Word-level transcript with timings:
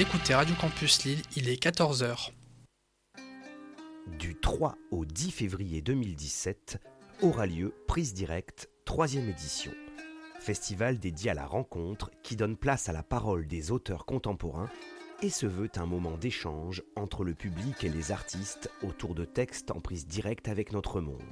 Écoutez 0.00 0.32
Radio 0.32 0.54
Campus 0.60 1.04
Lille, 1.04 1.22
il 1.34 1.48
est 1.48 1.60
14h. 1.60 2.30
Du 4.16 4.36
3 4.36 4.76
au 4.92 5.04
10 5.04 5.32
février 5.32 5.82
2017 5.82 6.78
aura 7.20 7.46
lieu 7.46 7.74
Prise 7.88 8.14
Directe, 8.14 8.68
troisième 8.84 9.28
édition. 9.28 9.72
Festival 10.38 11.00
dédié 11.00 11.32
à 11.32 11.34
la 11.34 11.46
rencontre 11.46 12.12
qui 12.22 12.36
donne 12.36 12.56
place 12.56 12.88
à 12.88 12.92
la 12.92 13.02
parole 13.02 13.48
des 13.48 13.72
auteurs 13.72 14.06
contemporains 14.06 14.70
et 15.20 15.30
se 15.30 15.46
veut 15.46 15.70
un 15.74 15.86
moment 15.86 16.16
d'échange 16.16 16.84
entre 16.94 17.24
le 17.24 17.34
public 17.34 17.82
et 17.82 17.88
les 17.88 18.12
artistes 18.12 18.70
autour 18.82 19.16
de 19.16 19.24
textes 19.24 19.72
en 19.72 19.80
prise 19.80 20.06
directe 20.06 20.46
avec 20.46 20.70
notre 20.70 21.00
monde. 21.00 21.24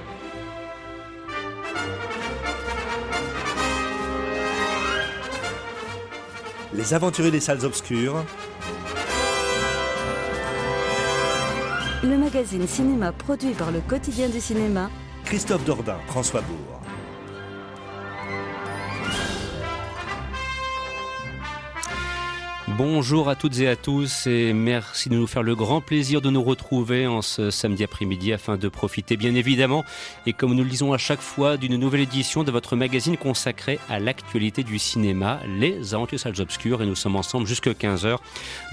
Les 6.81 6.95
aventuriers 6.95 7.29
des 7.29 7.39
salles 7.39 7.63
obscures. 7.63 8.25
Le 12.03 12.17
magazine 12.17 12.65
cinéma 12.65 13.11
produit 13.11 13.51
par 13.51 13.71
le 13.71 13.81
quotidien 13.81 14.27
du 14.27 14.41
cinéma. 14.41 14.89
Christophe 15.23 15.63
Dordain, 15.63 15.99
François 16.07 16.41
Bourg. 16.41 16.80
Bonjour 22.77 23.27
à 23.27 23.35
toutes 23.35 23.59
et 23.59 23.67
à 23.67 23.75
tous 23.75 24.27
et 24.27 24.53
merci 24.53 25.09
de 25.09 25.15
nous 25.15 25.27
faire 25.27 25.43
le 25.43 25.55
grand 25.55 25.81
plaisir 25.81 26.21
de 26.21 26.29
nous 26.29 26.41
retrouver 26.41 27.05
en 27.05 27.21
ce 27.21 27.51
samedi 27.51 27.83
après-midi 27.83 28.31
afin 28.31 28.55
de 28.55 28.69
profiter 28.69 29.17
bien 29.17 29.35
évidemment 29.35 29.83
et 30.25 30.31
comme 30.31 30.53
nous 30.53 30.63
le 30.63 30.69
disons 30.69 30.93
à 30.93 30.97
chaque 30.97 31.21
fois 31.21 31.57
d'une 31.57 31.75
nouvelle 31.75 32.01
édition 32.01 32.43
de 32.43 32.51
votre 32.51 32.77
magazine 32.77 33.17
consacré 33.17 33.79
à 33.89 33.99
l'actualité 33.99 34.63
du 34.63 34.79
cinéma, 34.79 35.39
Les 35.59 35.93
Aventures 35.93 36.19
Salles 36.19 36.39
Obscures 36.39 36.81
et 36.81 36.85
nous 36.85 36.95
sommes 36.95 37.17
ensemble 37.17 37.45
jusqu'à 37.45 37.71
15h 37.71 38.17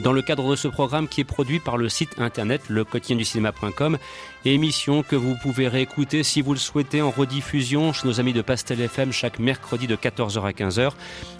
dans 0.00 0.12
le 0.12 0.22
cadre 0.22 0.48
de 0.48 0.56
ce 0.56 0.68
programme 0.68 1.08
qui 1.08 1.22
est 1.22 1.24
produit 1.24 1.58
par 1.58 1.76
le 1.76 1.88
site 1.88 2.18
internet 2.18 2.62
le 2.68 2.84
du 2.84 3.24
cinéma.com 3.24 3.98
émission 4.44 5.02
que 5.02 5.16
vous 5.16 5.34
pouvez 5.42 5.66
réécouter 5.66 6.22
si 6.22 6.40
vous 6.40 6.52
le 6.52 6.58
souhaitez 6.58 7.02
en 7.02 7.10
rediffusion 7.10 7.92
chez 7.92 8.06
nos 8.06 8.20
amis 8.20 8.32
de 8.32 8.42
Pastel 8.42 8.80
FM 8.80 9.12
chaque 9.12 9.38
mercredi 9.38 9.86
de 9.86 9.96
14h 9.96 10.40
à 10.42 10.52
15h 10.52 10.92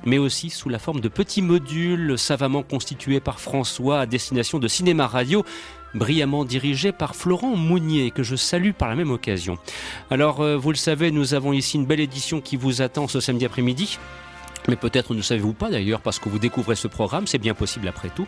mais 0.05 0.19
aussi 0.19 0.51
sous 0.51 0.69
la 0.69 0.79
forme 0.79 1.01
de 1.01 1.09
petits 1.09 1.43
modules 1.43 2.19
savamment 2.19 2.48
constitué 2.63 3.21
par 3.21 3.41
François 3.41 4.01
à 4.01 4.07
destination 4.07 4.59
de 4.59 4.69
Cinéma 4.69 5.07
Radio 5.07 5.45
brillamment 5.95 6.45
dirigé 6.45 6.93
par 6.93 7.17
Florent 7.17 7.57
Mounier, 7.57 8.11
que 8.11 8.23
je 8.23 8.37
salue 8.37 8.73
par 8.73 8.89
la 8.89 8.95
même 8.95 9.11
occasion. 9.11 9.59
Alors, 10.11 10.41
euh, 10.41 10.57
vous 10.57 10.71
le 10.71 10.77
savez, 10.77 11.11
nous 11.11 11.35
avons 11.35 11.53
ici 11.53 11.77
une 11.77 11.87
belle 11.87 12.01
édition 12.01 12.41
qui 12.41 12.57
vous 12.57 12.83
attend 12.83 13.09
ce 13.09 13.21
samedi 13.21 13.45
après-midi. 13.45 13.99
Mais 14.67 14.77
peut-être 14.77 15.15
ne 15.15 15.23
savez-vous 15.23 15.53
pas 15.53 15.71
d'ailleurs 15.71 16.01
parce 16.01 16.19
que 16.19 16.29
vous 16.29 16.39
découvrez 16.39 16.77
ce 16.77 16.89
programme, 16.89 17.27
c'est 17.27 17.39
bien 17.39 17.55
possible 17.55 17.89
après 17.89 18.09
tout. 18.09 18.27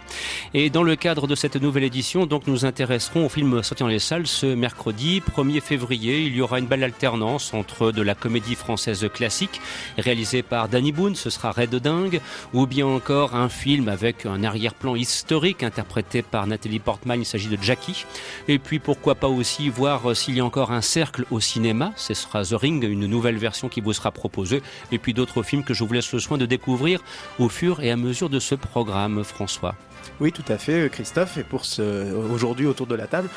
Et 0.55 0.71
dans 0.71 0.83
le 0.83 0.97
cadre 0.97 1.27
de 1.27 1.35
cette 1.35 1.57
nouvelle 1.57 1.85
édition, 1.85 2.27
donc 2.27 2.47
nous 2.47 2.65
intéresserons 2.65 3.27
au 3.27 3.29
film 3.29 3.63
sorti 3.63 3.83
dans 3.83 3.89
les 3.89 3.99
salles 3.99 4.27
ce 4.27 4.47
mercredi 4.47 5.21
1er 5.21 5.61
février. 5.61 6.21
Il 6.23 6.35
y 6.35 6.41
aura 6.41 6.59
une 6.59 6.67
belle 6.67 6.85
alternance 6.85 7.53
entre 7.55 7.93
de 7.93 8.03
la 8.03 8.15
comédie 8.15 8.55
française 8.55 9.09
classique 9.13 9.61
réalisée 9.99 10.43
par 10.43 10.69
Danny 10.69 10.93
Boone, 10.93 11.15
ce 11.15 11.31
sera 11.31 11.51
Red 11.51 11.75
Dingue, 11.77 12.21
ou 12.53 12.67
bien 12.67 12.87
encore 12.87 13.35
un 13.35 13.49
film 13.49 13.89
avec 13.89 14.27
un 14.27 14.43
arrière-plan 14.45 14.97
historique 14.97 15.63
interprété 15.63 16.23
par 16.23 16.47
Nathalie 16.47 16.79
Portman, 16.79 17.21
il 17.21 17.27
s'agit 17.27 17.49
de 17.49 17.59
Jackie. 17.61 18.05
Et 18.49 18.59
puis 18.59 18.79
pourquoi 18.79 19.15
pas 19.15 19.29
aussi 19.29 19.69
voir 19.69 20.17
s'il 20.17 20.37
y 20.37 20.41
a 20.41 20.45
encore 20.45 20.73
un 20.73 20.81
cercle 20.81 21.25
au 21.31 21.41
cinéma, 21.41 21.93
ce 21.97 22.15
sera 22.15 22.45
The 22.45 22.55
Ring, 22.55 22.85
une 22.85 23.07
nouvelle 23.07 23.39
version 23.39 23.69
qui 23.69 23.81
vous 23.81 23.93
sera 23.93 24.11
proposée. 24.11 24.63
Et 24.93 24.99
puis 24.99 25.15
d'autres 25.15 25.43
films 25.43 25.65
que 25.65 25.75
je 25.75 25.85
vous 25.85 25.93
laisse 25.93 26.13
soin 26.21 26.39
de 26.39 26.47
découvrir 26.47 27.01
au 27.39 27.49
fur 27.49 27.81
et 27.81 27.91
à 27.91 27.97
mesure 27.97 28.31
de 28.31 28.39
ce 28.39 28.55
programme, 28.55 29.25
François. 29.25 29.75
Oui, 30.21 30.33
tout 30.33 30.45
à 30.49 30.59
fait, 30.59 30.91
Christophe. 30.91 31.39
Et 31.39 31.43
pour 31.43 31.65
ce, 31.65 32.13
aujourd'hui, 32.15 32.67
autour 32.67 32.87
de 32.87 32.95
la 32.95 33.07
table, 33.07 33.29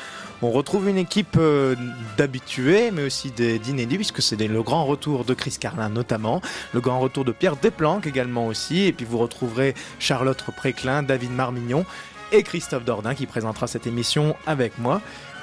on 0.42 0.50
retrouve 0.50 0.88
une 0.88 0.98
équipe 0.98 1.36
euh, 1.38 1.74
d'habitués, 2.16 2.90
mais 2.90 3.04
aussi 3.04 3.30
d'inédits, 3.30 3.96
puisque 3.96 4.20
c'est 4.20 4.36
le 4.36 4.62
grand 4.62 4.84
retour 4.84 5.24
de 5.24 5.34
Chris 5.34 5.56
Carlin 5.58 5.88
notamment, 5.88 6.42
le 6.72 6.80
grand 6.80 7.00
retour 7.00 7.24
de 7.24 7.32
Pierre 7.32 7.56
Desplanques 7.56 8.06
également 8.06 8.46
aussi, 8.46 8.84
et 8.84 8.92
puis 8.92 9.06
vous 9.06 9.18
retrouverez 9.18 9.74
Charlotte 9.98 10.42
Préclin, 10.56 11.02
David 11.02 11.32
Marmignon 11.32 11.86
et 12.32 12.42
Christophe 12.42 12.84
Dordain 12.84 13.14
qui 13.14 13.26
présentera 13.26 13.66
cette 13.66 13.86
émission 13.86 14.36
avec 14.46 14.78
moi. 14.78 15.00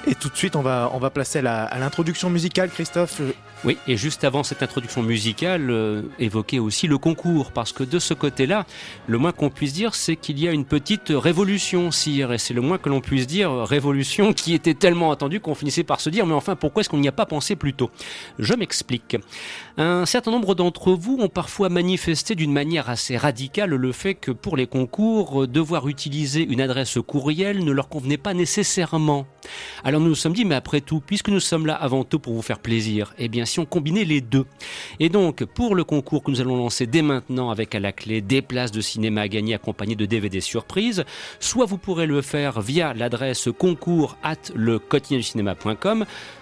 Et 0.07 0.16
tout 0.16 0.29
de 0.29 0.35
suite, 0.35 0.56
on 0.56 0.62
va, 0.62 0.89
on 0.94 1.00
va 1.00 1.09
placer 1.09 1.39
à 1.39 1.78
l'introduction 1.79 2.29
musicale, 2.29 2.69
Christophe. 2.69 3.22
Oui, 3.63 3.78
et 3.88 3.95
juste 3.95 4.23
avant 4.23 4.41
cette 4.41 4.63
introduction 4.63 5.03
musicale, 5.03 5.69
euh, 5.69 6.01
évoquer 6.17 6.57
aussi 6.57 6.88
le 6.88 6.97
concours, 6.97 7.51
parce 7.51 7.72
que 7.72 7.84
de 7.84 8.00
ce 8.00 8.16
côté-là, 8.16 8.66
le 9.06 9.19
moins 9.19 9.31
qu'on 9.31 9.51
puisse 9.51 9.73
dire, 9.73 9.94
c'est 9.94 10.16
qu'il 10.16 10.39
y 10.39 10.47
a 10.47 10.51
une 10.51 10.66
petite 10.66 11.09
révolution, 11.09 11.91
sire, 11.91 12.34
et 12.34 12.39
c'est 12.39 12.56
le 12.56 12.62
moins 12.62 12.79
que 12.79 12.89
l'on 12.89 13.01
puisse 13.01 13.28
dire, 13.28 13.51
révolution 13.51 14.34
qui 14.34 14.56
était 14.56 14.73
tellement 14.73 15.12
attendue 15.12 15.39
qu'on 15.41 15.53
finissait 15.53 15.84
par 15.84 16.01
se 16.01 16.09
dire, 16.09 16.25
mais 16.25 16.33
enfin, 16.33 16.56
pourquoi 16.56 16.81
est-ce 16.81 16.89
qu'on 16.89 16.97
n'y 16.97 17.07
a 17.07 17.12
pas 17.12 17.28
pensé 17.28 17.56
plus 17.56 17.75
tôt? 17.75 17.91
Je 18.39 18.56
m'explique. 18.56 19.18
Un 19.78 20.07
certain 20.07 20.31
nombre 20.31 20.56
d'entre 20.56 20.94
vous 20.94 21.18
ont 21.19 21.29
parfois 21.29 21.69
manifesté 21.69 22.33
d'une 22.33 22.51
manière 22.51 22.89
assez 22.89 23.16
radicale 23.16 23.69
le 23.69 23.91
fait 23.91 24.16
que 24.16 24.31
pour 24.31 24.57
les 24.57 24.66
concours, 24.66 25.47
devoir 25.47 25.88
utiliser 25.88 26.41
une 26.41 26.62
adresse 26.62 26.97
courriel 27.06 27.63
ne 27.63 27.72
leur 27.72 27.89
convenait 27.89 28.18
pas 28.18 28.33
nécessairement. 28.33 29.28
Nous 30.00 30.09
nous 30.09 30.16
sommes 30.16 30.34
dit, 30.34 30.46
mais 30.46 30.56
après 30.56 30.81
tout, 30.81 31.02
puisque 31.06 31.29
nous 31.29 31.40
sommes 31.40 31.66
là 31.66 31.75
avant 31.75 32.03
tout 32.03 32.19
pour 32.19 32.34
vous 32.34 32.41
faire 32.41 32.59
plaisir, 32.59 33.13
eh 33.18 33.28
bien 33.28 33.46
combiner 33.66 34.06
les 34.06 34.22
deux. 34.22 34.46
Et 35.00 35.09
donc, 35.09 35.44
pour 35.44 35.75
le 35.75 35.84
concours 35.84 36.24
que 36.24 36.31
nous 36.31 36.41
allons 36.41 36.57
lancer 36.57 36.88
dès 36.88 37.02
maintenant 37.02 37.50
avec 37.50 37.75
à 37.75 37.79
la 37.79 37.91
clé 37.91 38.22
des 38.22 38.41
places 38.41 38.72
de 38.72 38.81
cinéma 38.81 39.22
à 39.22 39.28
gagner 39.28 39.53
accompagnées 39.53 39.96
de 39.96 40.06
DVD 40.06 40.40
surprises, 40.41 41.03
soit 41.40 41.66
vous 41.66 41.78
pourrez 41.78 42.06
le 42.06 42.22
faire 42.22 42.62
via 42.62 42.94
l'adresse 42.94 43.50
concours 43.57 44.18
at 44.24 44.38
le 44.56 44.80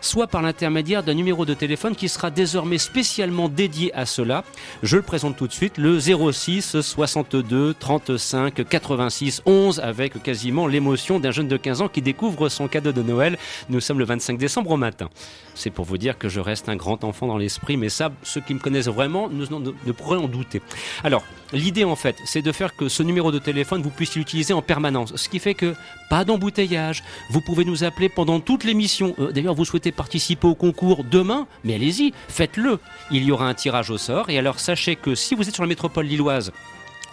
soit 0.01 0.27
par 0.27 0.41
l'intermédiaire 0.41 1.03
d'un 1.03 1.13
numéro 1.13 1.45
de 1.45 1.53
téléphone 1.53 1.95
qui 1.95 2.09
sera 2.09 2.31
désormais 2.31 2.77
spécialement 2.77 3.49
dédié 3.49 3.93
à 3.93 4.05
cela. 4.05 4.43
Je 4.83 4.97
le 4.97 5.01
présente 5.01 5.37
tout 5.37 5.47
de 5.47 5.53
suite, 5.53 5.77
le 5.77 5.99
06 5.99 6.81
62 6.81 7.73
35 7.73 8.67
86 8.67 9.41
11 9.45 9.79
avec 9.79 10.21
quasiment 10.21 10.67
l'émotion 10.67 11.19
d'un 11.19 11.31
jeune 11.31 11.47
de 11.47 11.57
15 11.57 11.81
ans 11.81 11.87
qui 11.87 12.01
découvre 12.01 12.49
son 12.49 12.67
cadeau 12.67 12.91
de 12.91 13.01
Noël. 13.01 13.37
Nous 13.69 13.79
sommes 13.79 13.99
le 13.99 14.05
25 14.05 14.37
décembre 14.37 14.71
au 14.71 14.77
matin. 14.77 15.09
C'est 15.55 15.69
pour 15.69 15.85
vous 15.85 15.97
dire 15.97 16.17
que 16.17 16.29
je 16.29 16.39
reste 16.39 16.69
un 16.69 16.75
grand 16.75 17.03
enfant 17.03 17.27
dans 17.27 17.37
l'esprit, 17.37 17.77
mais 17.77 17.89
ça, 17.89 18.11
ceux 18.23 18.41
qui 18.41 18.53
me 18.53 18.59
connaissent 18.59 18.87
vraiment 18.87 19.29
ne, 19.29 19.91
pourraient 19.91 20.17
en 20.17 20.27
douter. 20.27 20.61
Alors, 21.03 21.23
l'idée 21.51 21.83
en 21.83 21.95
fait, 21.95 22.15
c'est 22.25 22.41
de 22.41 22.51
faire 22.51 22.75
que 22.75 22.87
ce 22.87 23.03
numéro 23.03 23.31
de 23.31 23.39
téléphone, 23.39 23.81
vous 23.81 23.89
puissiez 23.89 24.19
l'utiliser 24.19 24.53
en 24.53 24.61
permanence, 24.61 25.15
ce 25.15 25.29
qui 25.29 25.39
fait 25.39 25.53
que 25.53 25.75
pas 26.09 26.23
d'embouteillage, 26.23 27.03
vous 27.29 27.41
pouvez 27.41 27.65
nous 27.65 27.83
appeler 27.83 28.09
pendant 28.09 28.39
toute 28.39 28.63
l'émission. 28.63 29.15
Euh, 29.19 29.31
d'ailleurs, 29.31 29.53
vous 29.53 29.65
souhaitez 29.65 29.91
participer 29.91 30.47
au 30.47 30.55
concours 30.55 31.03
demain, 31.03 31.47
mais 31.63 31.75
allez-y, 31.75 32.13
faites-le. 32.27 32.79
Il 33.11 33.23
y 33.23 33.31
aura 33.31 33.47
un 33.47 33.53
tirage 33.53 33.89
au 33.89 33.97
sort, 33.97 34.29
et 34.29 34.37
alors 34.37 34.59
sachez 34.59 34.95
que 34.95 35.13
si 35.15 35.35
vous 35.35 35.47
êtes 35.47 35.53
sur 35.53 35.63
la 35.63 35.69
métropole 35.69 36.05
lilloise, 36.05 36.51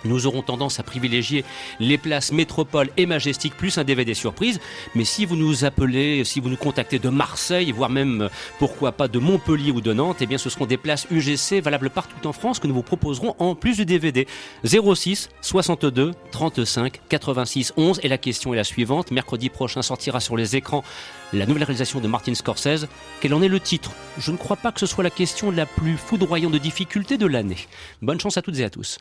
nous 0.06 0.26
aurons 0.26 0.42
tendance 0.42 0.80
à 0.80 0.82
privilégier 0.82 1.44
les 1.80 1.98
places 1.98 2.32
Métropole 2.32 2.90
et 2.96 3.06
Majestic 3.06 3.56
plus 3.56 3.78
un 3.78 3.84
DVD 3.84 4.14
surprise. 4.14 4.60
Mais 4.94 5.04
si 5.04 5.26
vous 5.26 5.36
nous 5.36 5.64
appelez, 5.64 6.24
si 6.24 6.40
vous 6.40 6.48
nous 6.48 6.56
contactez 6.56 6.98
de 6.98 7.08
Marseille, 7.08 7.72
voire 7.72 7.90
même 7.90 8.22
euh, 8.22 8.28
pourquoi 8.58 8.92
pas 8.92 9.08
de 9.08 9.18
Montpellier 9.18 9.70
ou 9.70 9.80
de 9.80 9.92
Nantes, 9.92 10.18
eh 10.20 10.26
bien 10.26 10.38
ce 10.38 10.50
seront 10.50 10.66
des 10.66 10.76
places 10.76 11.06
UGC 11.10 11.60
valables 11.62 11.90
partout 11.90 12.26
en 12.26 12.32
France 12.32 12.58
que 12.58 12.66
nous 12.66 12.74
vous 12.74 12.82
proposerons 12.82 13.34
en 13.38 13.54
plus 13.54 13.76
du 13.76 13.84
DVD. 13.84 14.26
06 14.64 15.28
62 15.40 16.12
35 16.30 17.00
86 17.08 17.72
11 17.76 18.00
et 18.02 18.08
la 18.08 18.18
question 18.18 18.52
est 18.54 18.56
la 18.56 18.64
suivante. 18.64 19.10
Mercredi 19.10 19.50
prochain 19.50 19.82
sortira 19.82 20.20
sur 20.20 20.36
les 20.36 20.56
écrans 20.56 20.84
la 21.32 21.46
nouvelle 21.46 21.64
réalisation 21.64 22.00
de 22.00 22.08
Martin 22.08 22.34
Scorsese. 22.34 22.86
Quel 23.20 23.34
en 23.34 23.42
est 23.42 23.48
le 23.48 23.60
titre? 23.60 23.92
Je 24.18 24.30
ne 24.30 24.36
crois 24.36 24.56
pas 24.56 24.72
que 24.72 24.80
ce 24.80 24.86
soit 24.86 25.04
la 25.04 25.10
question 25.10 25.50
la 25.50 25.66
plus 25.66 25.96
foudroyante 25.96 26.52
de 26.52 26.58
difficulté 26.58 27.18
de 27.18 27.26
l'année. 27.26 27.58
Bonne 28.02 28.20
chance 28.20 28.36
à 28.36 28.42
toutes 28.42 28.58
et 28.58 28.64
à 28.64 28.70
tous. 28.70 28.98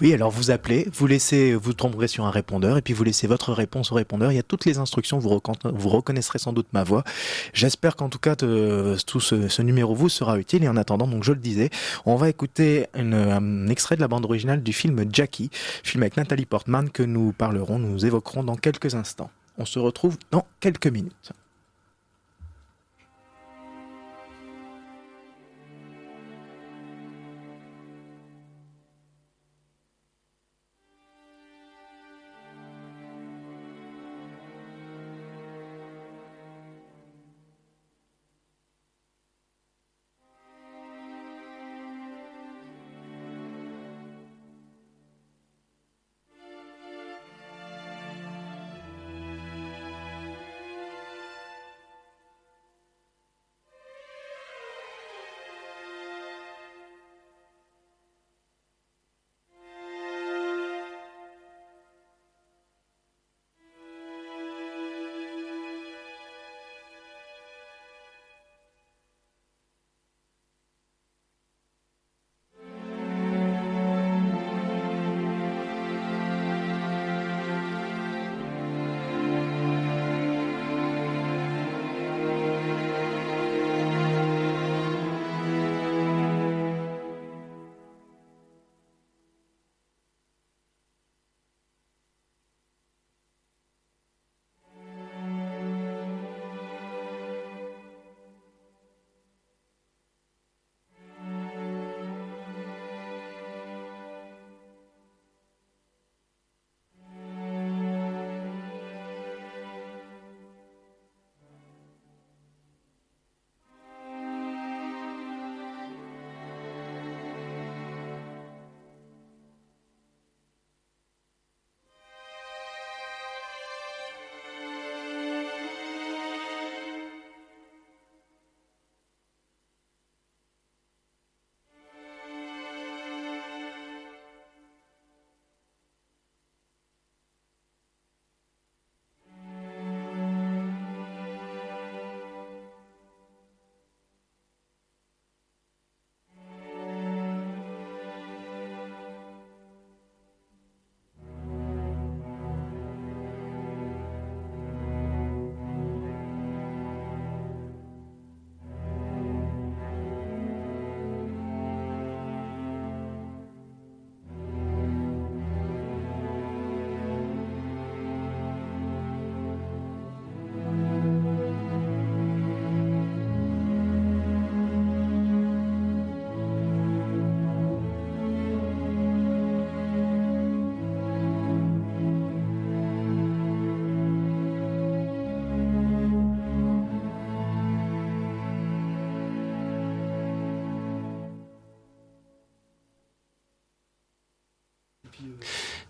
Oui, 0.00 0.12
alors 0.12 0.30
vous 0.30 0.50
appelez, 0.50 0.88
vous 0.92 1.06
laissez, 1.06 1.54
vous 1.54 1.72
tomberez 1.72 2.08
sur 2.08 2.24
un 2.24 2.30
répondeur 2.30 2.76
et 2.76 2.82
puis 2.82 2.94
vous 2.94 3.04
laissez 3.04 3.26
votre 3.26 3.52
réponse 3.52 3.92
au 3.92 3.94
répondeur. 3.94 4.32
Il 4.32 4.36
y 4.36 4.38
a 4.38 4.42
toutes 4.42 4.64
les 4.64 4.78
instructions, 4.78 5.18
vous, 5.18 5.40
reconnaîtrez 5.88 6.38
sans 6.38 6.52
doute 6.52 6.66
ma 6.72 6.84
voix. 6.84 7.04
J'espère 7.52 7.96
qu'en 7.96 8.08
tout 8.08 8.18
cas 8.18 8.36
tout 8.36 9.20
ce, 9.20 9.62
numéro 9.62 9.94
vous 9.94 10.08
sera 10.08 10.38
utile. 10.38 10.64
Et 10.64 10.68
en 10.68 10.76
attendant, 10.76 11.06
donc 11.06 11.24
je 11.24 11.32
le 11.32 11.38
disais, 11.38 11.70
on 12.06 12.16
va 12.16 12.28
écouter 12.28 12.86
un 12.94 13.68
extrait 13.68 13.96
de 13.96 14.00
la 14.00 14.08
bande 14.08 14.24
originale 14.24 14.62
du 14.62 14.72
film 14.72 15.04
Jackie, 15.12 15.50
film 15.82 16.02
avec 16.02 16.16
Nathalie 16.16 16.46
Portman 16.46 16.90
que 16.90 17.02
nous 17.02 17.32
parlerons, 17.32 17.78
nous 17.78 18.06
évoquerons 18.06 18.44
dans 18.44 18.56
quelques 18.56 18.94
instants. 18.94 19.30
On 19.58 19.64
se 19.64 19.78
retrouve 19.78 20.16
dans 20.30 20.46
quelques 20.60 20.88
minutes. 20.88 21.32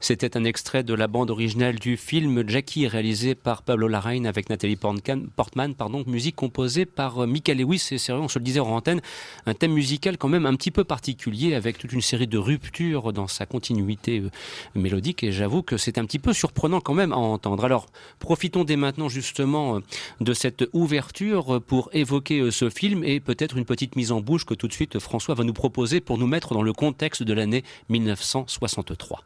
C'était 0.04 0.36
un 0.36 0.44
extrait 0.44 0.82
de 0.82 0.92
la 0.92 1.06
bande 1.06 1.30
originale 1.30 1.78
du 1.78 1.96
film 1.96 2.46
Jackie, 2.46 2.86
réalisé 2.86 3.34
par 3.34 3.62
Pablo 3.62 3.88
Larraín 3.88 4.26
avec 4.26 4.50
Nathalie 4.50 4.76
Portman, 4.76 5.74
pardon, 5.74 6.04
musique 6.06 6.36
composée 6.36 6.84
par 6.84 7.22
euh, 7.22 7.26
Michael 7.26 7.56
Lewis. 7.56 7.88
Et 7.90 7.96
sérieux, 7.96 8.20
on 8.20 8.28
se 8.28 8.38
le 8.38 8.44
disait 8.44 8.60
en 8.60 8.68
antenne, 8.68 9.00
un 9.46 9.54
thème 9.54 9.72
musical 9.72 10.18
quand 10.18 10.28
même 10.28 10.44
un 10.44 10.56
petit 10.56 10.70
peu 10.70 10.84
particulier, 10.84 11.54
avec 11.54 11.78
toute 11.78 11.90
une 11.94 12.02
série 12.02 12.26
de 12.26 12.36
ruptures 12.36 13.14
dans 13.14 13.28
sa 13.28 13.46
continuité 13.46 14.18
euh, 14.18 14.30
mélodique. 14.74 15.24
Et 15.24 15.32
j'avoue 15.32 15.62
que 15.62 15.78
c'est 15.78 15.96
un 15.96 16.04
petit 16.04 16.18
peu 16.18 16.34
surprenant 16.34 16.82
quand 16.82 16.92
même 16.92 17.14
à 17.14 17.16
entendre. 17.16 17.64
Alors, 17.64 17.86
profitons 18.18 18.64
dès 18.64 18.76
maintenant 18.76 19.08
justement 19.08 19.76
euh, 19.76 19.80
de 20.20 20.34
cette 20.34 20.66
ouverture 20.74 21.62
pour 21.66 21.88
évoquer 21.94 22.50
ce 22.50 22.68
film 22.68 23.04
et 23.04 23.20
peut-être 23.20 23.56
une 23.56 23.64
petite 23.64 23.96
mise 23.96 24.12
en 24.12 24.20
bouche 24.20 24.44
que 24.44 24.52
tout 24.52 24.68
de 24.68 24.74
suite 24.74 24.98
François 24.98 25.34
va 25.34 25.44
nous 25.44 25.54
proposer 25.54 26.02
pour 26.02 26.18
nous 26.18 26.26
mettre 26.26 26.52
dans 26.52 26.62
le 26.62 26.74
contexte 26.74 27.22
de 27.22 27.32
l'année 27.32 27.64
1963. 27.88 29.24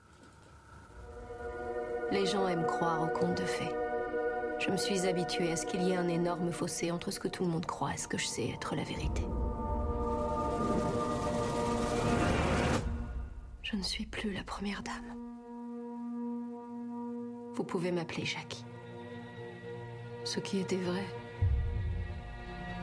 Les 2.11 2.25
gens 2.25 2.49
aiment 2.49 2.65
croire 2.65 3.03
aux 3.03 3.19
contes 3.19 3.37
de 3.37 3.45
fées. 3.45 3.75
Je 4.59 4.71
me 4.71 4.77
suis 4.77 5.07
habituée 5.07 5.53
à 5.53 5.57
ce 5.57 5.67
qu'il 5.67 5.83
y 5.83 5.93
ait 5.93 5.97
un 5.97 6.09
énorme 6.09 6.51
fossé 6.53 6.91
entre 6.91 7.11
ce 7.11 7.21
que 7.21 7.29
tout 7.29 7.45
le 7.45 7.51
monde 7.51 7.67
croit 7.67 7.93
et 7.93 7.99
ce 7.99 8.09
que 8.09 8.17
je 8.17 8.27
sais 8.27 8.49
être 8.49 8.75
la 8.75 8.83
vérité. 8.83 9.23
Je 13.63 13.77
ne 13.77 13.83
suis 13.83 14.07
plus 14.07 14.33
la 14.33 14.43
première 14.43 14.83
dame. 14.83 15.15
Vous 17.55 17.65
pouvez 17.65 17.93
m'appeler 17.93 18.25
Jackie. 18.25 18.65
Ce 20.25 20.41
qui 20.41 20.61
était 20.61 20.77
vrai, 20.77 21.05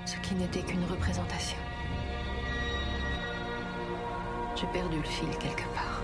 ce 0.06 0.18
qui 0.18 0.36
n'était 0.36 0.62
qu'une 0.62 0.86
représentation. 0.86 1.58
J'ai 4.56 4.68
perdu 4.68 4.98
le 4.98 5.04
fil 5.04 5.30
quelque 5.40 5.68
part. 5.74 5.95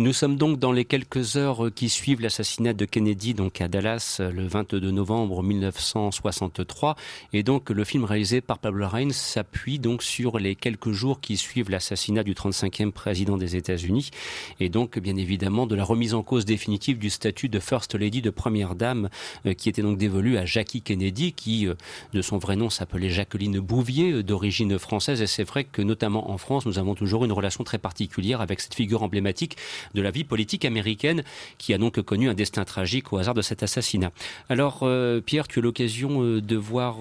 Nous 0.00 0.12
sommes 0.12 0.36
donc 0.36 0.60
dans 0.60 0.70
les 0.70 0.84
quelques 0.84 1.34
heures 1.34 1.70
qui 1.74 1.88
suivent 1.88 2.20
l'assassinat 2.20 2.72
de 2.72 2.84
Kennedy 2.84 3.34
donc 3.34 3.60
à 3.60 3.66
Dallas 3.66 4.20
le 4.20 4.46
22 4.46 4.92
novembre 4.92 5.42
1963 5.42 6.94
et 7.32 7.42
donc 7.42 7.68
le 7.70 7.82
film 7.82 8.04
réalisé 8.04 8.40
par 8.40 8.60
Pablo 8.60 8.82
Larraín 8.82 9.10
s'appuie 9.10 9.80
donc 9.80 10.04
sur 10.04 10.38
les 10.38 10.54
quelques 10.54 10.92
jours 10.92 11.20
qui 11.20 11.36
suivent 11.36 11.68
l'assassinat 11.68 12.22
du 12.22 12.34
35e 12.34 12.92
président 12.92 13.36
des 13.36 13.56
États-Unis. 13.56 14.12
Et 14.60 14.68
donc 14.68 15.00
bien 15.00 15.16
évidemment 15.16 15.66
de 15.66 15.74
la 15.74 15.82
remise 15.82 16.14
en 16.14 16.22
cause 16.22 16.44
définitive 16.44 16.98
du 16.98 17.10
statut 17.10 17.48
de 17.48 17.58
First 17.58 17.96
Lady 17.96 18.22
de 18.22 18.30
première 18.30 18.76
dame 18.76 19.08
euh, 19.46 19.54
qui 19.54 19.68
était 19.68 19.82
donc 19.82 19.98
dévolu 19.98 20.38
à 20.38 20.44
Jackie 20.44 20.80
Kennedy 20.80 21.32
qui 21.32 21.66
euh, 21.66 21.74
de 22.12 22.22
son 22.22 22.38
vrai 22.38 22.54
nom 22.54 22.70
s'appelait 22.70 23.10
Jacqueline 23.10 23.58
Bouvier 23.58 24.12
euh, 24.12 24.22
d'origine 24.22 24.78
française. 24.78 25.22
Et 25.22 25.26
c'est 25.26 25.42
vrai 25.42 25.64
que 25.64 25.82
notamment 25.82 26.30
en 26.30 26.38
France 26.38 26.66
nous 26.66 26.78
avons 26.78 26.94
toujours 26.94 27.24
une 27.24 27.32
relation 27.32 27.64
très 27.64 27.78
particulière 27.78 28.40
avec 28.40 28.60
cette 28.60 28.74
figure 28.74 29.02
emblématique 29.02 29.56
de 29.94 30.02
la 30.02 30.10
vie 30.10 30.24
politique 30.24 30.64
américaine 30.64 31.22
qui 31.58 31.74
a 31.74 31.78
donc 31.78 32.00
connu 32.00 32.28
un 32.28 32.34
destin 32.34 32.64
tragique 32.64 33.12
au 33.12 33.18
hasard 33.18 33.34
de 33.34 33.42
cet 33.42 33.62
assassinat. 33.62 34.12
Alors 34.48 34.88
Pierre, 35.26 35.48
tu 35.48 35.58
as 35.58 35.62
l'occasion 35.62 36.22
de 36.22 36.56
voir 36.56 36.96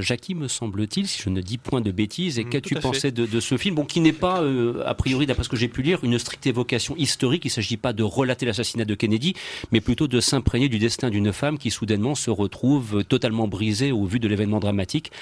Jackie 0.00 0.34
me 0.34 0.48
semble-t-il 0.48 1.08
si 1.08 1.22
je 1.22 1.30
ne 1.30 1.40
dis 1.40 1.58
point 1.58 1.80
de 1.80 1.90
bêtises 1.90 2.38
et 2.38 2.44
Mm, 2.44 2.50
qu'as-tu 2.50 2.74
pensé 2.76 3.10
de, 3.10 3.26
de 3.26 3.40
ce 3.40 3.56
film 3.56 3.74
bon 3.74 3.84
qui 3.84 4.00
n'est 4.00 4.12
pas 4.12 4.42
a 4.84 4.94
priori 4.94 5.26
d'après 5.26 5.44
ce 5.44 5.48
que 5.48 5.56
j'ai 5.56 5.68
pu 5.68 5.82
lire 5.82 6.00
une 6.02 6.18
stricte 6.18 6.46
évocation 6.46 6.94
historique 6.96 7.44
il 7.44 7.48
ne 7.48 7.52
s'agit 7.52 7.76
pas 7.76 7.92
de 7.92 8.02
relater 8.02 8.46
l'assassinat 8.46 8.84
de 8.84 8.94
Kennedy 8.94 9.34
mais 9.70 9.80
plutôt 9.80 10.08
de 10.08 10.20
s'imprégner 10.20 10.68
du 10.68 10.78
destin 10.78 11.10
d'une 11.10 11.32
femme 11.32 11.58
qui 11.58 11.70
soudainement 11.70 12.14
se 12.14 12.30
retrouve 12.30 13.04
totalement 13.04 13.48
brisée 13.48 13.92
au 13.92 14.04
vu 14.04 14.18
de 14.18 14.28
l'événement 14.28 14.60
dramatique 14.60 15.12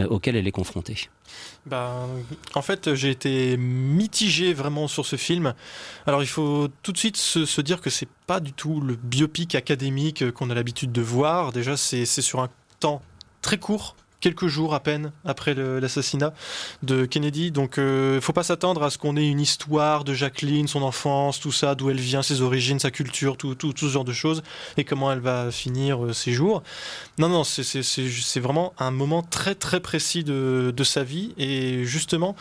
euh, 0.00 0.06
auquel 0.06 0.36
elle 0.36 0.46
est 0.46 0.52
confrontée. 0.52 1.08
Ben, 1.68 2.08
en 2.54 2.62
fait, 2.62 2.94
j'ai 2.94 3.10
été 3.10 3.56
mitigé 3.56 4.54
vraiment 4.54 4.88
sur 4.88 5.06
ce 5.06 5.16
film. 5.16 5.54
Alors, 6.06 6.22
il 6.22 6.28
faut 6.28 6.68
tout 6.82 6.92
de 6.92 6.98
suite 6.98 7.16
se, 7.16 7.44
se 7.46 7.60
dire 7.60 7.80
que 7.80 7.90
c'est 7.90 8.08
pas 8.26 8.40
du 8.40 8.52
tout 8.52 8.80
le 8.80 8.96
biopic 8.96 9.54
académique 9.54 10.30
qu'on 10.32 10.50
a 10.50 10.54
l'habitude 10.54 10.92
de 10.92 11.02
voir. 11.02 11.52
Déjà, 11.52 11.76
c'est 11.76 12.06
c'est 12.06 12.22
sur 12.22 12.40
un 12.40 12.48
temps 12.80 13.02
très 13.42 13.58
court 13.58 13.96
quelques 14.20 14.46
jours 14.48 14.74
à 14.74 14.80
peine 14.80 15.12
après 15.24 15.54
l'assassinat 15.54 16.32
de 16.82 17.04
Kennedy. 17.04 17.50
Donc, 17.50 17.74
il 17.76 17.82
ne 17.82 18.18
faut 18.20 18.32
pas 18.32 18.42
s'attendre 18.42 18.82
à 18.82 18.90
ce 18.90 18.98
qu'on 18.98 19.16
ait 19.16 19.28
une 19.28 19.40
histoire 19.40 20.04
de 20.04 20.14
Jacqueline, 20.14 20.68
son 20.68 20.82
enfance, 20.82 21.40
tout 21.40 21.52
ça, 21.52 21.74
d'où 21.74 21.90
elle 21.90 22.00
vient, 22.00 22.22
ses 22.22 22.42
origines, 22.42 22.78
sa 22.78 22.90
culture, 22.90 23.36
tout, 23.36 23.54
tout, 23.54 23.72
tout 23.72 23.86
ce 23.86 23.92
genre 23.92 24.04
de 24.04 24.12
choses, 24.12 24.42
et 24.76 24.84
comment 24.84 25.12
elle 25.12 25.20
va 25.20 25.50
finir 25.50 26.04
euh, 26.04 26.12
ses 26.12 26.32
jours. 26.32 26.62
Non, 27.18 27.28
non, 27.28 27.44
c'est- 27.44 28.40
vraiment 28.40 28.72
un 28.78 28.90
moment 28.90 29.22
très, 29.22 29.54
très 29.54 29.80
précis 29.80 30.24
de, 30.24 30.72
de 30.76 30.84
sa 30.84 31.02
vie. 31.04 31.34
Et 31.38 31.84
justement, 31.84 32.34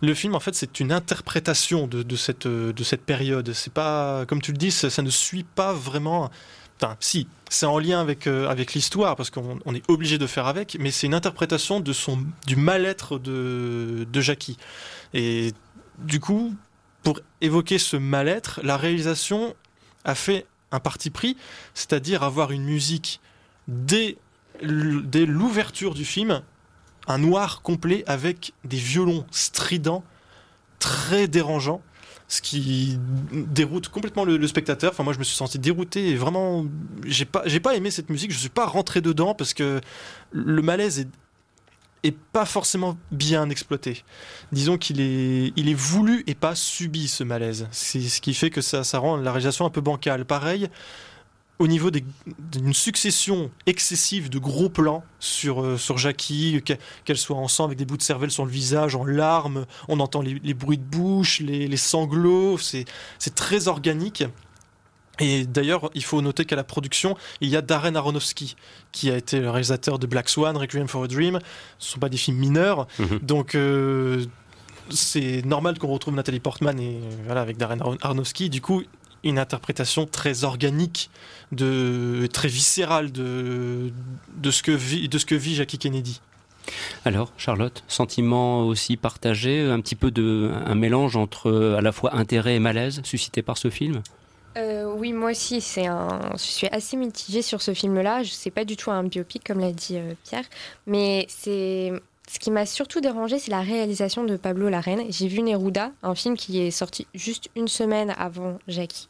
le 0.00 0.14
film, 0.14 0.34
en 0.34 0.40
fait, 0.40 0.54
c'est 0.54 0.80
une 0.80 0.92
interprétation 0.92 1.86
de, 1.86 2.02
de 2.02 2.16
cette, 2.16 2.46
euh, 2.46 2.72
de 2.72 2.84
cette 2.84 3.02
période. 3.04 3.52
C'est 3.52 3.72
pas, 3.72 4.24
comme 4.26 4.40
tu 4.40 4.52
le 4.52 4.58
dis, 4.58 4.70
ça 4.70 5.02
ne 5.02 5.10
suit 5.10 5.44
pas 5.44 5.72
vraiment. 5.72 6.30
Si, 7.00 7.26
c'est 7.48 7.66
en 7.66 7.78
lien 7.78 8.00
avec, 8.00 8.26
euh, 8.26 8.48
avec 8.48 8.74
l'histoire, 8.74 9.16
parce 9.16 9.30
qu'on 9.30 9.58
on 9.64 9.74
est 9.74 9.88
obligé 9.88 10.18
de 10.18 10.26
faire 10.26 10.46
avec, 10.46 10.76
mais 10.80 10.90
c'est 10.90 11.06
une 11.06 11.14
interprétation 11.14 11.80
de 11.80 11.92
son, 11.92 12.24
du 12.46 12.56
mal-être 12.56 13.18
de, 13.18 14.06
de 14.10 14.20
Jackie. 14.20 14.56
Et 15.14 15.52
du 15.98 16.20
coup, 16.20 16.54
pour 17.02 17.20
évoquer 17.40 17.78
ce 17.78 17.96
mal-être, 17.96 18.60
la 18.62 18.76
réalisation 18.76 19.54
a 20.04 20.14
fait 20.14 20.46
un 20.70 20.80
parti 20.80 21.10
pris, 21.10 21.36
c'est-à-dire 21.74 22.22
avoir 22.22 22.50
une 22.50 22.64
musique 22.64 23.20
dès, 23.68 24.16
dès 24.62 25.26
l'ouverture 25.26 25.94
du 25.94 26.04
film, 26.04 26.42
un 27.06 27.18
noir 27.18 27.62
complet 27.62 28.04
avec 28.06 28.52
des 28.64 28.76
violons 28.76 29.26
stridents, 29.30 30.04
très 30.78 31.28
dérangeants, 31.28 31.82
ce 32.32 32.40
qui 32.40 32.98
déroute 33.30 33.90
complètement 33.90 34.24
le, 34.24 34.46
spectateur. 34.46 34.92
Enfin, 34.92 35.02
moi, 35.04 35.12
je 35.12 35.18
me 35.18 35.24
suis 35.24 35.36
senti 35.36 35.58
dérouté 35.58 36.08
et 36.08 36.16
vraiment, 36.16 36.64
j'ai 37.04 37.26
pas, 37.26 37.44
aimé 37.74 37.90
cette 37.90 38.08
musique. 38.08 38.32
Je 38.32 38.38
suis 38.38 38.48
pas 38.48 38.64
rentré 38.64 39.02
dedans 39.02 39.34
parce 39.34 39.52
que 39.52 39.82
le 40.30 40.62
malaise 40.62 41.06
est 42.04 42.16
pas 42.32 42.46
forcément 42.46 42.96
bien 43.10 43.50
exploité. 43.50 44.02
Disons 44.50 44.78
qu'il 44.78 45.02
est, 45.02 45.52
il 45.56 45.68
est 45.68 45.74
voulu 45.74 46.24
et 46.26 46.34
pas 46.34 46.54
subi 46.54 47.06
ce 47.06 47.22
malaise. 47.22 47.68
C'est 47.70 48.00
ce 48.00 48.22
qui 48.22 48.32
fait 48.32 48.48
que 48.48 48.62
ça, 48.62 48.82
ça 48.82 48.98
rend 48.98 49.18
la 49.18 49.30
réalisation 49.30 49.66
un 49.66 49.70
peu 49.70 49.82
bancale. 49.82 50.24
Pareil, 50.24 50.70
au 51.58 51.66
niveau 51.68 51.90
d'une 51.92 52.74
succession 52.74 53.50
excessive 53.66 54.30
de 54.30 54.38
gros 54.38 54.68
plans 54.68 55.04
sur, 55.20 55.62
euh, 55.62 55.76
sur 55.76 55.96
Jackie, 55.98 56.60
que- 56.64 56.72
qu'elle 57.04 57.18
soit 57.18 57.36
ensemble 57.36 57.68
avec 57.68 57.78
des 57.78 57.84
bouts 57.84 57.96
de 57.96 58.02
cervelle 58.02 58.30
sur 58.32 58.44
le 58.44 58.50
visage, 58.50 58.96
en 58.96 59.04
larmes, 59.04 59.66
on 59.88 60.00
entend 60.00 60.22
les, 60.22 60.40
les 60.42 60.54
bruits 60.54 60.78
de 60.78 60.82
bouche, 60.82 61.40
les, 61.40 61.68
les 61.68 61.76
sanglots, 61.76 62.58
c'est 62.58 62.84
très 63.34 63.68
organique. 63.68 64.24
Et 65.20 65.46
d'ailleurs, 65.46 65.90
il 65.94 66.02
faut 66.02 66.20
noter 66.22 66.46
qu'à 66.46 66.56
la 66.56 66.64
production, 66.64 67.16
il 67.40 67.48
y 67.50 67.54
a 67.56 67.60
Darren 67.62 67.94
Aronofsky, 67.94 68.56
qui 68.92 69.10
a 69.10 69.16
été 69.16 69.38
le 69.40 69.50
réalisateur 69.50 69.98
de 69.98 70.06
Black 70.06 70.28
Swan, 70.28 70.56
Requiem 70.56 70.88
for 70.88 71.04
a 71.04 71.06
Dream. 71.06 71.38
Ce 71.78 71.88
ne 71.88 71.92
sont 71.92 72.00
pas 72.00 72.08
des 72.08 72.16
films 72.16 72.38
mineurs. 72.38 72.88
Mhm. 72.98 73.18
Donc, 73.20 73.54
euh, 73.54 74.24
c'est 74.90 75.44
normal 75.44 75.78
qu'on 75.78 75.88
retrouve 75.88 76.14
Nathalie 76.14 76.40
Portman 76.40 76.80
et, 76.80 76.98
voilà, 77.26 77.42
avec 77.42 77.56
Darren 77.58 77.78
Aron- 77.80 77.98
Aronofsky. 78.00 78.48
Du 78.50 78.60
coup, 78.62 78.82
une 79.24 79.38
interprétation 79.38 80.06
très 80.06 80.44
organique, 80.44 81.10
de, 81.52 82.26
très 82.32 82.48
viscérale 82.48 83.12
de, 83.12 83.92
de, 84.36 84.50
ce 84.50 84.62
que 84.62 84.72
vit, 84.72 85.08
de 85.08 85.18
ce 85.18 85.26
que 85.26 85.34
vit 85.34 85.54
Jackie 85.54 85.78
Kennedy. 85.78 86.20
Alors, 87.04 87.32
Charlotte, 87.36 87.82
sentiment 87.88 88.66
aussi 88.66 88.96
partagé, 88.96 89.62
un 89.62 89.80
petit 89.80 89.96
peu 89.96 90.10
de 90.10 90.52
un 90.64 90.74
mélange 90.74 91.16
entre 91.16 91.50
euh, 91.50 91.76
à 91.76 91.80
la 91.80 91.92
fois 91.92 92.14
intérêt 92.14 92.54
et 92.54 92.60
malaise 92.60 93.00
suscité 93.04 93.42
par 93.42 93.58
ce 93.58 93.70
film? 93.70 94.02
Euh, 94.56 94.92
oui, 94.96 95.12
moi 95.12 95.30
aussi, 95.30 95.60
c'est 95.60 95.86
un... 95.86 96.20
je 96.32 96.42
suis 96.42 96.68
assez 96.68 96.96
mitigée 96.96 97.42
sur 97.42 97.62
ce 97.62 97.74
film-là. 97.74 98.22
Je 98.22 98.30
sais 98.30 98.50
pas 98.50 98.64
du 98.64 98.76
tout 98.76 98.90
un 98.90 99.02
biopic, 99.02 99.44
comme 99.44 99.60
l'a 99.60 99.72
dit 99.72 99.96
euh, 99.96 100.14
Pierre, 100.24 100.44
mais 100.86 101.26
c'est 101.28 101.92
ce 102.30 102.38
qui 102.38 102.50
m'a 102.50 102.66
surtout 102.66 103.00
dérangé, 103.00 103.38
c'est 103.38 103.50
la 103.50 103.60
réalisation 103.60 104.24
de 104.24 104.36
Pablo 104.36 104.68
Larraín. 104.68 105.04
J'ai 105.08 105.26
vu 105.26 105.42
Neruda, 105.42 105.92
un 106.02 106.14
film 106.14 106.36
qui 106.36 106.60
est 106.60 106.70
sorti 106.70 107.06
juste 107.14 107.50
une 107.56 107.68
semaine 107.68 108.14
avant 108.16 108.58
Jackie, 108.68 109.08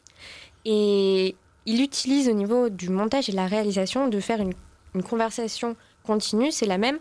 et 0.65 1.35
il 1.65 1.81
utilise 1.81 2.27
au 2.29 2.33
niveau 2.33 2.69
du 2.69 2.89
montage 2.89 3.29
et 3.29 3.31
de 3.31 3.37
la 3.37 3.47
réalisation 3.47 4.07
de 4.07 4.19
faire 4.19 4.41
une, 4.41 4.53
conversation 5.03 5.75
continue, 6.03 6.51
c'est 6.51 6.67
la 6.67 6.77
même, 6.77 6.99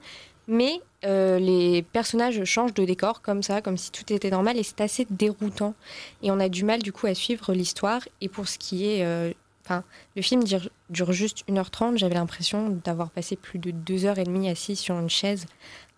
mais 0.48 0.80
euh, 1.04 1.38
les 1.38 1.82
personnages 1.82 2.42
changent 2.44 2.72
de 2.72 2.84
décor 2.84 3.20
comme 3.20 3.42
ça, 3.42 3.60
comme 3.60 3.76
si 3.76 3.90
tout 3.90 4.10
était 4.12 4.30
normal, 4.30 4.56
et 4.56 4.62
c'est 4.62 4.80
assez 4.80 5.06
déroutant. 5.10 5.74
Et 6.22 6.30
on 6.30 6.40
a 6.40 6.48
du 6.48 6.64
mal 6.64 6.82
du 6.82 6.92
coup 6.92 7.06
à 7.06 7.14
suivre 7.14 7.52
l'histoire. 7.52 8.00
Et 8.20 8.28
pour 8.28 8.48
ce 8.48 8.58
qui 8.58 8.86
est... 8.86 9.04
euh, 9.04 9.32
Enfin, 9.64 9.84
le 10.16 10.22
film 10.22 10.42
dure, 10.42 11.12
juste 11.12 11.44
1h30. 11.48 11.96
J'avais 11.96 12.14
l'impression 12.14 12.80
d'avoir 12.84 13.10
passé 13.10 13.36
plus 13.36 13.58
de 13.58 13.70
2h30 13.70 14.50
assis 14.50 14.76
sur 14.76 14.98
une 14.98 15.10
chaise 15.10 15.46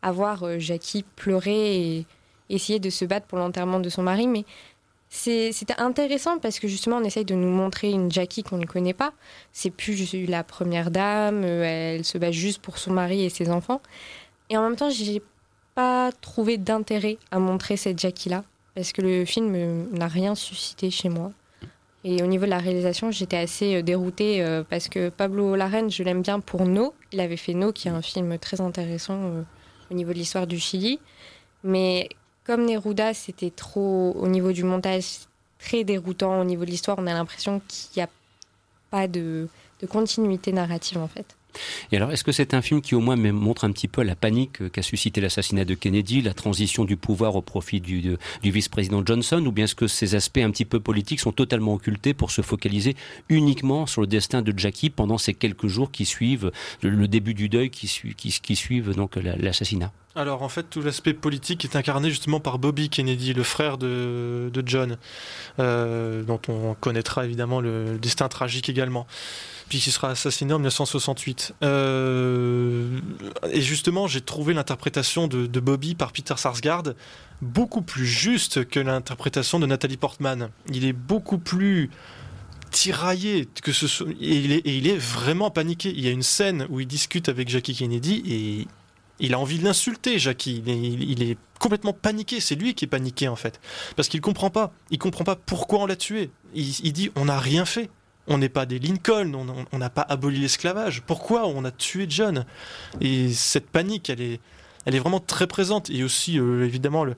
à 0.02 0.12
voir 0.12 0.42
euh, 0.42 0.58
Jackie 0.58 1.04
pleurer 1.16 1.76
et 1.76 2.06
essayer 2.50 2.78
de 2.78 2.90
se 2.90 3.06
battre 3.06 3.26
pour 3.26 3.38
l'enterrement 3.38 3.80
de 3.80 3.88
son 3.88 4.02
mari. 4.02 4.28
Mais 4.28 4.44
c'était 5.16 5.80
intéressant 5.80 6.38
parce 6.38 6.58
que 6.58 6.66
justement, 6.66 6.96
on 6.96 7.04
essaye 7.04 7.24
de 7.24 7.36
nous 7.36 7.48
montrer 7.48 7.90
une 7.90 8.10
Jackie 8.10 8.42
qu'on 8.42 8.58
ne 8.58 8.66
connaît 8.66 8.94
pas. 8.94 9.12
C'est 9.52 9.70
plus 9.70 10.12
la 10.26 10.42
première 10.42 10.90
dame, 10.90 11.42
euh, 11.44 11.62
elle 11.96 12.04
se 12.04 12.18
bat 12.18 12.32
juste 12.32 12.60
pour 12.60 12.78
son 12.78 12.92
mari 12.92 13.24
et 13.24 13.30
ses 13.30 13.48
enfants. 13.50 13.80
Et 14.50 14.56
en 14.56 14.62
même 14.62 14.74
temps, 14.74 14.90
j'ai 14.90 15.22
pas 15.76 16.10
trouvé 16.20 16.58
d'intérêt 16.58 17.18
à 17.30 17.38
montrer 17.38 17.76
cette 17.76 17.98
Jackie-là 17.98 18.42
parce 18.74 18.92
que 18.92 19.02
le 19.02 19.24
film 19.24 19.52
euh, 19.54 19.84
n'a 19.92 20.08
rien 20.08 20.34
suscité 20.34 20.90
chez 20.90 21.08
moi. 21.08 21.30
Et 22.02 22.20
au 22.22 22.26
niveau 22.26 22.44
de 22.44 22.50
la 22.50 22.58
réalisation, 22.58 23.12
j'étais 23.12 23.36
assez 23.36 23.76
euh, 23.76 23.82
déroutée 23.82 24.44
parce 24.68 24.88
que 24.88 25.10
Pablo 25.10 25.54
Larraín, 25.54 25.90
je 25.90 26.02
l'aime 26.02 26.22
bien 26.22 26.40
pour 26.40 26.66
No. 26.66 26.92
Il 27.12 27.20
avait 27.20 27.36
fait 27.36 27.54
No, 27.54 27.72
qui 27.72 27.86
est 27.86 27.92
un 27.92 28.02
film 28.02 28.36
très 28.38 28.60
intéressant 28.60 29.44
au 29.90 29.94
niveau 29.94 30.12
de 30.12 30.18
l'histoire 30.18 30.48
du 30.48 30.58
Chili. 30.58 30.98
Mais 31.62 32.08
comme 32.44 32.66
Neruda, 32.66 33.14
c'était 33.14 33.50
trop 33.50 34.12
au 34.12 34.28
niveau 34.28 34.52
du 34.52 34.64
montage, 34.64 35.20
très 35.58 35.82
déroutant. 35.82 36.40
Au 36.40 36.44
niveau 36.44 36.64
de 36.64 36.70
l'histoire, 36.70 36.98
on 37.00 37.06
a 37.06 37.14
l'impression 37.14 37.60
qu'il 37.66 37.90
n'y 37.96 38.02
a 38.02 38.08
pas 38.90 39.08
de, 39.08 39.48
continuité 39.90 40.50
narrative 40.52 40.96
en 40.96 41.08
fait. 41.08 41.36
Et 41.92 41.96
alors, 41.96 42.10
est-ce 42.10 42.24
que 42.24 42.32
c'est 42.32 42.54
un 42.54 42.62
film 42.62 42.80
qui 42.80 42.94
au 42.94 43.00
moins 43.00 43.16
montre 43.16 43.64
un 43.64 43.72
petit 43.72 43.88
peu 43.88 44.02
la 44.02 44.14
panique 44.16 44.62
euh, 44.62 44.68
qu'a 44.68 44.82
suscité 44.82 45.20
l'assassinat 45.20 45.64
de 45.64 45.74
Kennedy, 45.74 46.22
la 46.22 46.34
transition 46.34 46.84
du 46.84 46.96
pouvoir 46.96 47.36
au 47.36 47.42
profit 47.42 47.80
du, 47.80 48.00
de- 48.00 48.18
du 48.42 48.50
vice-président 48.50 49.02
Johnson, 49.04 49.44
ou 49.46 49.52
bien 49.52 49.64
est-ce 49.64 49.74
que 49.74 49.86
ces 49.86 50.14
aspects 50.14 50.38
un 50.38 50.50
petit 50.50 50.64
peu 50.64 50.80
politiques 50.80 51.20
sont 51.20 51.32
totalement 51.32 51.74
occultés 51.74 52.14
pour 52.14 52.30
se 52.30 52.42
focaliser 52.42 52.96
uniquement 53.28 53.86
sur 53.86 54.00
le 54.00 54.06
destin 54.06 54.42
de 54.42 54.52
Jackie 54.56 54.90
pendant 54.90 55.18
ces 55.18 55.34
quelques 55.34 55.66
jours 55.66 55.90
qui 55.90 56.04
suivent 56.04 56.50
le, 56.82 57.08
début 57.08 57.34
du 57.34 57.48
deuil, 57.48 57.70
qui, 57.70 57.86
suivent 58.56 58.94
donc 58.94 59.16
la- 59.16 59.36
l'assassinat? 59.36 59.92
Alors 60.16 60.42
en 60.42 60.48
fait, 60.48 60.70
tout 60.70 60.80
l'aspect 60.80 61.12
politique 61.12 61.64
est 61.64 61.74
incarné 61.74 62.08
justement 62.08 62.38
par 62.38 62.60
Bobby 62.60 62.88
Kennedy, 62.88 63.34
le 63.34 63.42
frère 63.42 63.78
de, 63.78 64.48
de 64.52 64.62
John, 64.64 64.96
euh, 65.58 66.22
dont 66.22 66.40
on 66.48 66.74
connaîtra 66.74 67.24
évidemment 67.24 67.60
le 67.60 67.98
destin 67.98 68.28
tragique 68.28 68.68
également. 68.68 69.08
Puisqu'il 69.74 69.90
sera 69.90 70.10
assassiné 70.10 70.52
en 70.52 70.58
1968. 70.58 71.56
Euh, 71.64 73.00
et 73.50 73.60
justement, 73.60 74.06
j'ai 74.06 74.20
trouvé 74.20 74.54
l'interprétation 74.54 75.26
de, 75.26 75.60
Bobby 75.60 75.96
par 75.96 76.12
Peter 76.12 76.34
Sarsgaard 76.36 76.94
beaucoup 77.42 77.82
plus 77.82 78.06
juste 78.06 78.68
que 78.68 78.78
l'interprétation 78.78 79.58
de 79.58 79.66
Nathalie 79.66 79.96
Portman. 79.96 80.50
Il 80.72 80.84
est 80.84 80.92
beaucoup 80.92 81.38
plus 81.38 81.90
tiraillé 82.70 83.48
que 83.62 83.72
ce 83.72 83.88
soit, 83.88 84.06
et, 84.20 84.36
il 84.36 84.52
est, 84.52 84.58
et 84.58 84.76
il 84.76 84.86
est 84.86 84.96
vraiment 84.96 85.50
paniqué. 85.50 85.92
Il 85.92 86.04
y 86.04 86.08
a 86.08 86.12
une 86.12 86.22
scène 86.22 86.68
où 86.70 86.78
il 86.78 86.86
discute 86.86 87.28
avec 87.28 87.48
Jackie 87.48 87.74
Kennedy 87.74 88.22
et 88.28 88.68
il 89.18 89.34
a 89.34 89.40
envie 89.40 89.58
de 89.58 89.64
l'insulter, 89.64 90.20
Jackie. 90.20 90.62
Il 90.64 90.70
est, 90.70 90.78
il 90.78 91.22
est, 91.24 91.38
complètement 91.58 91.94
paniqué. 91.94 92.38
C'est 92.38 92.54
lui 92.54 92.74
qui 92.74 92.84
est 92.84 92.88
paniqué 92.88 93.26
en 93.26 93.36
fait, 93.36 93.60
parce 93.96 94.08
qu'il 94.08 94.20
comprend 94.20 94.50
pas. 94.50 94.72
Il 94.90 94.98
comprend 94.98 95.24
pas 95.24 95.34
pourquoi 95.34 95.80
on 95.80 95.86
l'a 95.86 95.96
tué. 95.96 96.30
Il, 96.54 96.68
il 96.84 96.92
dit 96.92 97.10
on 97.16 97.24
n'a 97.24 97.40
rien 97.40 97.64
fait. 97.64 97.90
On 98.26 98.38
n'est 98.38 98.48
pas 98.48 98.66
des 98.66 98.78
Lincoln. 98.78 99.32
On 99.72 99.78
n'a 99.78 99.90
pas 99.90 100.02
aboli 100.02 100.40
l'esclavage. 100.40 101.02
Pourquoi 101.02 101.46
on 101.46 101.64
a 101.64 101.70
tué 101.70 102.06
John? 102.08 102.44
Et 103.00 103.32
cette 103.32 103.68
panique, 103.68 104.10
elle 104.10 104.20
est, 104.20 104.40
elle 104.86 104.94
est 104.94 104.98
vraiment 104.98 105.20
très 105.20 105.46
présente. 105.46 105.90
Et 105.90 106.04
aussi 106.04 106.38
euh, 106.38 106.64
évidemment 106.64 107.04
le, 107.04 107.14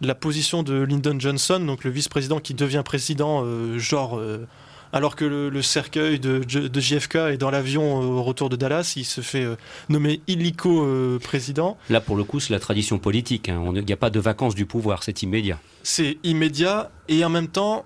la 0.00 0.14
position 0.14 0.62
de 0.62 0.80
Lyndon 0.82 1.18
Johnson, 1.18 1.60
donc 1.60 1.84
le 1.84 1.90
vice-président 1.90 2.40
qui 2.40 2.54
devient 2.54 2.82
président, 2.84 3.42
euh, 3.44 3.78
genre. 3.78 4.18
Euh, 4.18 4.46
alors 4.92 5.14
que 5.14 5.24
le, 5.24 5.50
le 5.50 5.62
cercueil 5.62 6.18
de, 6.18 6.40
de, 6.40 6.80
JFK 6.80 7.14
est 7.14 7.36
dans 7.36 7.52
l'avion 7.52 8.00
au 8.00 8.24
retour 8.24 8.48
de 8.48 8.56
Dallas, 8.56 8.94
il 8.96 9.04
se 9.04 9.20
fait 9.20 9.44
euh, 9.44 9.54
nommer 9.88 10.20
illico 10.26 10.84
président. 11.22 11.78
Là, 11.90 12.00
pour 12.00 12.16
le 12.16 12.24
coup, 12.24 12.40
c'est 12.40 12.52
la 12.52 12.58
tradition 12.58 12.98
politique. 12.98 13.48
Hein. 13.48 13.72
Il 13.76 13.84
n'y 13.84 13.92
a 13.92 13.96
pas 13.96 14.10
de 14.10 14.18
vacances 14.18 14.56
du 14.56 14.66
pouvoir, 14.66 15.04
c'est 15.04 15.22
immédiat. 15.22 15.60
C'est 15.84 16.18
immédiat, 16.24 16.90
et 17.06 17.24
en 17.24 17.28
même 17.28 17.46
temps, 17.46 17.84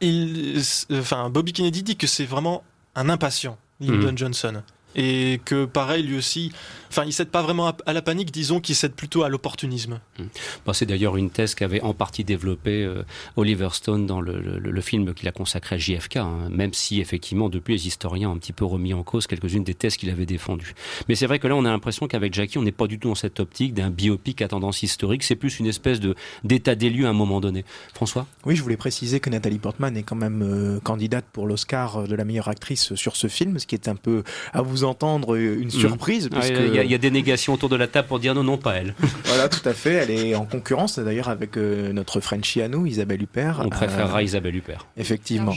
il, 0.00 0.62
enfin, 0.92 1.30
Bobby 1.30 1.52
Kennedy 1.52 1.82
dit 1.82 1.96
que 1.96 2.06
c'est 2.06 2.24
vraiment 2.24 2.64
un 2.94 3.08
impatient, 3.08 3.58
Lyndon 3.80 4.12
mmh. 4.12 4.18
Johnson 4.18 4.62
et 4.94 5.40
que 5.44 5.64
pareil 5.64 6.02
lui 6.02 6.16
aussi, 6.16 6.52
enfin 6.88 7.04
il 7.04 7.12
cède 7.12 7.28
pas 7.28 7.42
vraiment 7.42 7.74
à, 7.86 7.92
la 7.92 8.02
panique, 8.02 8.32
disons 8.32 8.60
qu'il 8.60 8.74
cède 8.74 8.94
plutôt 8.94 9.22
à 9.22 9.28
l'opportunisme. 9.28 10.00
Mmh. 10.18 10.24
Bon, 10.64 10.72
c'est 10.72 10.86
d'ailleurs 10.86 11.16
une 11.16 11.30
thèse 11.30 11.54
qu'avait 11.54 11.82
en 11.82 11.92
partie 11.92 12.24
développée 12.24 12.82
euh, 12.82 13.02
Oliver 13.36 13.68
Stone 13.72 14.06
dans 14.06 14.20
le, 14.20 14.40
le, 14.40 14.58
le 14.58 14.80
film 14.80 15.12
qu'il 15.14 15.28
a 15.28 15.32
consacré 15.32 15.76
à 15.76 15.78
JFK, 15.78 16.16
hein, 16.16 16.48
même 16.50 16.72
si 16.72 17.00
effectivement 17.00 17.48
depuis 17.48 17.74
les 17.74 17.86
historiens 17.86 18.30
ont 18.30 18.34
un 18.34 18.38
petit 18.38 18.54
peu 18.54 18.64
remis 18.64 18.94
en 18.94 19.02
cause 19.02 19.26
quelques-unes 19.26 19.64
des 19.64 19.74
thèses 19.74 19.96
qu'il 19.96 20.08
avait 20.10 20.26
défendues. 20.26 20.74
Mais 21.08 21.14
c'est 21.14 21.26
vrai 21.26 21.38
que 21.38 21.46
là 21.46 21.56
on 21.56 21.64
a 21.64 21.70
l'impression 21.70 22.08
qu'avec 22.08 22.32
Jackie 22.32 22.58
on 22.58 22.62
n'est 22.62 22.72
pas 22.72 22.86
du 22.86 22.98
tout 22.98 23.08
dans 23.08 23.14
cette 23.14 23.38
optique 23.40 23.74
d'un 23.74 23.90
biopic 23.90 24.40
à 24.40 24.48
tendance 24.48 24.82
historique, 24.82 25.22
c'est 25.22 25.36
plus 25.36 25.58
une 25.58 25.66
espèce 25.66 26.00
de 26.00 26.14
d'état 26.44 26.74
des 26.74 26.88
lieux 26.88 27.06
à 27.06 27.10
un 27.10 27.14
moment 27.14 27.40
donné. 27.40 27.64
François? 27.92 28.26
Oui, 28.46 28.56
je 28.56 28.62
voulais 28.62 28.76
préciser 28.76 29.20
que 29.20 29.28
Nathalie 29.28 29.58
Portman 29.58 29.94
est 29.96 30.02
quand 30.02 30.16
même 30.16 30.42
euh, 30.42 30.80
candidate 30.80 31.26
pour 31.32 31.46
l'Oscar 31.46 32.04
de 32.08 32.14
la 32.14 32.24
meilleure 32.24 32.48
actrice 32.48 32.94
sur 32.94 33.16
ce 33.16 33.26
film, 33.26 33.58
ce 33.58 33.66
qui 33.66 33.74
est 33.74 33.88
un 33.88 33.96
peu 33.96 34.22
à 34.52 34.62
vous 34.62 34.84
entendre 34.86 35.36
une 35.36 35.70
surprise. 35.70 36.28
Il 36.32 36.38
mmh. 36.38 36.74
y, 36.74 36.78
a, 36.78 36.84
y, 36.84 36.94
a 36.94 36.98
des 36.98 37.10
négations 37.10 37.52
autour 37.52 37.68
de 37.68 37.76
la 37.76 37.86
table 37.86 38.08
pour 38.08 38.18
dire 38.18 38.34
non, 38.34 38.42
non, 38.42 38.58
pas 38.58 38.74
elle. 38.74 38.94
voilà, 39.24 39.48
tout 39.48 39.66
à 39.68 39.74
fait. 39.74 39.94
Elle 39.94 40.10
est 40.10 40.34
en 40.34 40.44
concurrence 40.44 40.98
d'ailleurs 40.98 41.28
avec 41.28 41.56
euh, 41.56 41.92
notre 41.92 42.20
Frenchie 42.20 42.62
à 42.62 42.68
nous, 42.68 42.86
Isabelle 42.86 43.22
Huppert. 43.22 43.60
On 43.64 43.68
préférera 43.68 44.18
euh, 44.18 44.22
Isabelle 44.22 44.56
Huppert. 44.56 44.86
Effectivement. 44.96 45.52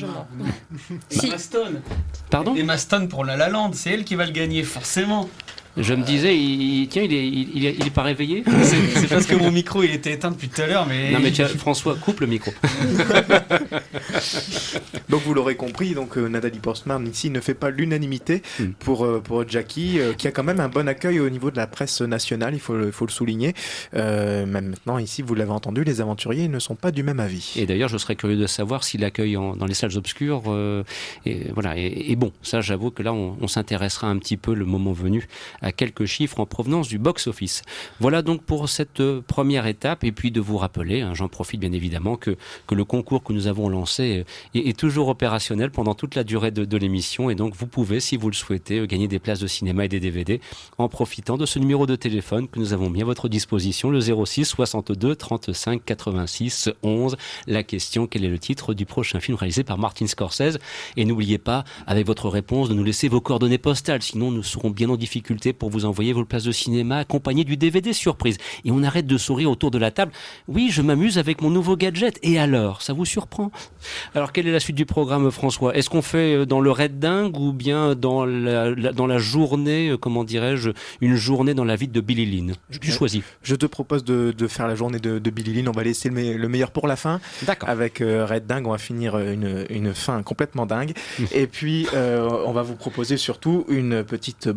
si. 1.09 1.31
Stone. 1.37 1.81
Pardon? 2.29 2.55
Et 2.55 2.77
Stone 2.77 3.07
pour 3.07 3.25
La 3.25 3.37
La 3.37 3.49
Land, 3.49 3.71
c'est 3.73 3.91
elle 3.91 4.03
qui 4.03 4.15
va 4.15 4.25
le 4.25 4.31
gagner, 4.31 4.63
forcément. 4.63 5.29
Je 5.79 5.93
me 5.93 6.03
disais, 6.03 6.37
il, 6.37 6.87
tiens, 6.87 7.03
il 7.03 7.13
est, 7.13 7.27
il, 7.27 7.55
il, 7.55 7.87
est 7.87 7.93
pas 7.93 8.03
réveillé 8.03 8.43
C'est 8.63 9.07
parce 9.07 9.25
que 9.25 9.35
mon 9.35 9.51
micro 9.51 9.83
il 9.83 9.91
était 9.91 10.13
éteint 10.13 10.31
depuis 10.31 10.49
tout 10.49 10.61
à 10.61 10.67
l'heure, 10.67 10.85
mais. 10.85 11.11
Non 11.11 11.19
mais 11.21 11.31
tiens, 11.35 11.47
François, 11.47 11.95
coupe 11.95 12.19
le 12.19 12.27
micro. 12.27 12.51
donc 15.09 15.21
vous 15.23 15.33
l'aurez 15.33 15.55
compris, 15.55 15.93
donc 15.93 16.17
euh, 16.17 16.27
Nathalie 16.27 16.59
Portman 16.59 17.07
ici 17.07 17.29
ne 17.29 17.39
fait 17.39 17.53
pas 17.53 17.69
l'unanimité 17.69 18.41
mm. 18.59 18.65
pour 18.79 19.05
euh, 19.05 19.19
pour 19.19 19.47
Jackie, 19.47 19.99
euh, 19.99 20.13
qui 20.13 20.27
a 20.27 20.31
quand 20.31 20.43
même 20.43 20.59
un 20.59 20.69
bon 20.69 20.87
accueil 20.87 21.19
au 21.19 21.29
niveau 21.29 21.51
de 21.51 21.57
la 21.57 21.67
presse 21.67 22.01
nationale, 22.01 22.53
il 22.53 22.59
faut 22.59 22.75
le, 22.75 22.91
faut 22.91 23.05
le 23.05 23.11
souligner. 23.11 23.53
Euh, 23.95 24.45
même 24.45 24.69
maintenant 24.69 24.97
ici, 24.97 25.21
vous 25.21 25.35
l'avez 25.35 25.51
entendu, 25.51 25.83
les 25.83 26.01
aventuriers 26.01 26.47
ne 26.47 26.59
sont 26.59 26.75
pas 26.75 26.91
du 26.91 27.03
même 27.03 27.19
avis. 27.19 27.53
Et 27.55 27.65
d'ailleurs, 27.65 27.89
je 27.89 27.97
serais 27.97 28.15
curieux 28.15 28.37
de 28.37 28.47
savoir 28.47 28.83
si 28.83 28.97
l'accueil 28.97 29.33
dans 29.33 29.65
les 29.65 29.73
salles 29.73 29.97
obscures, 29.97 30.43
euh, 30.47 30.83
et 31.25 31.47
voilà, 31.53 31.75
bon, 32.15 32.31
ça, 32.41 32.61
j'avoue 32.61 32.91
que 32.91 33.03
là, 33.03 33.13
on, 33.13 33.37
on 33.39 33.47
s'intéressera 33.47 34.07
un 34.07 34.17
petit 34.17 34.37
peu 34.37 34.53
le 34.53 34.65
moment 34.65 34.93
venu 34.93 35.27
à 35.61 35.68
quelques 35.71 36.05
chiffres 36.05 36.39
en 36.39 36.45
provenance 36.45 36.87
du 36.87 36.97
box-office. 36.97 37.61
Voilà 37.99 38.21
donc 38.21 38.43
pour 38.43 38.69
cette 38.69 38.99
euh, 38.99 39.21
première 39.25 39.67
étape, 39.67 40.03
et 40.03 40.11
puis 40.11 40.31
de 40.31 40.41
vous 40.41 40.57
rappeler, 40.57 41.01
hein, 41.01 41.13
j'en 41.13 41.27
profite 41.27 41.59
bien 41.59 41.71
évidemment, 41.71 42.15
que, 42.15 42.37
que 42.67 42.75
le 42.75 42.85
concours 42.85 43.23
que 43.23 43.33
nous 43.33 43.47
avons 43.47 43.69
lancé 43.69 44.25
euh, 44.55 44.59
est, 44.59 44.77
toujours 44.77 45.09
opérationnel 45.09 45.71
pendant 45.71 45.95
toute 45.95 46.15
la 46.15 46.23
durée 46.23 46.51
de, 46.51 46.65
de 46.65 46.77
l'émission, 46.77 47.29
et 47.29 47.35
donc 47.35 47.55
vous 47.55 47.67
pouvez, 47.67 47.99
si 47.99 48.17
vous 48.17 48.29
le 48.29 48.35
souhaitez, 48.35 48.79
euh, 48.79 48.85
gagner 48.85 49.07
des 49.07 49.19
places 49.19 49.39
de 49.39 49.47
cinéma 49.47 49.85
et 49.85 49.89
des 49.89 49.99
DVD 49.99 50.41
en 50.77 50.89
profitant 50.89 51.37
de 51.37 51.45
ce 51.45 51.59
numéro 51.59 51.85
de 51.85 51.95
téléphone 51.95 52.47
que 52.47 52.59
nous 52.59 52.73
avons 52.73 52.89
mis 52.89 53.01
à 53.01 53.05
votre 53.05 53.29
disposition, 53.29 53.89
le 53.89 53.99
06 53.99 54.45
62 54.45 55.15
35 55.15 55.83
86 55.85 56.69
11. 56.83 57.17
La 57.47 57.63
question, 57.63 58.07
quel 58.07 58.23
est 58.23 58.29
le 58.29 58.39
titre 58.39 58.73
du 58.73 58.85
prochain 58.85 59.19
film 59.19 59.37
réalisé 59.37 59.63
par 59.63 59.77
Martin 59.77 60.07
Scorsese? 60.07 60.57
Et 60.97 61.05
n'oubliez 61.05 61.37
pas, 61.37 61.63
avec 61.87 62.05
votre 62.05 62.29
réponse, 62.29 62.69
de 62.69 62.73
nous 62.73 62.83
laisser 62.83 63.07
vos 63.07 63.21
coordonnées 63.21 63.57
postales, 63.57 64.01
sinon 64.01 64.31
nous 64.31 64.43
serons 64.43 64.69
bien 64.69 64.89
en 64.89 64.97
difficulté 64.97 65.48
pour 65.53 65.69
vous 65.69 65.85
envoyer 65.85 66.13
vos 66.13 66.25
places 66.25 66.43
de 66.43 66.51
cinéma 66.51 66.97
accompagnées 66.97 67.43
du 67.43 67.57
DVD 67.57 67.93
surprise. 67.93 68.37
Et 68.65 68.71
on 68.71 68.83
arrête 68.83 69.07
de 69.07 69.17
sourire 69.17 69.51
autour 69.51 69.71
de 69.71 69.77
la 69.77 69.91
table. 69.91 70.11
Oui, 70.47 70.69
je 70.71 70.81
m'amuse 70.81 71.17
avec 71.17 71.41
mon 71.41 71.49
nouveau 71.49 71.75
gadget. 71.75 72.19
Et 72.23 72.39
alors, 72.39 72.81
ça 72.81 72.93
vous 72.93 73.05
surprend? 73.05 73.51
Alors, 74.15 74.31
quelle 74.31 74.47
est 74.47 74.51
la 74.51 74.59
suite 74.59 74.75
du 74.75 74.85
programme, 74.85 75.31
François? 75.31 75.75
Est-ce 75.75 75.89
qu'on 75.89 76.01
fait 76.01 76.35
euh, 76.35 76.45
dans 76.45 76.61
le 76.61 76.71
raid 76.71 76.99
dingue 76.99 77.37
ou 77.37 77.53
bien 77.53 77.95
dans 77.95 78.25
la, 78.25 78.69
la 78.71 78.91
dans 78.91 79.07
la 79.07 79.17
journée, 79.17 79.89
euh, 79.89 79.97
comment 79.97 80.23
dirais-je, 80.23 80.71
une 81.01 81.15
journée 81.15 81.53
dans 81.53 81.65
la 81.65 81.75
vie 81.75 81.87
de 81.87 82.01
Billy 82.01 82.25
Lynn? 82.25 82.53
Tu 82.81 82.91
choisis. 82.91 83.23
Je 83.43 83.55
te 83.55 83.65
propose 83.65 84.03
de, 84.03 84.33
de 84.37 84.47
faire 84.47 84.67
la 84.67 84.75
journée 84.75 84.99
de, 84.99 85.19
de, 85.19 85.29
Billy 85.29 85.53
Lynn. 85.53 85.69
On 85.69 85.73
va 85.73 85.83
laisser 85.83 86.09
le, 86.09 86.37
le 86.37 86.49
meilleur 86.49 86.71
pour 86.71 86.87
la 86.87 86.95
fin. 86.95 87.19
D'accord. 87.43 87.69
Avec 87.69 88.01
euh, 88.01 88.25
Red 88.25 88.45
Dingue, 88.45 88.67
on 88.67 88.71
va 88.71 88.77
finir 88.77 89.17
une, 89.17 89.65
une 89.69 89.93
fin 89.93 90.21
complètement 90.23 90.65
dingue. 90.65 90.93
Et 91.31 91.47
puis, 91.47 91.87
euh, 91.93 92.27
on 92.45 92.51
va 92.51 92.61
vous 92.61 92.75
proposer 92.75 93.17
surtout 93.17 93.65
une 93.69 94.03
petite 94.03 94.49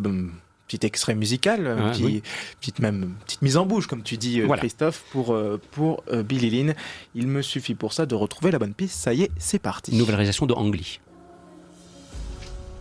petit 0.77 0.85
extrait 0.85 1.15
musical, 1.15 1.67
ah, 1.67 1.91
petit, 1.91 2.03
oui. 2.03 2.23
petite 2.59 2.79
même 2.79 3.15
petite 3.25 3.41
mise 3.41 3.57
en 3.57 3.65
bouche, 3.65 3.87
comme 3.87 4.03
tu 4.03 4.17
dis, 4.17 4.41
voilà. 4.41 4.61
Christophe, 4.61 5.03
pour 5.11 5.37
pour 5.71 6.03
euh, 6.11 6.23
Billy 6.23 6.49
Lynn. 6.49 6.75
Il 7.15 7.27
me 7.27 7.41
suffit 7.41 7.75
pour 7.75 7.93
ça 7.93 8.05
de 8.05 8.15
retrouver 8.15 8.51
la 8.51 8.59
bonne 8.59 8.73
piste. 8.73 8.95
Ça 8.95 9.13
y 9.13 9.23
est, 9.23 9.31
c'est 9.37 9.59
parti. 9.59 9.95
Nouvelle 9.95 10.15
réalisation 10.15 10.45
de 10.45 10.53
Angly. 10.53 10.99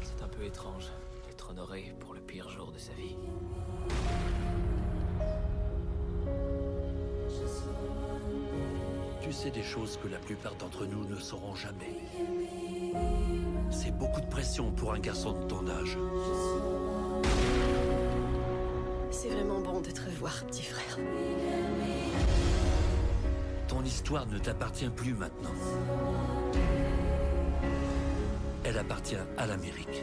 C'est 0.03 0.25
un 0.25 0.29
peu 0.29 0.45
étrange 0.45 0.85
d'être 1.27 1.51
honoré 1.51 1.95
pour 2.01 2.15
le 2.15 2.21
pire 2.21 2.49
jour 2.49 2.73
de 2.73 2.79
sa 2.79 2.93
vie. 2.93 3.17
Tu 9.23 9.33
sais 9.33 9.51
des 9.51 9.63
choses 9.63 9.99
que 10.03 10.09
la 10.09 10.19
plupart 10.19 10.55
d'entre 10.57 10.87
nous 10.87 11.09
ne 11.09 11.17
sauront 11.19 11.55
jamais. 11.55 11.97
C'est 13.71 13.97
beaucoup 13.97 14.21
de 14.21 14.27
pression 14.27 14.71
pour 14.73 14.93
un 14.93 14.99
garçon 14.99 15.33
de 15.33 15.47
ton 15.47 15.67
âge. 15.69 15.97
C'est 19.13 19.29
vraiment 19.29 19.61
bon 19.61 19.81
de 19.81 19.91
te 19.91 20.01
revoir, 20.01 20.43
petit 20.47 20.63
frère. 20.63 20.99
Ton 23.69 23.85
histoire 23.85 24.27
ne 24.27 24.39
t'appartient 24.39 24.89
plus 24.89 25.13
maintenant. 25.13 25.53
Elle 28.65 28.79
appartient 28.79 29.17
à 29.37 29.47
l'Amérique. 29.47 30.03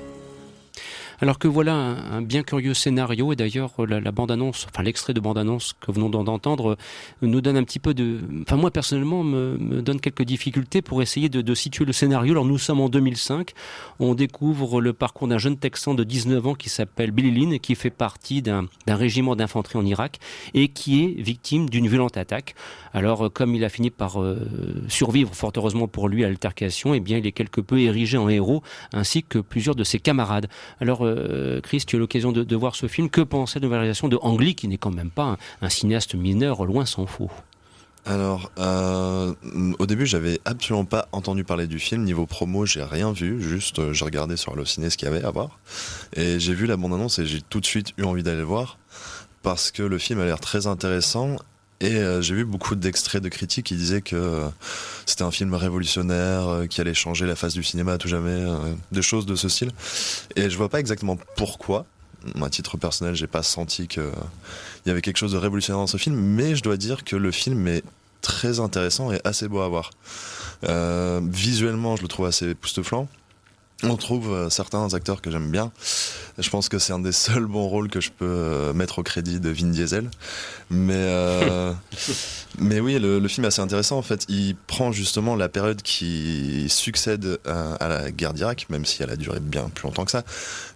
Alors 1.22 1.38
que 1.38 1.50
voilà 1.50 1.74
un, 1.74 2.22
bien 2.22 2.44
curieux 2.44 2.74
scénario, 2.74 3.34
et 3.34 3.36
d'ailleurs 3.36 3.74
la, 3.86 4.12
bande-annonce, 4.12 4.68
enfin 4.72 4.84
l'extrait 4.84 5.14
de 5.14 5.20
bande-annonce 5.20 5.74
que 5.80 5.92
venons 5.92 6.10
d'entendre, 6.10 6.78
nous 7.22 7.42
donne 7.42 7.58
un 7.58 7.64
petit 7.64 7.80
peu 7.80 7.94
de... 7.94 8.20
Enfin 8.44 8.56
moi 8.56 8.72
personnellement 8.72 9.24
me, 9.24 9.82
donne 9.82 10.00
quelques 10.00 10.24
difficultés 10.24 10.82
pour 10.82 11.02
essayer 11.02 11.28
de, 11.28 11.54
situer 11.54 11.84
le 11.84 11.92
scénario. 11.92 12.32
Alors 12.32 12.46
nous 12.46 12.58
sommes 12.58 12.80
en 12.80 12.88
2005, 12.88 13.52
on 14.00 14.16
découvre 14.16 14.80
le 14.80 14.94
parcours 14.94 15.28
d'un 15.28 15.38
jeune 15.38 15.58
Texan 15.58 15.94
de 15.94 16.06
19 16.06 16.48
ans 16.48 16.56
qui 16.56 16.70
s'appelle 16.70 17.12
Billy 17.12 17.32
Lynn, 17.32 17.60
qui 17.60 17.76
fait 17.76 17.90
partie 17.90 18.42
d'un 18.42 18.68
régiment 18.88 19.36
d'infanterie 19.36 19.78
en 19.78 19.86
Irak, 19.86 20.20
et 20.54 20.70
qui 20.70 21.04
est 21.04 21.22
victime 21.22 21.70
d'une 21.70 21.88
violente 21.88 22.16
attaque. 22.16 22.56
Alors 22.94 23.32
comme 23.32 23.56
il 23.56 23.64
a 23.64 23.70
fini 23.70 23.90
par 23.90 24.22
euh, 24.22 24.48
survivre, 24.88 25.34
fort 25.34 25.52
heureusement 25.56 25.88
pour 25.88 26.10
lui, 26.10 26.24
à 26.24 26.28
l'altercation, 26.28 26.94
eh 26.94 27.00
bien 27.00 27.18
il 27.18 27.28
est 27.28 27.32
quelque 27.32 27.62
peu 27.62 27.80
érigé 27.80 28.18
en 28.18 28.30
héros, 28.30 28.64
ainsi 28.94 29.24
que 29.24 29.40
plusieurs 29.40 29.76
de 29.76 29.84
ses 29.84 30.00
camarades. 30.00 30.48
Alors 30.80 31.00
euh, 31.04 31.62
Chris, 31.62 31.84
tu 31.86 31.96
as 31.96 32.00
l'occasion 32.00 32.32
de, 32.32 32.56
voir 32.56 32.76
ce 32.76 32.88
film. 32.88 33.10
Que 33.10 33.22
pensais 33.22 33.60
de 33.60 33.68
la 33.68 33.78
réalisation 33.78 34.08
de 34.08 34.18
Ang 34.22 34.40
Lee, 34.40 34.56
qui 34.56 34.68
n'est 34.68 34.78
quand 34.78 34.94
même 34.94 35.12
pas 35.12 35.38
un, 35.62 35.70
cinéaste 35.70 36.16
mineur, 36.16 36.66
loin 36.66 36.86
s'en 36.86 37.06
faut? 37.06 37.32
Alors, 38.06 38.52
euh, 38.58 39.34
au 39.78 39.86
début, 39.86 40.06
j'avais 40.06 40.40
absolument 40.46 40.86
pas 40.86 41.08
entendu 41.12 41.44
parler 41.44 41.68
du 41.68 41.80
film. 41.80 42.04
Niveau 42.04 42.26
promo, 42.26 42.66
j'ai 42.66 42.84
rien 42.84 43.12
vu. 43.12 43.42
Juste, 43.42 43.80
euh, 43.80 43.94
j'ai 43.94 44.06
regardé 44.06 44.36
sur 44.36 44.54
Allociné 44.54 44.90
ce 44.90 44.98
qu'il 44.98 45.08
y 45.08 45.12
avait 45.12 45.24
à 45.24 45.32
voir. 45.32 45.60
Et 46.16 46.40
j'ai 46.40 46.54
vu 46.54 46.66
la 46.66 46.78
bande-annonce 46.78 47.20
et 47.20 47.26
j'ai 47.26 47.42
tout 47.42 47.60
de 47.60 47.66
suite 47.66 47.94
eu 47.98 48.04
envie 48.04 48.24
d'aller 48.24 48.38
le 48.38 48.44
voir. 48.44 48.78
Parce 49.44 49.72
que 49.72 49.84
le 49.84 49.98
film 49.98 50.20
a 50.20 50.26
l'air 50.26 50.40
très 50.40 50.68
intéressant. 50.68 51.38
Et 51.82 51.96
euh, 51.96 52.22
j'ai 52.22 52.36
vu 52.36 52.44
beaucoup 52.44 52.76
d'extraits 52.76 53.24
de 53.24 53.30
critiques 53.30 53.68
qui 53.68 53.76
disaient 53.76 54.02
que 54.02 54.16
euh, 54.16 54.48
c'était 55.06 55.24
un 55.24 55.32
film 55.32 55.54
révolutionnaire, 55.54 56.48
euh, 56.50 56.66
qui 56.66 56.82
allait 56.82 56.94
changer 56.94 57.26
la 57.26 57.36
face 57.36 57.54
du 57.54 57.64
cinéma 57.64 57.94
à 57.94 57.98
tout 57.98 58.10
jamais, 58.10 58.32
euh, 58.32 58.74
des 58.92 59.02
choses 59.02 59.26
de 59.26 59.36
ce 59.36 59.48
style. 59.48 59.72
Et 60.36 60.50
je 60.50 60.58
vois 60.58 60.68
pas 60.68 60.80
exactement 60.80 61.18
pourquoi. 61.38 61.86
À 62.42 62.50
titre 62.50 62.76
personnel, 62.76 63.16
j'ai 63.16 63.28
pas 63.28 63.44
senti 63.44 63.88
qu'il 63.88 64.04
y 64.86 64.90
avait 64.90 65.02
quelque 65.02 65.16
chose 65.16 65.32
de 65.32 65.38
révolutionnaire 65.38 65.80
dans 65.80 65.88
ce 65.88 65.96
film, 65.96 66.18
mais 66.18 66.54
je 66.54 66.64
dois 66.64 66.76
dire 66.76 67.06
que 67.06 67.16
le 67.16 67.32
film 67.32 67.66
est 67.70 67.84
très 68.22 68.60
intéressant 68.60 69.14
et 69.14 69.22
assez 69.24 69.48
beau 69.48 69.62
à 69.62 69.70
voir. 69.70 69.92
Visuellement, 71.22 71.96
je 71.96 72.02
le 72.02 72.10
trouve 72.10 72.26
assez 72.26 72.50
époustouflant. 72.50 73.08
On 73.84 73.96
trouve 73.96 74.34
euh, 74.34 74.50
certains 74.50 74.94
acteurs 74.94 75.22
que 75.22 75.32
j'aime 75.32 75.52
bien. 75.52 75.72
Je 76.38 76.50
pense 76.50 76.68
que 76.68 76.80
c'est 76.80 76.92
un 76.92 77.00
des 77.00 77.12
seuls 77.14 77.46
bons 77.46 77.68
rôles 77.68 77.90
que 77.90 78.02
je 78.02 78.12
peux 78.12 78.26
euh, 78.26 78.74
mettre 78.74 79.00
au 79.00 79.04
crédit 79.04 79.40
de 79.40 79.50
Vin 79.50 79.68
Diesel. 79.68 80.10
Mais, 80.70 80.94
euh, 80.96 81.74
mais 82.60 82.82
oui, 82.82 83.00
le, 83.00 83.26
film 83.28 83.46
est 83.46 83.48
assez 83.48 83.62
intéressant. 83.62 83.98
En 83.98 84.02
fait, 84.02 84.26
il 84.28 84.56
prend 84.68 84.92
justement 84.92 85.36
la 85.36 85.48
période 85.48 85.82
qui 85.82 86.66
succède 86.68 87.40
à, 87.46 87.76
à 87.76 87.88
la 87.88 88.12
guerre 88.12 88.34
d'Irak, 88.34 88.68
même 88.70 88.86
si 88.86 89.02
elle 89.02 89.12
a 89.12 89.16
duré 89.16 89.40
bien 89.40 89.70
plus 89.70 89.86
longtemps 89.86 90.06
que 90.06 90.12
ça. 90.12 90.24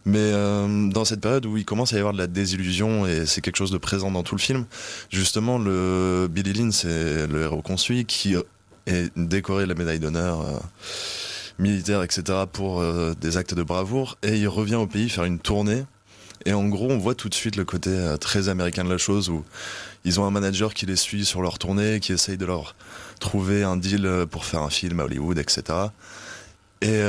Mais 0.06 0.20
euh, 0.20 0.90
dans 0.90 1.04
cette 1.04 1.22
période 1.22 1.46
où 1.46 1.58
il 1.58 1.66
commence 1.66 1.92
à 1.94 1.98
y 1.98 2.00
avoir 2.00 2.14
de 2.14 2.20
la 2.20 2.28
désillusion 2.28 3.06
et 3.06 3.26
c'est 3.26 3.42
quelque 3.42 3.58
chose 3.58 3.72
de 3.72 3.78
présent 3.78 4.12
dans 4.12 4.24
tout 4.24 4.36
le 4.36 4.42
film, 4.42 4.66
justement, 5.12 5.58
le 5.58 6.28
Billy 6.30 6.54
Lynn, 6.54 6.72
c'est 6.72 7.28
le 7.28 7.44
héros 7.44 7.62
qu'on 7.62 7.78
suit 7.78 8.06
qui 8.06 8.36
est 8.86 9.12
décoré 9.18 9.64
de 9.64 9.70
la 9.70 9.76
médaille 9.76 10.00
d'honneur. 10.00 10.42
euh, 10.42 10.60
militaire, 11.60 12.04
etc., 12.04 12.24
pour 12.52 12.82
euh, 12.82 13.14
des 13.20 13.38
actes 13.38 13.54
de 13.54 13.64
bravoure. 13.64 14.18
Et 14.24 14.38
il 14.38 14.48
revient 14.48 14.76
au 14.76 14.88
pays 14.88 15.10
faire 15.10 15.24
une 15.24 15.40
tournée. 15.40 15.86
Et 16.46 16.54
en 16.54 16.68
gros, 16.68 16.90
on 16.92 16.98
voit 16.98 17.16
tout 17.16 17.30
de 17.30 17.34
suite 17.34 17.56
le 17.56 17.66
côté 17.66 17.90
euh, 17.90 18.18
très 18.18 18.50
américain 18.50 18.84
de 18.84 18.90
la 18.90 18.98
chose 18.98 19.30
où 19.30 19.44
ils 20.04 20.20
ont 20.20 20.26
un 20.26 20.32
manager 20.32 20.74
qui 20.74 20.86
les 20.86 20.96
suit 20.96 21.26
sur 21.26 21.42
leur 21.42 21.58
tournée, 21.58 22.00
qui 22.00 22.12
essaye 22.12 22.38
de 22.38 22.46
leur 22.46 22.76
trouver 23.20 23.64
un 23.64 23.78
deal 23.78 24.06
euh, 24.06 24.26
pour 24.26 24.46
faire 24.46 24.62
un 24.62 24.70
film 24.70 25.00
à 25.00 25.06
Hollywood, 25.06 25.38
etc. 25.38 25.64
Et 26.82 27.02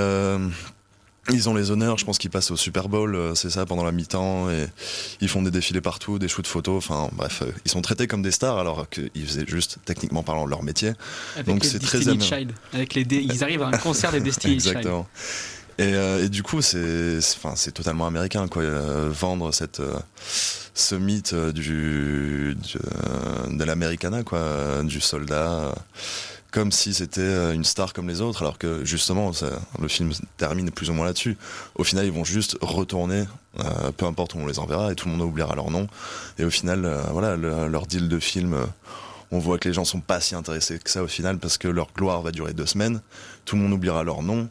ils 1.33 1.49
ont 1.49 1.55
les 1.55 1.71
honneurs, 1.71 1.97
je 1.99 2.05
pense 2.05 2.19
qu'ils 2.19 2.31
passent 2.31 2.51
au 2.51 2.57
Super 2.57 2.89
Bowl, 2.89 3.15
euh, 3.15 3.35
c'est 3.35 3.51
ça, 3.51 3.65
pendant 3.67 3.85
la 3.85 3.93
mi-temps, 3.93 4.51
et 4.51 4.67
ils 5.21 5.29
font 5.29 5.43
des 5.43 5.51
défilés 5.51 5.81
partout, 5.81 6.19
des 6.19 6.29
shoots 6.29 6.47
photos, 6.47 6.77
enfin 6.79 7.09
bref, 7.13 7.41
euh, 7.43 7.51
ils 7.65 7.71
sont 7.71 7.81
traités 7.83 8.07
comme 8.07 8.23
des 8.23 8.31
stars 8.31 8.59
alors 8.59 8.87
qu'ils 8.89 9.27
faisaient 9.27 9.47
juste, 9.47 9.79
techniquement 9.85 10.23
parlant, 10.23 10.47
leur 10.47 10.63
métier. 10.63 10.93
Avec 11.35 11.47
Donc 11.47 11.65
c'est 11.65 11.79
très. 11.79 11.99
Child. 12.01 12.53
Avec 12.73 12.95
les 12.95 13.03
Ils 13.03 13.43
arrivent 13.43 13.63
à 13.63 13.69
un 13.69 13.79
concert 13.79 14.13
des 14.13 14.21
Destiny 14.21 14.55
Child. 14.61 14.67
Exactement. 14.69 15.07
Et, 15.77 15.93
euh, 15.95 16.25
et 16.25 16.29
du 16.29 16.45
coup, 16.45 16.63
c'est, 16.63 17.21
c'est- 17.21 17.37
enfin, 17.37 17.55
c'est 17.57 17.73
totalement 17.73 18.07
américain, 18.07 18.47
quoi. 18.47 18.63
euh, 18.63 19.09
vendre 19.11 19.53
cette, 19.53 19.81
euh, 19.81 19.99
ce 20.73 20.95
mythe 20.95 21.33
euh, 21.33 21.51
du, 21.53 22.55
du, 22.55 22.77
euh, 22.77 23.57
de 23.57 23.65
l'Americana, 23.65 24.23
quoi, 24.23 24.39
euh, 24.39 24.83
du 24.85 25.01
soldat, 25.01 25.75
comme 26.55 26.71
si 26.71 26.95
c'était 26.95 27.21
euh, 27.21 27.53
une 27.53 27.65
star 27.65 27.93
comme 27.93 28.07
les 28.09 28.21
autres, 28.21 28.43
alors 28.43 28.59
que 28.59 28.85
justement, 28.85 29.33
le 29.81 29.89
film 29.89 30.13
termine 30.37 30.71
plus 30.71 30.89
ou 30.89 30.93
moins 30.93 31.05
là-dessus. 31.05 31.37
Au 31.75 31.83
final, 31.83 32.07
ils 32.07 32.13
vont 32.13 32.23
juste 32.25 32.57
retourner, 32.61 33.25
euh, 33.59 33.91
peu 33.91 34.07
importe 34.07 34.35
où 34.35 34.39
on 34.39 34.47
les 34.47 34.61
enverra, 34.61 34.93
et 34.93 34.95
tout 34.95 35.09
le 35.09 35.17
monde 35.17 35.23
oubliera 35.29 35.55
leur 35.57 35.73
nom. 35.73 35.89
Et 36.39 36.45
au 36.45 36.51
final, 36.51 36.85
euh, 36.85 37.03
voilà, 37.11 37.35
le- 37.37 37.67
leur 37.67 37.87
deal 37.89 38.09
de 38.09 38.19
film. 38.21 38.57
on 39.33 39.41
voit 39.41 39.59
que 39.59 39.67
les 39.69 39.75
gens 39.75 39.85
sont 39.85 40.01
pas 40.01 40.21
si 40.21 40.37
intéressés 40.37 40.79
que 40.79 40.89
ça 40.89 41.03
au 41.03 41.09
final 41.09 41.39
parce 41.39 41.59
que 41.59 41.67
leur 41.67 41.89
gloire 41.93 42.23
va 42.23 42.31
durer 42.31 42.53
deux 42.53 42.67
semaines. 42.67 43.01
Tout 43.45 43.57
le 43.57 43.63
monde 43.63 43.73
oubliera 43.73 44.05
leur 44.05 44.23
nom. 44.23 44.49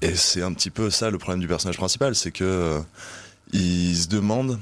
Et 0.00 0.14
c'est 0.16 0.40
un 0.42 0.54
petit 0.54 0.70
peu 0.70 0.88
ça 0.88 1.10
le 1.10 1.18
problème 1.18 1.40
du 1.40 1.48
personnage 1.48 1.76
principal, 1.76 2.14
c'est 2.14 2.30
que 2.32 2.80
il 3.52 3.94
se 3.94 4.08
demande 4.08 4.58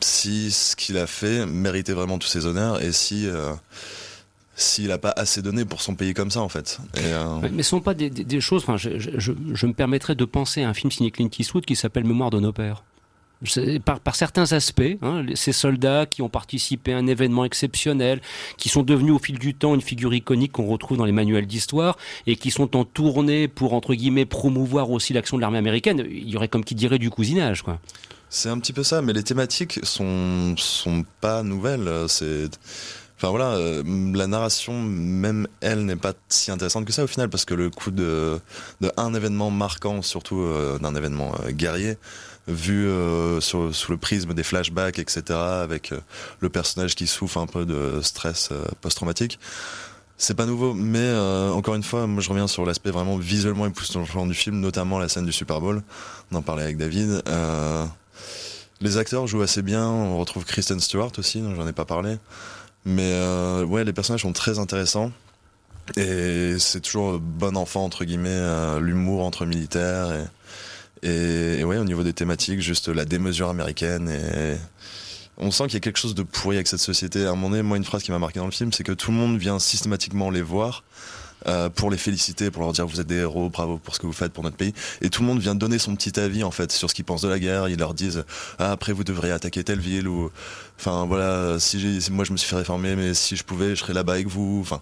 si 0.00 0.50
ce 0.50 0.76
qu'il 0.76 0.96
a 0.96 1.06
fait 1.06 1.44
méritait 1.44 1.92
vraiment 1.92 2.18
tous 2.18 2.28
ses 2.28 2.46
honneurs 2.46 2.80
et 2.82 2.92
si 2.92 3.28
s'il 4.60 4.88
n'a 4.88 4.98
pas 4.98 5.12
assez 5.16 5.42
donné 5.42 5.64
pour 5.64 5.80
son 5.82 5.94
pays 5.94 6.14
comme 6.14 6.30
ça 6.30 6.40
en 6.40 6.48
fait. 6.48 6.78
Et, 6.96 7.00
euh, 7.04 7.48
Mais 7.52 7.62
ce 7.62 7.70
sont 7.70 7.80
pas 7.80 7.94
des, 7.94 8.10
des- 8.10 8.24
des 8.24 8.40
choses. 8.40 8.62
Enfin, 8.62 8.76
je, 8.76 8.98
je- 8.98 9.10
je- 9.18 9.32
je 9.52 9.66
me 9.66 9.72
permettrais 9.72 10.14
de 10.14 10.24
penser 10.24 10.62
à 10.62 10.68
un 10.68 10.74
film 10.74 10.90
signé 10.90 11.10
Clint 11.10 11.28
Eastwood 11.38 11.64
qui 11.64 11.76
s'appelle 11.76 12.04
Mémoire 12.04 12.30
de 12.30 12.40
nos 12.40 12.52
pères. 12.52 12.84
C'est- 13.42 13.78
Par, 13.82 14.00
par 14.00 14.16
certains 14.16 14.52
aspects, 14.52 14.82
hein, 15.00 15.24
ces 15.34 15.52
soldats 15.52 16.04
qui 16.04 16.20
ont 16.20 16.28
participé 16.28 16.92
à 16.92 16.98
un 16.98 17.06
événement 17.06 17.46
exceptionnel, 17.46 18.20
qui 18.58 18.68
sont 18.68 18.82
devenus 18.82 19.14
au 19.14 19.18
fil 19.18 19.38
du 19.38 19.54
temps 19.54 19.74
une 19.74 19.80
figure 19.80 20.12
iconique 20.12 20.52
qu'on 20.52 20.66
retrouve 20.66 20.98
dans 20.98 21.06
les 21.06 21.12
manuels 21.12 21.46
d'histoire 21.46 21.96
et 22.26 22.36
qui 22.36 22.50
sont 22.50 22.76
en 22.76 22.84
tournée 22.84 23.48
pour 23.48 23.72
entre 23.72 23.94
guillemets 23.94 24.26
promouvoir 24.26 24.90
aussi 24.90 25.14
l'action 25.14 25.38
de 25.38 25.40
l'armée 25.40 25.56
américaine, 25.56 26.04
il 26.10 26.28
y 26.28 26.36
aurait 26.36 26.48
comme 26.48 26.64
qui 26.64 26.74
dirait 26.74 26.98
du 26.98 27.08
cousinage, 27.08 27.62
quoi. 27.62 27.78
C'est 28.28 28.48
un 28.50 28.58
petit 28.60 28.72
peu 28.74 28.82
ça, 28.84 29.00
mais 29.02 29.12
les 29.14 29.24
thématiques 29.24 29.80
sont 29.84 30.54
sont 30.56 31.04
pas 31.22 31.42
nouvelles. 31.42 31.90
C'est 32.08 32.48
Enfin 33.20 33.28
voilà, 33.28 33.50
euh, 33.50 33.82
la 34.14 34.26
narration, 34.26 34.72
même 34.82 35.46
elle, 35.60 35.84
n'est 35.84 35.96
pas 35.96 36.14
si 36.30 36.50
intéressante 36.50 36.86
que 36.86 36.92
ça 36.92 37.04
au 37.04 37.06
final, 37.06 37.28
parce 37.28 37.44
que 37.44 37.52
le 37.52 37.68
coup 37.68 37.90
de, 37.90 38.40
un 38.96 39.12
événement 39.12 39.50
marquant, 39.50 40.00
surtout 40.00 40.40
euh, 40.40 40.78
d'un 40.78 40.94
événement 40.94 41.34
euh, 41.44 41.50
guerrier, 41.50 41.98
vu 42.48 42.88
sous 43.42 43.68
le 43.90 43.96
prisme 43.98 44.32
des 44.32 44.42
flashbacks, 44.42 44.98
etc., 44.98 45.38
avec 45.38 45.92
le 46.40 46.48
personnage 46.48 46.94
qui 46.94 47.06
souffre 47.06 47.36
un 47.36 47.46
peu 47.46 47.66
de 47.66 48.00
stress 48.00 48.48
post-traumatique, 48.80 49.38
c'est 50.16 50.34
pas 50.34 50.46
nouveau, 50.46 50.72
mais 50.72 51.14
encore 51.52 51.74
une 51.74 51.82
fois, 51.82 52.06
moi 52.06 52.22
je 52.22 52.30
reviens 52.30 52.48
sur 52.48 52.64
l'aspect 52.64 52.90
vraiment 52.90 53.18
visuellement 53.18 53.66
époustouflant 53.66 54.26
du 54.26 54.34
film, 54.34 54.58
notamment 54.58 54.98
la 54.98 55.08
scène 55.08 55.26
du 55.26 55.32
Super 55.32 55.60
Bowl. 55.60 55.82
On 56.32 56.36
en 56.36 56.42
parlait 56.42 56.64
avec 56.64 56.78
David. 56.78 57.22
Les 58.80 58.96
acteurs 58.96 59.26
jouent 59.26 59.42
assez 59.42 59.60
bien. 59.60 59.86
On 59.86 60.18
retrouve 60.18 60.44
Kristen 60.44 60.80
Stewart 60.80 61.12
aussi, 61.18 61.42
dont 61.42 61.54
j'en 61.54 61.68
ai 61.68 61.72
pas 61.72 61.84
parlé. 61.84 62.16
Mais 62.84 63.12
euh, 63.12 63.64
ouais, 63.64 63.84
les 63.84 63.92
personnages 63.92 64.22
sont 64.22 64.32
très 64.32 64.58
intéressants. 64.58 65.12
Et 65.96 66.56
c'est 66.58 66.80
toujours 66.80 67.18
bon 67.18 67.56
enfant, 67.56 67.84
entre 67.84 68.04
guillemets, 68.04 68.28
euh, 68.30 68.80
l'humour 68.80 69.24
entre 69.24 69.44
militaires. 69.46 70.12
Et, 71.02 71.08
et, 71.08 71.60
et 71.60 71.64
ouais, 71.64 71.78
au 71.78 71.84
niveau 71.84 72.02
des 72.02 72.12
thématiques, 72.12 72.60
juste 72.60 72.88
la 72.88 73.04
démesure 73.04 73.48
américaine. 73.48 74.08
Et 74.08 74.56
on 75.36 75.50
sent 75.50 75.64
qu'il 75.64 75.74
y 75.74 75.76
a 75.78 75.80
quelque 75.80 75.98
chose 75.98 76.14
de 76.14 76.22
pourri 76.22 76.56
avec 76.56 76.68
cette 76.68 76.80
société. 76.80 77.24
À 77.24 77.30
un 77.30 77.34
moment 77.34 77.50
donné, 77.50 77.62
moi, 77.62 77.76
une 77.76 77.84
phrase 77.84 78.02
qui 78.02 78.12
m'a 78.12 78.18
marqué 78.18 78.38
dans 78.38 78.46
le 78.46 78.50
film, 78.52 78.72
c'est 78.72 78.84
que 78.84 78.92
tout 78.92 79.10
le 79.10 79.16
monde 79.16 79.38
vient 79.38 79.58
systématiquement 79.58 80.30
les 80.30 80.42
voir. 80.42 80.84
Euh, 81.46 81.68
pour 81.68 81.90
les 81.90 81.96
féliciter, 81.96 82.50
pour 82.50 82.62
leur 82.62 82.72
dire 82.72 82.86
vous 82.86 83.00
êtes 83.00 83.06
des 83.06 83.16
héros, 83.16 83.48
bravo 83.48 83.78
pour 83.78 83.94
ce 83.94 84.00
que 84.00 84.06
vous 84.06 84.12
faites 84.12 84.32
pour 84.32 84.44
notre 84.44 84.56
pays. 84.56 84.74
Et 85.00 85.10
tout 85.10 85.22
le 85.22 85.28
monde 85.28 85.40
vient 85.40 85.54
donner 85.54 85.78
son 85.78 85.94
petit 85.96 86.18
avis 86.18 86.44
en 86.44 86.50
fait 86.50 86.72
sur 86.72 86.90
ce 86.90 86.94
qu'ils 86.94 87.04
pensent 87.04 87.22
de 87.22 87.28
la 87.28 87.38
guerre. 87.38 87.68
Ils 87.68 87.78
leur 87.78 87.94
disent 87.94 88.24
ah, 88.58 88.72
après 88.72 88.92
vous 88.92 89.04
devriez 89.04 89.32
attaquer 89.32 89.64
telle 89.64 89.80
ville 89.80 90.08
ou 90.08 90.30
enfin 90.78 91.06
voilà 91.06 91.58
si, 91.58 91.98
moi 92.10 92.24
je 92.24 92.32
me 92.32 92.36
suis 92.36 92.48
fait 92.48 92.56
réformer 92.56 92.96
mais 92.96 93.14
si 93.14 93.36
je 93.36 93.44
pouvais 93.44 93.70
je 93.70 93.80
serais 93.80 93.94
là-bas 93.94 94.14
avec 94.14 94.26
vous. 94.26 94.58
Enfin 94.60 94.80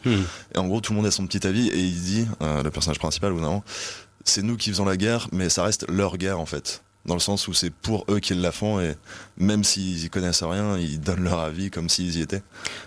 et 0.55 0.59
en 0.59 0.67
gros 0.67 0.81
tout 0.81 0.93
le 0.93 0.97
monde 0.97 1.07
a 1.07 1.11
son 1.11 1.27
petit 1.27 1.47
avis 1.47 1.69
et 1.69 1.79
il 1.79 2.01
dit 2.01 2.27
euh, 2.43 2.63
le 2.63 2.71
personnage 2.71 2.99
principal 2.99 3.33
ou 3.33 3.41
non 3.41 3.63
c'est 4.25 4.43
nous 4.43 4.57
qui 4.57 4.71
faisons 4.71 4.85
la 4.85 4.97
guerre 4.97 5.29
mais 5.33 5.49
ça 5.49 5.63
reste 5.63 5.89
leur 5.89 6.19
guerre 6.19 6.39
en 6.41 6.47
fait 6.47 6.83
dans 7.09 7.15
le 7.15 7.21
sens 7.21 7.49
où 7.49 7.53
c'est 7.55 7.71
pour 7.73 8.05
eux 8.09 8.21
qu'ils 8.21 8.41
la 8.41 8.53
font 8.53 8.79
et 8.81 8.95
même 9.37 9.65
s'ils 9.65 10.05
y 10.05 10.11
connaissent 10.11 10.43
rien 10.45 10.77
ils 10.79 11.01
donnent 11.01 11.25
leur 11.25 11.41
avis 11.41 11.71
comme 11.71 11.89
s'ils 11.89 12.17
y 12.19 12.21
étaient. 12.23 12.43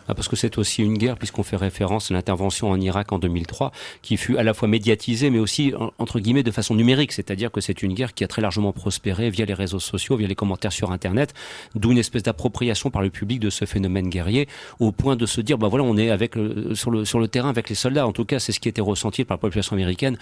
Ah, 0.08 0.14
parce 0.16 0.28
que 0.30 0.36
c'est 0.36 0.58
aussi 0.58 0.82
une 0.84 0.98
guerre, 0.98 1.18
puisqu'on 1.18 1.44
fait 1.44 1.56
référence 1.58 2.12
à 2.12 2.14
l'intervention 2.14 2.70
en 2.70 2.80
Irak 2.80 3.12
en 3.12 3.20
2003, 3.20 3.72
qui 4.02 4.16
fut 4.18 4.38
à 4.38 4.44
la 4.44 4.54
fois 4.54 4.68
médiatisée, 4.68 5.30
mais 5.30 5.40
aussi, 5.40 5.74
en- 5.78 5.92
entre 5.98 6.20
guillemets, 6.20 6.44
de 6.44 6.52
façon 6.52 6.76
numérique. 6.76 7.12
C'est-à-dire 7.12 7.52
que 7.52 7.62
c'est 7.62 7.82
une 7.82 7.94
guerre 7.94 8.14
qui 8.14 8.24
a 8.24 8.28
très 8.28 8.42
largement 8.42 8.72
prospéré 8.74 9.30
via 9.30 9.46
les 9.46 9.54
réseaux 9.54 9.80
sociaux, 9.80 10.16
via 10.18 10.28
les 10.28 10.36
commentaires 10.36 10.72
sur 10.74 10.92
Internet, 10.92 11.34
d'où 11.76 11.92
une 11.92 11.98
espèce 11.98 12.24
d'appropriation 12.24 12.90
par 12.92 13.02
le 13.02 13.10
public 13.10 13.40
de 13.40 13.50
ce 13.50 13.66
phénomène 13.66 14.10
guerrier, 14.10 14.48
au 14.80 14.92
point 14.92 15.16
de 15.16 15.26
se 15.26 15.42
dire, 15.42 15.58
bah 15.58 15.68
voilà, 15.68 15.84
on 15.86 15.98
est 15.98 16.10
avec 16.10 16.36
sur 16.74 16.92
le 16.92 17.28
terrain 17.28 17.50
avec 17.50 17.70
les 17.70 17.76
soldats. 17.76 18.06
En 18.06 18.12
tout 18.14 18.26
cas, 18.26 18.40
c'est 18.40 18.52
ce 18.52 18.60
qui 18.60 18.70
était 18.70 18.82
ressenti 18.82 19.24
par 19.26 19.36
la 19.38 19.40
population 19.40 19.74
américaine 19.76 20.18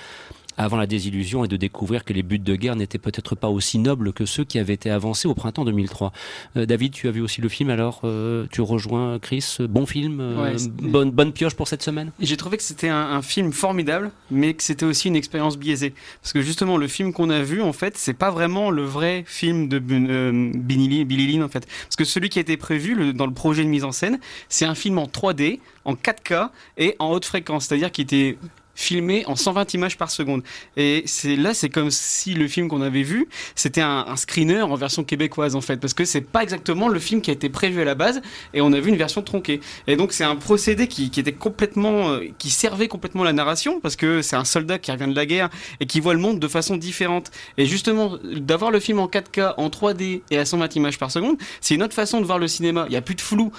avant 0.60 0.76
la 0.78 0.86
désillusion 0.88 1.46
et 1.46 1.48
de 1.48 1.56
découvrir 1.56 2.04
que 2.04 2.12
les 2.12 2.22
buts 2.22 2.38
de 2.38 2.56
guerre 2.56 2.76
n'étaient 2.76 2.98
peut-être 2.98 3.34
pas 3.36 3.48
aussi 3.48 3.80
nobles 3.80 4.12
que 4.12 4.26
ceux 4.26 4.44
qui 4.44 4.60
avaient 4.60 4.74
été 4.74 4.90
avancés 4.92 5.28
au 5.28 5.34
printemps 5.34 5.64
2003. 5.64 6.12
Euh, 6.58 6.66
David, 6.66 6.92
tu 6.92 7.08
as 7.08 7.12
vu 7.12 7.22
aussi 7.22 7.40
le 7.40 7.48
film, 7.48 7.70
alors 7.70 8.02
euh, 8.04 8.46
tu 8.52 8.60
rejoins 8.62 9.20
Chris. 9.20 9.58
Bon 9.70 9.86
film, 9.86 10.20
euh, 10.20 10.44
Ouais, 10.44 10.56
bonne, 10.82 11.12
bonne 11.12 11.32
pioche 11.32 11.56
pour 11.56 11.68
cette 11.70 11.82
semaine? 11.82 12.12
J'ai 12.20 12.36
trouvé 12.36 12.58
que 12.58 12.64
c'était 12.64 12.90
un, 12.90 12.98
un 13.14 13.22
film 13.22 13.54
formidable, 13.54 14.12
mais 14.30 14.54
que 14.54 14.62
c'était 14.62 14.86
aussi 14.86 15.08
une 15.08 15.16
expérience 15.16 15.58
biaisée. 15.58 15.94
Parce 16.22 16.34
que 16.34 16.42
justement, 16.42 16.76
le 16.76 16.88
film 16.90 17.14
qu'on 17.14 17.30
a 17.30 17.42
vu, 17.42 17.62
en 17.62 17.72
fait, 17.74 17.98
c'est 17.98 18.14
pas 18.14 18.30
vraiment 18.30 18.70
le 18.70 18.84
vrai 18.84 19.24
film 19.26 19.70
de 19.70 19.80
Billy 19.80 20.88
Lynn- 20.90 21.04
Billy 21.06 21.28
Lynn, 21.34 21.44
en 21.44 21.50
fait. 21.50 21.66
Parce 21.84 21.96
que 21.96 22.04
celui 22.04 22.28
qui 22.28 22.38
a 22.40 22.42
été 22.42 22.58
prévu 22.58 22.96
le- 22.96 23.14
dans 23.14 23.26
le 23.28 23.34
projet 23.34 23.64
de 23.64 23.70
mise 23.70 23.86
en 23.86 23.94
scène, 23.94 24.20
c'est 24.50 24.66
un 24.66 24.76
film 24.76 24.98
en 24.98 25.06
3D, 25.08 25.62
en 25.86 25.94
4K 25.96 26.50
et 26.78 26.96
en 27.00 27.12
haute 27.12 27.26
fréquence. 27.26 27.66
C'est-à-dire 27.68 27.92
qu'il 27.92 28.04
était 28.04 28.38
filmé 28.80 29.24
en 29.28 29.36
120 29.36 29.74
images 29.74 29.98
par 29.98 30.10
seconde. 30.10 30.42
Et 30.78 31.04
c'est 31.06 31.36
là, 31.36 31.54
c'est 31.54 31.70
comme 31.70 31.92
si 31.92 32.34
le 32.34 32.48
film 32.48 32.70
qu'on 32.70 32.82
avait 32.82 33.04
vu, 33.04 33.28
c'était 33.56 33.82
un, 33.82 34.16
screener 34.16 34.62
en 34.62 34.76
version 34.76 35.04
québécoise 35.04 35.56
en 35.56 35.62
fait, 35.62 35.78
parce 35.78 35.94
que 35.94 36.06
c'est 36.06 36.22
pas 36.22 36.44
exactement 36.44 36.88
le 36.88 37.00
film 37.00 37.22
qui 37.22 37.30
a 37.30 37.34
été 37.34 37.50
prévu 37.50 37.82
à 37.82 37.86
la 37.86 37.96
base, 37.96 38.22
et 38.54 38.62
on 38.62 38.72
a 38.74 38.80
vu 38.80 38.90
une 38.90 38.98
version 38.98 39.22
tronquée. 39.22 39.60
Et 39.88 39.96
donc 39.96 40.14
c'est 40.14 40.24
un 40.24 40.36
procédé 40.36 40.88
qui, 40.88 41.06
était 41.06 41.34
complètement, 41.34 42.12
euh, 42.12 42.28
qui 42.38 42.50
servait 42.50 42.88
complètement 42.88 43.24
la 43.24 43.34
narration, 43.34 43.80
parce 43.82 43.96
que 43.96 44.22
c'est 44.22 44.36
un 44.36 44.46
soldat 44.46 44.80
qui 44.80 44.92
revient 44.92 45.08
de 45.08 45.16
la 45.16 45.26
guerre 45.26 45.50
et 45.80 45.86
qui 45.86 46.00
voit 46.00 46.14
le 46.14 46.20
monde 46.20 46.40
de 46.40 46.48
façon 46.48 46.78
différente. 46.78 47.32
Et 47.58 47.66
justement, 47.66 48.18
d'avoir 48.24 48.72
le 48.72 48.80
film 48.80 49.00
en 49.00 49.08
4K, 49.08 49.56
en 49.58 49.68
3D 49.68 50.22
et 50.32 50.38
à 50.38 50.46
120 50.46 50.76
images 50.76 50.98
par 50.98 51.12
seconde, 51.12 51.38
c'est 51.60 51.76
une 51.76 51.84
autre 51.84 51.94
façon 51.94 52.22
de 52.22 52.26
voir 52.26 52.40
le 52.40 52.48
cinéma. 52.48 52.86
Il 52.88 52.94
y 52.94 52.98
a 52.98 53.02
plus 53.02 53.16
de 53.16 53.22
flou 53.22 53.52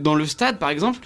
dans 0.00 0.14
le 0.14 0.26
stade, 0.26 0.58
par 0.58 0.70
exemple, 0.70 0.98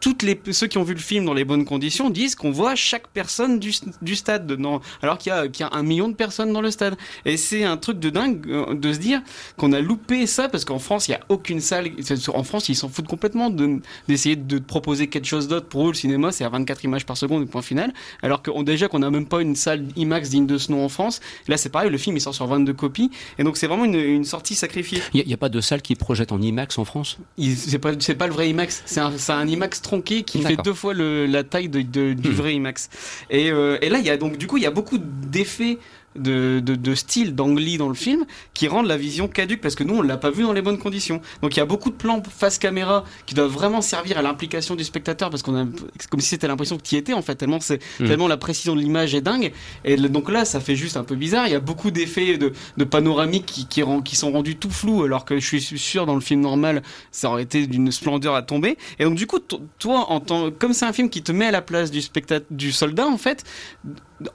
toutes 0.00 0.22
les, 0.22 0.40
ceux 0.52 0.66
qui 0.66 0.78
ont 0.78 0.82
vu 0.82 0.94
le 0.94 1.00
film 1.00 1.24
dans 1.24 1.34
les 1.34 1.44
bonnes 1.44 1.64
conditions 1.64 2.10
disent 2.10 2.34
qu'on 2.34 2.50
voit 2.50 2.74
chaque 2.74 3.08
personne 3.08 3.58
du, 3.58 3.72
du 4.02 4.16
stade, 4.16 4.46
dans, 4.46 4.80
alors 5.02 5.18
qu'il 5.18 5.30
y, 5.30 5.34
a- 5.34 5.48
qu'il 5.48 5.64
y 5.64 5.68
a 5.68 5.74
un 5.74 5.82
million 5.82 6.08
de 6.08 6.14
personnes 6.14 6.52
dans 6.52 6.60
le 6.60 6.70
stade. 6.70 6.96
Et 7.24 7.36
c'est 7.36 7.64
un 7.64 7.76
truc 7.76 7.98
de 7.98 8.10
dingue 8.10 8.46
euh, 8.48 8.74
de 8.74 8.92
se 8.92 8.98
dire 8.98 9.22
qu'on 9.56 9.72
a 9.72 9.80
loupé 9.80 10.26
ça, 10.26 10.48
parce 10.48 10.64
qu'en 10.64 10.78
France, 10.78 11.08
il 11.08 11.12
n'y 11.12 11.16
a 11.16 11.20
aucune 11.28 11.60
salle. 11.60 11.90
En 12.34 12.42
France, 12.44 12.68
ils 12.68 12.74
s'en 12.74 12.88
foutent 12.88 13.08
complètement 13.08 13.50
de- 13.50 13.80
d'essayer 14.08 14.36
de, 14.36 14.58
proposer 14.58 15.06
quelque 15.06 15.26
chose 15.26 15.48
d'autre. 15.48 15.66
Pour 15.68 15.86
eux, 15.86 15.90
le 15.92 15.94
cinéma, 15.96 16.32
c'est 16.32 16.44
à 16.44 16.48
24 16.48 16.84
images 16.84 17.06
par 17.06 17.16
seconde, 17.16 17.48
point 17.48 17.62
final. 17.62 17.92
Alors 18.22 18.42
qu'on 18.42 18.62
déjà 18.62 18.88
qu'on 18.88 18.98
n'a 18.98 19.10
même 19.10 19.26
pas 19.26 19.40
une 19.40 19.56
salle 19.56 19.86
IMAX 19.96 20.28
digne 20.30 20.46
de 20.46 20.58
ce 20.58 20.70
nom 20.72 20.84
en 20.84 20.88
France. 20.88 21.20
Là, 21.46 21.56
c'est 21.56 21.68
pareil, 21.70 21.90
le 21.90 21.98
film, 21.98 22.16
il 22.16 22.20
sort 22.20 22.34
sur 22.34 22.46
22 22.46 22.72
copies. 22.74 23.10
Et 23.38 23.44
donc, 23.44 23.56
c'est 23.56 23.66
vraiment 23.66 23.84
une, 23.84 23.94
une 23.94 24.24
sortie 24.24 24.54
sacrifiée. 24.54 25.00
Il 25.14 25.24
n'y 25.26 25.32
a, 25.32 25.36
pas 25.36 25.48
de 25.48 25.60
salle 25.60 25.80
qui 25.82 25.94
projette 25.94 26.32
en 26.32 26.40
IMAX 26.42 26.78
en 26.78 26.84
France? 26.84 27.18
C'est 27.38 27.78
pas, 27.78 27.92
pas 28.18 28.26
le 28.26 28.32
vrai 28.34 28.50
IMAX, 28.50 28.82
c'est 28.84 29.00
un, 29.00 29.46
IMAX 29.46 29.80
tronqué 29.80 30.22
qui 30.24 30.42
fait 30.42 30.56
deux 30.62 30.74
fois 30.74 30.92
le- 30.92 31.26
la 31.26 31.44
taille 31.44 31.68
de- 31.68 31.82
de- 31.82 32.12
du 32.12 32.28
Hmm. 32.30 32.32
vrai 32.34 32.54
IMAX. 32.54 32.90
Et, 33.30 33.50
euh, 33.50 33.78
et 33.80 33.88
là, 33.88 33.98
il 33.98 34.04
y 34.04 34.10
a 34.10 34.16
donc 34.16 34.36
du 34.36 34.46
coup, 34.46 34.56
il 34.58 34.62
y 34.62 34.66
a 34.66 34.70
beaucoup 34.70 34.98
d'effets. 34.98 35.78
De, 36.18 36.60
de, 36.60 36.74
de 36.74 36.94
style 36.94 37.34
d'Angly 37.34 37.78
dans 37.78 37.88
le 37.88 37.94
film 37.94 38.24
qui 38.54 38.66
rendent 38.68 38.86
la 38.86 38.96
vision 38.96 39.28
caduque 39.28 39.60
parce 39.60 39.74
que 39.74 39.84
nous 39.84 39.94
on 39.96 40.02
l'a 40.02 40.16
pas 40.16 40.30
vu 40.30 40.42
dans 40.42 40.52
les 40.52 40.62
bonnes 40.62 40.78
conditions. 40.78 41.20
Donc 41.42 41.54
il 41.56 41.58
y 41.58 41.62
a 41.62 41.66
beaucoup 41.66 41.90
de 41.90 41.94
plans 41.94 42.22
face 42.28 42.58
caméra 42.58 43.04
qui 43.26 43.34
doivent 43.34 43.50
vraiment 43.50 43.80
servir 43.80 44.18
à 44.18 44.22
l'implication 44.22 44.74
du 44.74 44.84
spectateur 44.84 45.30
parce 45.30 45.42
qu'on 45.42 45.56
a 45.56 45.64
c'est 45.98 46.08
comme 46.10 46.20
si 46.20 46.28
c'était 46.28 46.48
l'impression 46.48 46.76
que 46.76 46.82
tu 46.82 46.94
y 46.94 46.98
étais 46.98 47.12
en 47.14 47.22
fait 47.22 47.34
tellement 47.36 47.60
c'est 47.60 47.80
Mm. 48.00 48.06
tellement 48.06 48.28
la 48.28 48.36
précision 48.36 48.74
de 48.74 48.80
l'image 48.80 49.14
est 49.14 49.20
dingue. 49.20 49.52
Et 49.84 49.96
donc 49.96 50.28
là 50.30 50.44
ça 50.44 50.60
fait 50.60 50.76
juste 50.76 50.96
un 50.96 51.04
peu 51.04 51.14
bizarre. 51.14 51.46
Il 51.46 51.52
y 51.52 51.56
a 51.56 51.60
beaucoup 51.60 51.90
d'effets 51.90 52.36
de, 52.38 52.52
de 52.76 52.84
panoramiques 52.84 53.46
qui, 53.46 53.66
qui, 53.66 53.82
rend- 53.82 54.02
qui 54.02 54.16
sont 54.16 54.32
rendus 54.32 54.56
tout 54.56 54.70
flous 54.70 55.04
alors 55.04 55.24
que 55.24 55.38
je 55.38 55.56
suis 55.56 55.78
sûr 55.78 56.06
dans 56.06 56.14
le 56.14 56.20
film 56.20 56.40
normal 56.40 56.82
ça 57.12 57.30
aurait 57.30 57.42
été 57.44 57.66
d'une 57.66 57.90
splendeur 57.92 58.34
à 58.34 58.42
tomber. 58.42 58.76
Et 58.98 59.04
donc 59.04 59.14
du 59.14 59.26
coup 59.26 59.38
to- 59.38 59.60
toi 59.78 60.10
en 60.10 60.20
tant 60.20 60.50
comme 60.50 60.72
c'est 60.72 60.86
un 60.86 60.92
film 60.92 61.10
qui 61.10 61.22
te 61.22 61.32
met 61.32 61.46
à 61.46 61.50
la 61.52 61.62
place 61.62 61.90
du 61.90 62.02
spectateur 62.02 62.46
du 62.50 62.72
soldat 62.72 63.06
en 63.06 63.18
fait 63.18 63.44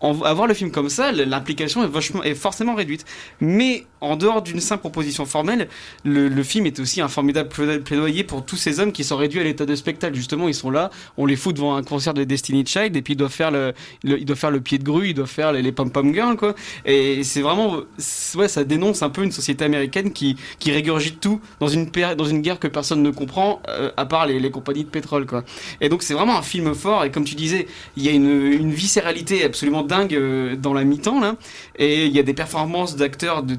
en, 0.02 0.22
avoir 0.22 0.48
le 0.48 0.54
film 0.54 0.72
comme 0.72 0.89
ça, 0.89 1.12
l'implication 1.12 1.84
est, 1.84 2.30
est 2.30 2.36
forcément 2.36 2.76
réduite. 2.76 3.06
Mais 3.39 3.86
en 4.04 4.16
dehors 4.16 4.42
d'une 4.42 4.60
simple 4.60 4.82
proposition 4.82 5.26
formelle, 5.26 5.70
le, 6.04 6.44
film 6.44 6.66
est 6.66 6.80
aussi 6.80 7.02
un 7.02 7.08
formidable 7.08 7.50
pla- 7.50 7.80
plaidoyer 7.80 8.24
pour 8.24 8.46
tous 8.46 8.58
ces 8.58 8.80
hommes 8.80 8.92
qui 8.92 9.04
sont 9.04 9.18
réduits 9.18 9.39
à 9.39 9.44
l'état 9.44 9.66
de 9.66 9.76
spectacle. 9.76 10.16
Justement, 10.16 10.48
ils 10.48 10.54
sont 10.54 10.70
là, 10.70 10.89
on 11.18 11.26
les 11.26 11.36
fout 11.36 11.56
devant 11.56 11.76
un 11.76 11.84
concert 11.84 12.13
de 12.13 12.24
Destiny 12.24 12.66
Child 12.66 12.96
et 12.96 13.02
puis 13.02 13.13
ils 13.13 13.18
doivent 13.18 13.32
faire 13.32 13.52
le, 13.52 13.74
ils 14.04 14.26
doivent 14.26 14.38
faire 14.38 14.52
le 14.52 14.60
pied 14.60 14.78
de 14.78 14.84
grue, 14.84 15.10
ils 15.10 15.13
doivent 15.13 15.30
faire 15.30 15.54
les, 15.54 15.62
les 15.62 15.72
pom-pom 15.72 16.13
girls, 16.13 16.36
quoi. 16.36 16.54
Et 16.86 17.24
c'est 17.24 17.42
vraiment, 17.42 17.78
ouais, 18.36 18.48
ça 18.48 18.63
dénonce 18.63 19.02
un 19.04 19.10
peu 19.10 19.24
une 19.24 19.32
société 19.32 19.63
américaine 19.63 20.12
qui, 20.12 20.36
qui 20.60 20.72
régurgite 20.72 21.20
tout 21.20 21.39
dans 21.60 21.68
une, 21.68 21.89
dans 22.18 22.26
une 22.26 22.42
guerre 22.42 22.60
que 22.60 22.68
personne 22.68 23.02
ne 23.02 23.12
comprend, 23.12 23.62
euh, 23.70 23.92
à 23.96 24.06
part 24.06 24.26
les, 24.28 24.52
compagnies 24.52 24.84
de 24.84 24.89
pétrole, 24.89 25.26
quoi. 25.26 25.44
Et 25.82 25.89
donc 25.89 26.04
c'est 26.04 26.13
vraiment 26.13 26.38
un 26.38 26.42
film 26.42 26.76
fort 26.76 27.06
et 27.06 27.12
comme 27.12 27.24
tu 27.24 27.36
disais, 27.36 27.68
il 27.96 28.04
y 28.04 28.10
a 28.10 28.12
une, 28.12 28.30
une 28.30 28.72
viscéralité 28.72 29.44
absolument 29.44 29.84
dingue 29.84 30.13
euh, 30.13 30.56
dans 30.56 30.74
la 30.74 30.84
mi-temps 30.84 31.20
là 31.20 31.36
et 31.78 32.06
il 32.06 32.12
y 32.12 32.20
a 32.20 32.24
des 32.24 32.34
performances 32.34 32.96
d'acteurs 32.96 33.44
de 33.44 33.56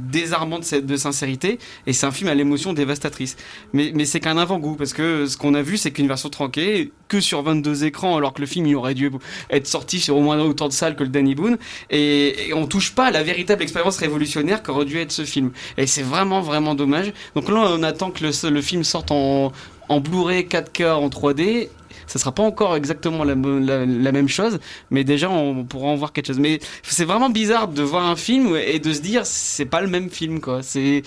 de, 0.81 0.97
sincérité 0.97 1.59
et 1.87 1.93
c'est 1.93 2.07
un 2.07 2.11
film 2.11 2.29
à 2.29 2.35
l'émotion 2.35 2.73
dévastatrice. 2.73 3.37
Mais, 3.73 3.93
mais 3.95 4.05
c'est 4.05 4.21
qu'un 4.21 4.37
avant-goût 4.37 4.77
parce 4.77 4.93
que 4.93 5.27
ce 5.27 5.37
qu'on 5.37 5.55
a 5.55 5.63
vu 5.63 5.77
c'est 5.77 5.91
qu'une 5.91 6.09
version 6.09 6.29
tronquée 6.29 6.93
que 7.09 7.21
sur 7.21 7.43
22 7.43 7.85
écrans 7.85 8.17
alors 8.17 8.33
que 8.33 8.41
le 8.41 8.47
film 8.47 8.67
il 8.67 8.77
aurait 8.77 8.95
dû 8.95 9.11
être 9.51 9.67
sorti 9.67 10.01
sur 10.01 10.17
au 10.17 10.21
moins 10.21 10.41
autant 10.41 10.69
de 10.69 10.73
salles 10.73 10.97
que 10.97 11.05
le 11.05 11.11
Danny 11.11 11.35
Boone 11.35 11.59
et, 11.91 12.49
et 12.49 12.55
on 12.55 12.67
touche 12.67 12.95
pas 12.95 13.07
à 13.07 13.11
la 13.11 13.23
véritable 13.23 13.63
expérience 13.63 13.97
révolutionnaire 13.99 14.63
qu'aurait 14.63 14.85
dû 14.85 14.99
être 14.99 15.13
ce 15.13 15.25
film. 15.25 15.53
Et 15.77 15.87
c'est 15.87 16.03
vraiment 16.03 16.41
vraiment 16.41 16.75
dommage. 16.75 17.13
Donc 17.35 17.49
là 17.49 17.67
on 17.71 17.83
attend 17.83 18.11
que 18.11 18.25
le, 18.25 18.51
le 18.51 18.63
film 18.63 18.85
sorte 18.85 19.11
en, 19.11 19.53
en 19.89 20.01
Blu-ray 20.01 20.45
4K 20.45 20.93
en 20.93 21.09
3D 21.09 21.69
ça 22.07 22.19
sera 22.19 22.33
pas 22.33 22.43
encore 22.43 22.77
exactement 22.77 23.25
la, 23.25 23.35
même 23.35 24.29
chose, 24.29 24.59
mais 24.91 25.05
déjà 25.05 25.31
on 25.31 25.65
pourra 25.65 25.89
en 25.89 25.97
voir 25.97 26.13
quelque 26.13 26.27
chose. 26.27 26.39
Mais 26.39 26.61
c'est 26.83 27.05
vraiment 27.05 27.31
bizarre 27.31 27.69
de 27.69 27.83
voir 27.83 28.07
un 28.07 28.17
film 28.17 28.57
et 28.57 28.79
de 28.79 28.93
se 28.93 29.01
dire 29.01 29.27
c'est 29.27 29.65
pas 29.65 29.81
le 29.81 29.89
même 29.89 30.11
film 30.11 30.41
quoi. 30.41 30.63
C'est 30.63 31.03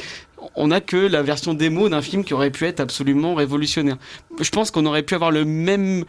on 0.56 0.72
a 0.72 0.82
que 0.82 0.98
la 0.98 1.24
version 1.24 1.54
démo 1.54 1.90
d'un 1.90 2.02
film 2.02 2.24
qui 2.24 2.34
aurait 2.34 2.52
pu 2.52 2.66
être 2.66 2.80
absolument 2.80 3.36
révolutionnaire. 3.36 3.98
Je 4.40 4.50
pense 4.50 4.72
qu'on 4.72 4.86
aurait 4.86 5.04
pu 5.04 5.16
avoir 5.16 5.32
le 5.32 5.46
même 5.46 6.06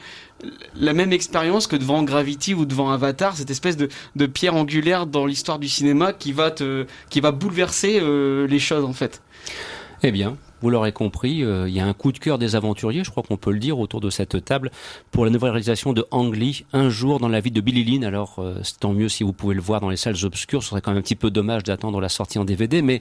la 0.77 0.93
même 0.93 1.13
expérience 1.13 1.67
que 1.67 1.77
devant 1.77 2.03
Gravity 2.03 2.55
ou 2.55 2.65
devant 2.65 2.91
Avatar, 2.91 3.37
cette 3.37 3.51
espèce 3.51 3.77
de, 3.77 3.89
de 4.15 4.27
pierre 4.27 4.55
angulaire 4.55 5.07
dans 5.07 5.27
l'histoire 5.27 5.59
du 5.59 5.69
cinéma 5.69 6.13
qui 6.13 6.33
va 6.33 6.51
te 6.51 6.87
qui 7.11 7.21
va 7.21 7.33
bouleverser 7.33 7.99
euh, 8.01 8.47
les 8.47 8.59
choses 8.59 8.85
en 8.85 8.93
fait. 8.93 9.23
Eh 10.03 10.13
bien, 10.13 10.37
vous 10.61 10.71
l'aurez 10.71 10.93
compris, 10.93 11.43
euh, 11.45 11.69
il 11.69 11.75
y 11.75 11.81
a 11.81 11.87
un 11.87 11.93
coup 11.93 12.13
de 12.13 12.19
cœur 12.19 12.39
des 12.39 12.57
aventuriers, 12.57 13.05
je 13.05 13.11
crois 13.11 13.23
qu'on 13.23 13.37
peut 13.37 13.53
le 13.53 13.59
dire, 13.59 13.79
autour 13.79 14.01
de 14.01 14.11
cette 14.11 14.45
table, 14.45 14.71
pour 15.11 15.25
la 15.25 15.31
nouvelle 15.31 15.51
réalisation 15.51 15.93
de 15.93 16.05
Ang 16.11 16.35
Lee, 16.35 16.65
Un 16.73 16.89
jour 16.91 17.21
dans 17.21 17.29
la 17.29 17.41
vie 17.41 17.51
de 17.51 17.61
Billy 17.61 17.85
Lynn. 17.85 18.05
Alors, 18.05 18.37
euh, 18.39 18.59
c'est 18.63 18.81
tant 18.81 18.93
mieux 18.93 19.09
si 19.09 19.23
vous 19.25 19.33
pouvez 19.33 19.55
le 19.55 19.61
voir 19.61 19.81
dans 19.81 19.91
les 19.91 19.97
salles 19.97 20.17
obscures, 20.25 20.63
ce 20.63 20.71
serait 20.71 20.81
quand 20.81 20.91
même 20.91 20.99
un 20.99 21.03
petit 21.03 21.15
peu 21.17 21.31
dommage 21.31 21.63
d'attendre 21.63 22.01
la 22.01 22.09
sortie 22.09 22.39
en 22.39 22.45
DVD, 22.45 22.83
mais 22.83 23.01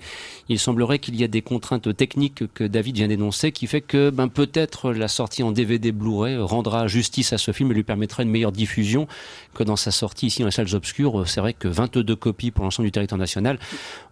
il 0.49 0.59
semblerait 0.59 0.99
qu'il 0.99 1.15
y 1.15 1.23
a 1.23 1.27
des 1.27 1.41
contraintes 1.41 1.95
techniques 1.95 2.43
que 2.53 2.63
David 2.63 2.95
vient 2.97 3.07
d'énoncer 3.07 3.51
qui 3.51 3.67
fait 3.67 3.81
que 3.81 4.09
ben, 4.09 4.27
peut-être 4.27 4.91
la 4.91 5.07
sortie 5.07 5.43
en 5.43 5.51
DVD 5.51 5.91
Blu-ray 5.91 6.37
rendra 6.37 6.87
justice 6.87 7.33
à 7.33 7.37
ce 7.37 7.51
film 7.51 7.71
et 7.71 7.73
lui 7.73 7.83
permettra 7.83 8.23
une 8.23 8.29
meilleure 8.29 8.51
diffusion 8.51 9.07
que 9.53 9.63
dans 9.63 9.75
sa 9.75 9.91
sortie 9.91 10.27
ici 10.27 10.41
dans 10.41 10.45
les 10.47 10.51
salles 10.51 10.73
obscures. 10.75 11.23
C'est 11.27 11.39
vrai 11.41 11.53
que 11.53 11.67
22 11.67 12.15
copies 12.15 12.51
pour 12.51 12.63
l'ensemble 12.63 12.87
du 12.87 12.91
territoire 12.91 13.17
national, 13.19 13.57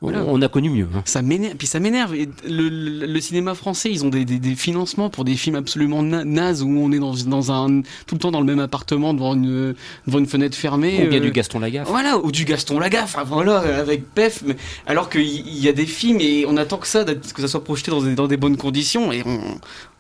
on, 0.02 0.10
Voilà. 0.10 0.24
on 0.28 0.42
a 0.42 0.48
connu 0.48 0.70
mieux. 0.70 0.88
hein. 0.96 1.02
Ça 1.06 1.22
m'énerve, 1.22 1.56
puis 1.56 1.68
ça 1.68 1.80
m'énerve. 1.80 2.16
Et 2.16 2.28
Le, 2.48 2.70
le- 2.70 3.06
le 3.06 3.20
cinéma 3.22 3.35
français, 3.56 3.90
ils 3.92 4.06
ont 4.06 4.10
des, 4.10 4.26
des- 4.26 4.40
des 4.40 4.56
financements 4.56 5.10
pour 5.10 5.24
des 5.26 5.36
films 5.36 5.56
absolument 5.56 6.02
na- 6.04 6.24
nazes 6.24 6.62
où 6.64 6.70
on 6.70 6.92
est 6.92 7.00
dans, 7.00 7.14
dans 7.14 7.52
un 7.52 7.82
tout 8.08 8.16
le 8.16 8.20
temps 8.20 8.32
dans 8.32 8.40
le 8.40 8.46
même 8.46 8.60
appartement 8.60 9.14
devant 9.14 9.34
une 9.34 9.76
devant 10.08 10.20
une 10.20 10.26
fenêtre 10.28 10.58
fermée. 10.58 11.04
Ou 11.06 11.10
bien 11.10 11.20
euh, 11.20 11.22
du 11.22 11.32
Gaston 11.32 11.60
Lagaffe. 11.60 11.88
Voilà, 11.88 12.18
ou 12.18 12.32
du 12.32 12.46
Gaston 12.46 12.80
Lagaffe, 12.80 13.16
enfin, 13.16 13.24
voilà, 13.24 13.58
avec 13.80 14.06
Pef. 14.14 14.44
mais- 14.46 14.56
alors 14.88 15.10
qu'il 15.10 15.22
il 15.26 15.60
y 15.60 15.68
a 15.70 15.74
des 15.74 15.86
films 15.86 16.20
et 16.22 16.46
on 16.48 16.58
attend 16.58 16.78
que 16.78 16.88
ça, 16.88 17.04
que 17.06 17.42
ça 17.42 17.48
soit 17.48 17.64
projeté 17.64 17.92
dans 17.92 18.02
des, 18.02 18.16
dans 18.16 18.28
des 18.28 18.38
bonnes 18.38 18.58
conditions 18.58 19.12
et 19.12 19.22
on, 19.26 19.40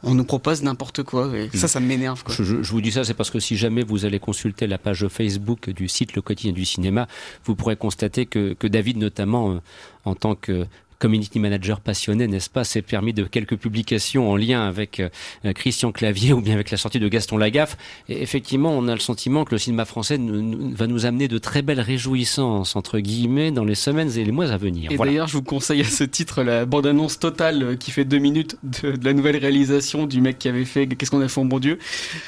on 0.03 0.13
nous 0.13 0.25
propose 0.25 0.61
n'importe 0.63 1.03
quoi. 1.03 1.29
Et 1.35 1.49
ça, 1.57 1.67
ça 1.67 1.79
m'énerve. 1.79 2.23
Je, 2.29 2.43
je- 2.43 2.61
je 2.63 2.71
vous 2.71 2.81
dis 2.81 2.91
ça, 2.91 3.03
c'est 3.03 3.13
parce 3.13 3.31
que 3.31 3.39
si 3.39 3.57
jamais 3.57 3.83
vous 3.83 4.05
allez 4.05 4.19
consulter 4.19 4.67
la 4.67 4.77
page 4.77 5.07
Facebook 5.07 5.69
du 5.69 5.87
site 5.87 6.15
Le 6.15 6.21
Quotidien 6.21 6.53
du 6.53 6.65
Cinéma, 6.65 7.07
vous 7.45 7.55
pourrez 7.55 7.75
constater 7.75 8.25
que, 8.25 8.53
que 8.53 8.67
David, 8.67 8.97
notamment 8.97 9.51
euh, 9.51 9.57
en 10.05 10.13
tant 10.15 10.35
que 10.35 10.65
community 10.99 11.39
manager 11.39 11.79
passionné, 11.81 12.27
n'est-ce 12.27 12.49
pas, 12.49 12.63
s'est 12.63 12.81
permis 12.81 13.13
de 13.13 13.23
quelques 13.23 13.57
publications 13.57 14.29
en 14.31 14.35
lien 14.35 14.65
avec 14.67 14.99
euh, 14.99 15.53
Christian 15.53 15.91
Clavier 15.91 16.33
ou 16.33 16.41
bien 16.41 16.53
avec 16.53 16.71
la 16.71 16.77
sortie 16.77 16.99
de 16.99 17.07
Gaston 17.07 17.37
Lagaffe. 17.37 17.77
Et 18.09 18.21
effectivement, 18.21 18.71
on 18.71 18.87
a 18.87 18.93
le 18.93 18.99
sentiment 18.99 19.45
que 19.45 19.51
le 19.51 19.57
cinéma 19.57 19.85
français 19.85 20.17
nous- 20.17 20.41
nous- 20.41 20.75
va 20.75 20.87
nous 20.87 21.05
amener 21.05 21.27
de 21.27 21.37
très 21.37 21.61
belles 21.61 21.79
réjouissances, 21.81 22.75
entre 22.75 22.99
guillemets, 22.99 23.51
dans 23.51 23.65
les 23.65 23.75
semaines 23.75 24.11
et 24.17 24.23
les 24.23 24.31
mois 24.31 24.51
à 24.51 24.57
venir. 24.57 24.91
Et 24.91 24.95
Voilà. 24.95 25.11
d'ailleurs, 25.11 25.27
je 25.27 25.33
vous 25.33 25.43
conseille 25.43 25.81
à 25.81 25.85
ce 25.85 26.03
titre 26.03 26.43
la 26.43 26.65
bande-annonce 26.65 27.19
totale 27.19 27.63
euh, 27.63 27.75
qui 27.75 27.91
fait 27.91 28.05
deux 28.05 28.19
minutes 28.19 28.57
de, 28.63 28.91
de 28.91 29.05
la 29.05 29.13
nouvelle 29.13 29.37
réalisation 29.37 30.05
du 30.05 30.21
mec 30.21 30.39
qui 30.39 30.47
avait 30.49 30.65
fait 30.65 30.87
Qu'est-ce 30.87 31.11
qu'on 31.11 31.21
a 31.21 31.27
fait, 31.27 31.43
bon 31.43 31.59
Dieu? 31.59 31.77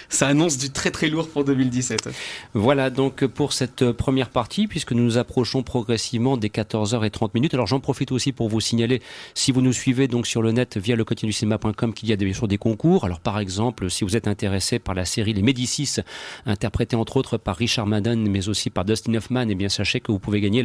Ça 0.09 0.27
annonce 0.27 0.57
du 0.57 0.69
très 0.71 0.91
très 0.91 1.07
lourd 1.09 1.29
pour 1.29 1.43
2017. 1.43 2.09
Voilà 2.53 2.89
donc 2.89 3.25
pour 3.27 3.53
cette 3.53 3.81
euh, 3.83 3.93
première 3.93 4.29
partie, 4.29 4.67
puisque 4.67 4.91
nous 4.91 5.03
nous 5.03 5.17
approchons 5.17 5.63
progressivement 5.63 6.37
des 6.37 6.49
14h30 6.49 7.29
minutes. 7.33 7.53
Alors 7.53 7.67
j'en 7.67 7.79
profite 7.79 8.11
aussi 8.11 8.31
pour 8.31 8.49
vous 8.49 8.56
signaler, 8.59 9.01
si 9.33 9.51
vous 9.51 9.61
nous 9.61 9.73
suivez 9.73 10.07
donc 10.07 10.27
sur 10.27 10.41
le 10.41 10.51
net 10.51 10.77
via 10.77 10.95
le 10.95 11.03
quotidien 11.03 11.27
du 11.27 11.33
cinéma.com, 11.33 11.93
qu'il 11.93 12.09
y 12.09 12.13
a 12.13 12.15
bien 12.15 12.33
sûr 12.33 12.47
des 12.47 12.57
concours. 12.57 13.05
Alors 13.05 13.19
par 13.19 13.39
exemple, 13.39 13.89
si 13.89 14.03
vous 14.03 14.15
êtes 14.15 14.27
intéressé 14.27 14.79
par 14.79 14.95
la 14.95 15.05
série 15.05 15.33
Les 15.33 15.41
Médicis, 15.41 15.97
interprétée 16.45 16.95
entre 16.95 17.17
autres 17.17 17.37
par 17.37 17.55
Richard 17.55 17.87
Madden, 17.87 18.29
mais 18.29 18.49
aussi 18.49 18.69
par 18.69 18.85
Dustin 18.85 19.13
Hoffman, 19.15 19.45
eh 19.49 19.55
bien 19.55 19.69
sachez 19.69 19.99
que 19.99 20.11
vous 20.11 20.19
pouvez 20.19 20.41
gagner 20.41 20.63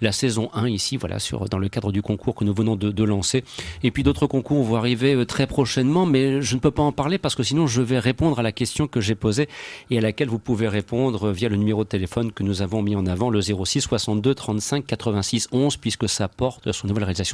la, 0.00 0.12
saison 0.12 0.50
1 0.54 0.68
ici, 0.68 0.96
voilà, 0.96 1.18
sur, 1.18 1.48
dans 1.48 1.58
le 1.58 1.68
cadre 1.68 1.92
du 1.92 2.02
concours 2.02 2.34
que 2.34 2.44
nous 2.44 2.54
venons 2.54 2.76
de, 2.76 2.90
de 2.90 3.04
lancer. 3.04 3.44
Et 3.82 3.90
puis 3.90 4.02
d'autres 4.02 4.26
concours 4.26 4.62
vont 4.62 4.76
arriver 4.76 5.14
euh, 5.14 5.24
très 5.24 5.46
prochainement, 5.46 6.06
mais 6.06 6.42
je 6.42 6.54
ne 6.54 6.60
peux 6.60 6.70
pas 6.70 6.82
en 6.82 6.92
parler 6.92 7.18
parce 7.18 7.34
que 7.34 7.42
sinon 7.42 7.66
je 7.66 7.82
vais 7.82 7.98
répondre 7.98 8.38
à 8.38 8.42
la 8.42 8.52
question 8.52 8.86
que 8.86 9.00
j'ai 9.00 9.14
posée 9.14 9.48
et 9.90 9.98
à 9.98 10.00
laquelle 10.00 10.28
vous 10.28 10.38
pouvez 10.38 10.68
répondre 10.68 11.32
via 11.32 11.48
le 11.48 11.56
numéro 11.56 11.84
de 11.84 11.88
téléphone 11.88 12.32
que 12.32 12.42
nous 12.42 12.62
avons 12.62 12.82
mis 12.82 12.94
en 12.94 13.06
avant, 13.06 13.30
le 13.30 13.40
06 13.40 13.80
62 13.80 14.34
35 14.34 14.86
86 14.86 15.48
11, 15.52 15.76
puisque 15.78 16.08
ça 16.08 16.28
porte 16.28 16.70
sur 16.72 16.84
une 16.84 16.90
nouvelle 16.90 17.04
réalisation 17.04 17.33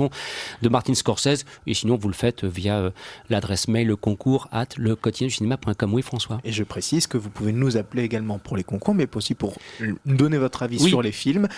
de 0.63 0.69
Martin 0.71 0.95
Scorsese. 0.95 1.45
Et 1.67 1.75
sinon, 1.75 1.97
vous 1.97 2.09
le 2.09 2.15
faites 2.15 2.45
via 2.45 2.79
euh, 2.79 2.91
l'adresse 3.29 3.69
mail 3.69 3.87
le 3.89 3.97
concours 3.97 4.49
at 4.53 4.69
le 4.79 4.97
quotidien 4.97 5.27
du 5.27 5.35
cinéma.com. 5.35 5.93
Oui, 5.93 6.03
François. 6.03 6.41
Et 6.45 6.53
je 6.53 6.65
précise 6.65 7.07
que 7.07 7.19
vous 7.19 7.29
pouvez 7.29 7.53
nous 7.53 7.77
appeler 7.77 8.05
également 8.05 8.39
pour 8.39 8.57
les 8.57 8.65
concours, 8.65 8.95
mais 8.95 9.09
aussi 9.15 9.35
pour 9.35 9.57
nous 9.81 9.99
donner 10.17 10.39
votre 10.39 10.63
avis 10.63 10.79
Oui. 10.83 10.89
sur 10.89 11.03
les 11.03 11.13
films 11.13 11.49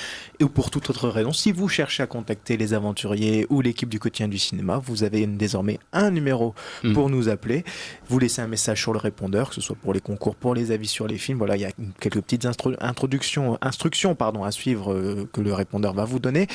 et 0.41 0.45
ou 0.45 0.49
pour 0.49 0.71
toute 0.71 0.89
autre 0.91 1.09
raison. 1.09 1.33
Si 1.33 1.53
vous 1.53 1.69
cherchez 1.69 2.03
à 2.03 2.07
contacter 2.07 2.57
les 2.57 2.75
aventuriers 2.75 3.47
ou 3.51 3.61
l'équipe 3.61 3.89
du 3.89 4.01
quotidien 4.01 4.27
du 4.29 4.39
cinéma, 4.39 4.79
vous 4.85 5.05
avez 5.05 5.27
désormais 5.27 5.79
un 5.93 6.11
numéro 6.11 6.55
Mm. 6.83 6.95
pour 6.95 7.11
nous 7.11 7.29
appeler. 7.29 7.65
Vous 8.09 8.19
laissez 8.19 8.41
un 8.41 8.47
message 8.47 8.81
sur 8.81 8.93
le 8.93 8.99
répondeur, 8.99 9.51
que 9.51 9.55
ce 9.55 9.61
soit 9.61 9.77
pour 9.77 9.93
les 9.93 10.01
concours, 10.01 10.35
pour 10.35 10.55
les 10.55 10.71
avis 10.71 10.89
sur 10.89 11.07
les 11.07 11.19
films. 11.19 11.39
Voilà, 11.39 11.57
il 11.57 11.61
y 11.61 11.65
a 11.65 11.71
quelques 12.01 12.21
petites 12.23 12.47
introductions, 12.81 13.59
instructions 13.61 14.15
pardon, 14.15 14.45
à 14.45 14.51
suivre 14.51 14.93
euh, 14.93 15.29
que 15.33 15.41
le 15.41 15.53
répondeur 15.53 15.93
va 15.93 16.05
vous 16.05 16.19
donner. 16.19 16.47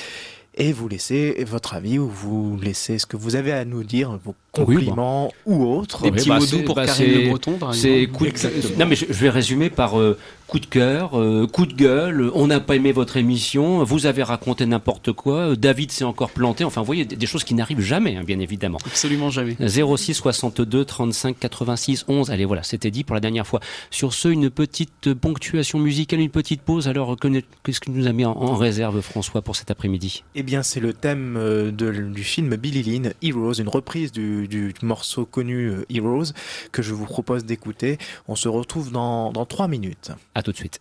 Et 0.58 0.74
vous 0.74 0.88
laissez 0.88 1.44
votre 1.48 1.76
avis 1.76 2.00
ou 2.00 2.08
vous 2.10 2.58
laissez 2.62 2.98
ce 2.98 3.06
que 3.06 3.16
vous 3.16 3.36
avez 3.36 3.52
à 3.54 3.64
nous 3.64 3.84
dire, 3.84 4.20
vos 4.24 4.36
Oui, 4.58 4.76
compliments 4.76 5.32
ou 5.46 5.64
autres. 5.66 6.02
Des 6.02 6.12
petits 6.12 6.30
bah, 6.30 6.40
mots 6.40 6.46
doux 6.46 6.64
pour 6.64 6.76
bah, 6.76 6.86
Karine 6.86 7.24
Le 7.24 7.30
Breton, 7.30 7.54
par 7.54 7.76
C'est 7.76 8.04
exemple. 8.04 8.26
Non, 8.78 8.88
mais 8.88 8.96
je, 8.96 9.06
je 9.08 9.14
vais 9.14 9.30
résumer 9.30 9.70
par 9.70 10.00
euh, 10.00 10.18
coup 10.48 10.60
de 10.60 10.66
cœur, 10.66 11.20
euh, 11.20 11.46
coup 11.46 11.66
de 11.66 11.74
gueule. 11.74 12.32
On 12.34 12.48
n'a 12.48 12.60
pas 12.60 12.76
aimé 12.78 12.92
votre 12.94 13.18
émission. 13.18 13.84
Vous 13.84 14.06
avez 14.06 14.24
raconté 14.24 14.66
n'importe 14.66 15.12
quoi. 15.12 15.50
euh, 15.52 15.56
David 15.56 15.92
s'est 15.92 16.06
encore 16.06 16.30
planté. 16.30 16.64
Enfin, 16.64 16.82
vous 16.82 16.86
voyez, 16.86 17.04
des, 17.06 17.16
des 17.18 17.26
choses 17.26 17.44
qui 17.44 17.54
n'arrivent 17.54 17.82
jamais, 17.82 18.16
hein, 18.16 18.24
bien 18.26 18.40
évidemment. 18.40 18.78
Absolument 18.86 19.30
jamais. 19.30 19.58
06 19.60 20.14
62 20.14 20.86
35 20.86 21.38
86 21.38 22.06
11. 22.08 22.32
Allez, 22.32 22.46
voilà, 22.46 22.64
c'était 22.64 22.92
dit 22.92 23.04
pour 23.04 23.14
la 23.14 23.20
dernière 23.20 23.46
fois. 23.46 23.60
Sur 23.92 24.14
ce, 24.14 24.30
une 24.30 24.50
petite 24.50 25.14
ponctuation 25.14 25.80
musicale, 25.80 26.20
une 26.22 26.30
petite 26.30 26.62
pause. 26.62 26.88
Alors, 26.88 27.16
qu'est-ce 27.64 27.80
que 27.82 27.92
nous 27.92 28.08
a 28.08 28.14
mis 28.14 28.24
en, 28.26 28.32
en 28.32 28.56
réserve, 28.56 29.02
François, 29.02 29.42
pour 29.42 29.56
cet 29.56 29.70
après-midi? 29.70 30.24
Eh 30.36 30.44
bien, 30.44 30.64
c'est 30.64 30.80
le 30.80 30.94
thème 30.94 31.36
euh, 31.38 31.72
de- 31.72 31.92
du 31.92 32.24
film 32.24 32.56
Billy 32.56 32.84
Lynn, 32.84 33.14
Heroes, 33.22 33.54
une 33.60 33.68
reprise 33.70 34.12
du, 34.14 34.48
du 34.48 34.74
morceau 34.82 35.26
connu 35.26 35.68
euh, 35.70 35.86
Heroes, 35.94 36.32
que 36.72 36.82
je 36.82 36.94
vous 36.94 37.06
propose 37.06 37.44
d'écouter. 37.44 37.98
On 38.30 38.36
se 38.36 38.48
retrouve 38.48 38.92
dans, 38.92 39.32
dans 39.34 39.46
3 39.46 39.68
minutes. 39.68 40.12
À 40.38 40.44
tout 40.44 40.52
de 40.52 40.58
suite. 40.58 40.80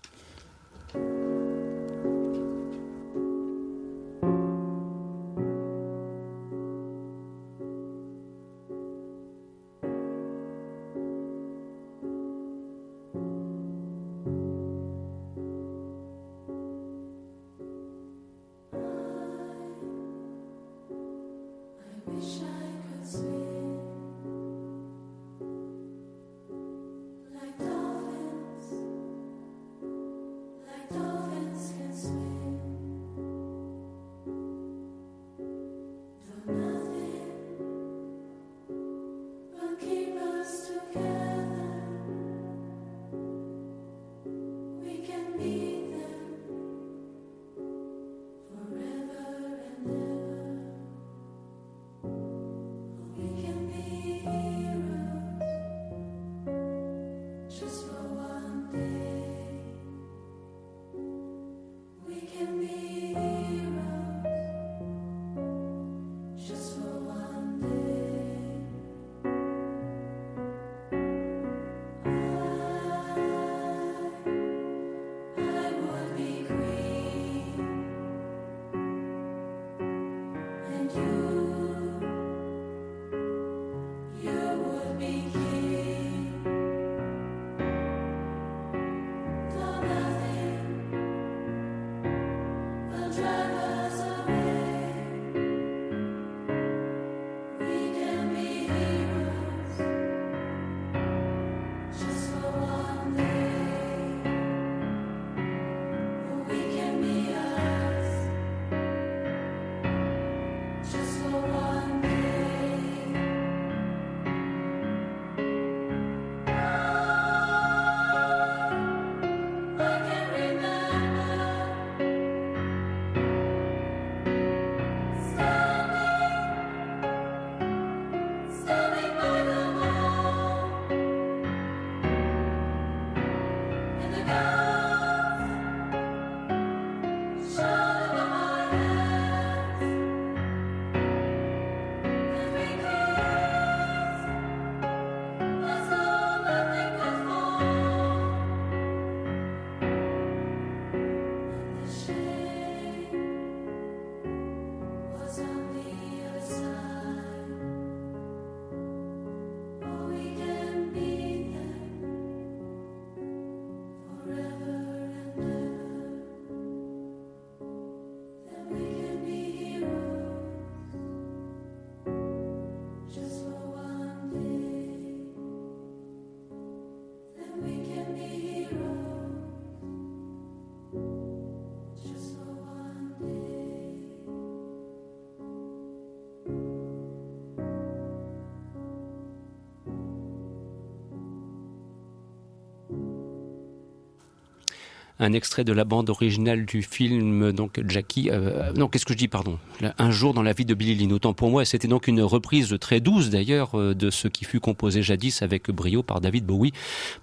Un 195.26 195.32
extrait 195.32 195.64
de 195.64 195.72
la 195.72 195.84
bande 195.84 196.10
originale 196.10 196.64
du 196.64 196.82
film 196.82 197.52
donc 197.52 197.80
Jackie 197.86 198.30
euh, 198.30 198.72
non 198.74 198.88
qu'est-ce 198.88 199.04
que 199.04 199.12
je 199.12 199.18
dis 199.18 199.28
pardon? 199.28 199.58
Un 199.98 200.10
jour 200.10 200.34
dans 200.34 200.42
la 200.42 200.52
vie 200.52 200.64
de 200.64 200.74
Billy 200.74 200.94
Lynn 200.94 201.12
autant 201.12 201.34
pour 201.34 201.50
moi 201.50 201.64
c'était 201.64 201.88
donc 201.88 202.08
une 202.08 202.22
reprise 202.22 202.76
très 202.80 203.00
douce 203.00 203.30
d'ailleurs 203.30 203.78
euh, 203.78 203.94
de 203.94 204.10
ce 204.10 204.28
qui 204.28 204.44
fut 204.44 204.60
composé 204.60 205.02
jadis 205.02 205.42
avec 205.42 205.70
brio 205.70 206.02
par 206.02 206.20
David 206.20 206.46
Bowie 206.46 206.72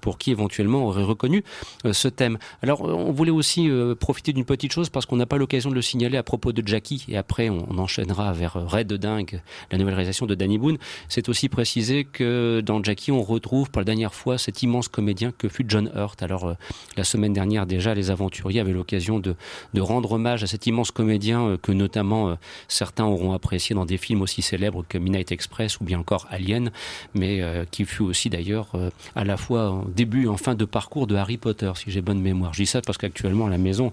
pour 0.02 0.18
qui 0.18 0.32
éventuellement 0.32 0.86
aurait 0.86 1.04
reconnu 1.04 1.44
euh, 1.86 1.94
ce 1.94 2.08
thème. 2.08 2.38
Alors 2.62 2.82
on 2.82 3.12
voulait 3.12 3.32
aussi 3.32 3.70
euh, 3.70 3.96
profiter 3.96 4.34
d'une 4.34 4.46
petite 4.46 4.72
chose 4.72 4.90
parce 4.90 5.06
qu'on 5.06 5.16
n'a 5.16 5.26
pas 5.26 5.38
l'occasion 5.38 5.70
de 5.70 5.76
le 5.76 5.82
signaler 5.82 6.18
à 6.18 6.24
propos 6.24 6.52
de 6.52 6.66
Jackie 6.66 7.06
et 7.08 7.18
après 7.18 7.50
on, 7.50 7.78
enchaînera 7.78 8.32
vers 8.34 8.54
Red 8.54 8.94
dingue 8.94 9.42
la 9.72 9.78
nouvelle 9.78 9.96
réalisation 9.96 10.26
de 10.26 10.36
Danny 10.36 10.58
Boone. 10.58 10.78
C'est 11.10 11.28
aussi 11.28 11.50
précisé 11.50 12.06
que 12.06 12.62
dans 12.64 12.84
Jackie 12.84 13.12
on 13.12 13.22
retrouve 13.22 13.70
pour 13.72 13.80
la 13.80 13.86
dernière 13.86 14.14
fois 14.14 14.38
cet 14.38 14.64
immense 14.64 14.88
comédien 14.88 15.32
que 15.32 15.50
fut 15.50 15.66
John 15.68 15.92
Hurt. 15.96 16.22
Alors 16.22 16.46
euh, 16.46 16.54
la 16.98 17.04
semaine 17.04 17.34
dernière 17.34 17.66
déjà 17.66 17.93
les 17.94 18.12
aventuriers 18.12 18.60
avaient 18.60 18.74
l'occasion 18.74 19.20
de, 19.20 19.36
rendre 19.80 20.14
hommage 20.14 20.44
à 20.44 20.48
cet 20.48 20.66
immense 20.68 20.92
comédien 20.92 21.46
euh, 21.46 21.58
que 21.58 21.72
notamment 21.72 22.30
euh, 22.30 22.36
certains 22.68 23.06
auront 23.06 23.34
apprécié 23.34 23.76
dans 23.76 23.86
des 23.86 23.98
films 23.98 24.22
aussi 24.22 24.42
célèbres 24.42 24.86
que 24.88 24.98
Midnight 24.98 25.32
Express 25.32 25.80
ou 25.80 25.84
bien 25.84 26.00
encore 26.00 26.28
Alien, 26.30 26.72
mais 27.14 27.42
euh, 27.42 27.66
qui 27.70 27.86
fut 27.86 28.04
aussi 28.04 28.30
d'ailleurs 28.30 28.72
à 29.16 29.24
la 29.24 29.38
fois 29.38 29.84
début 29.94 30.26
et 30.26 30.28
en 30.28 30.38
fin 30.38 30.56
de 30.56 30.66
parcours 30.66 31.08
de 31.08 31.16
Harry 31.16 31.38
Potter, 31.38 31.72
si 31.76 31.92
j'ai 31.92 32.02
bonne 32.02 32.22
mémoire. 32.22 32.54
Je 32.54 32.64
dis 32.64 32.68
ça 32.68 32.82
parce 32.82 32.98
qu'actuellement 32.98 33.48
à 33.48 33.50
la 33.50 33.58
maison, 33.58 33.92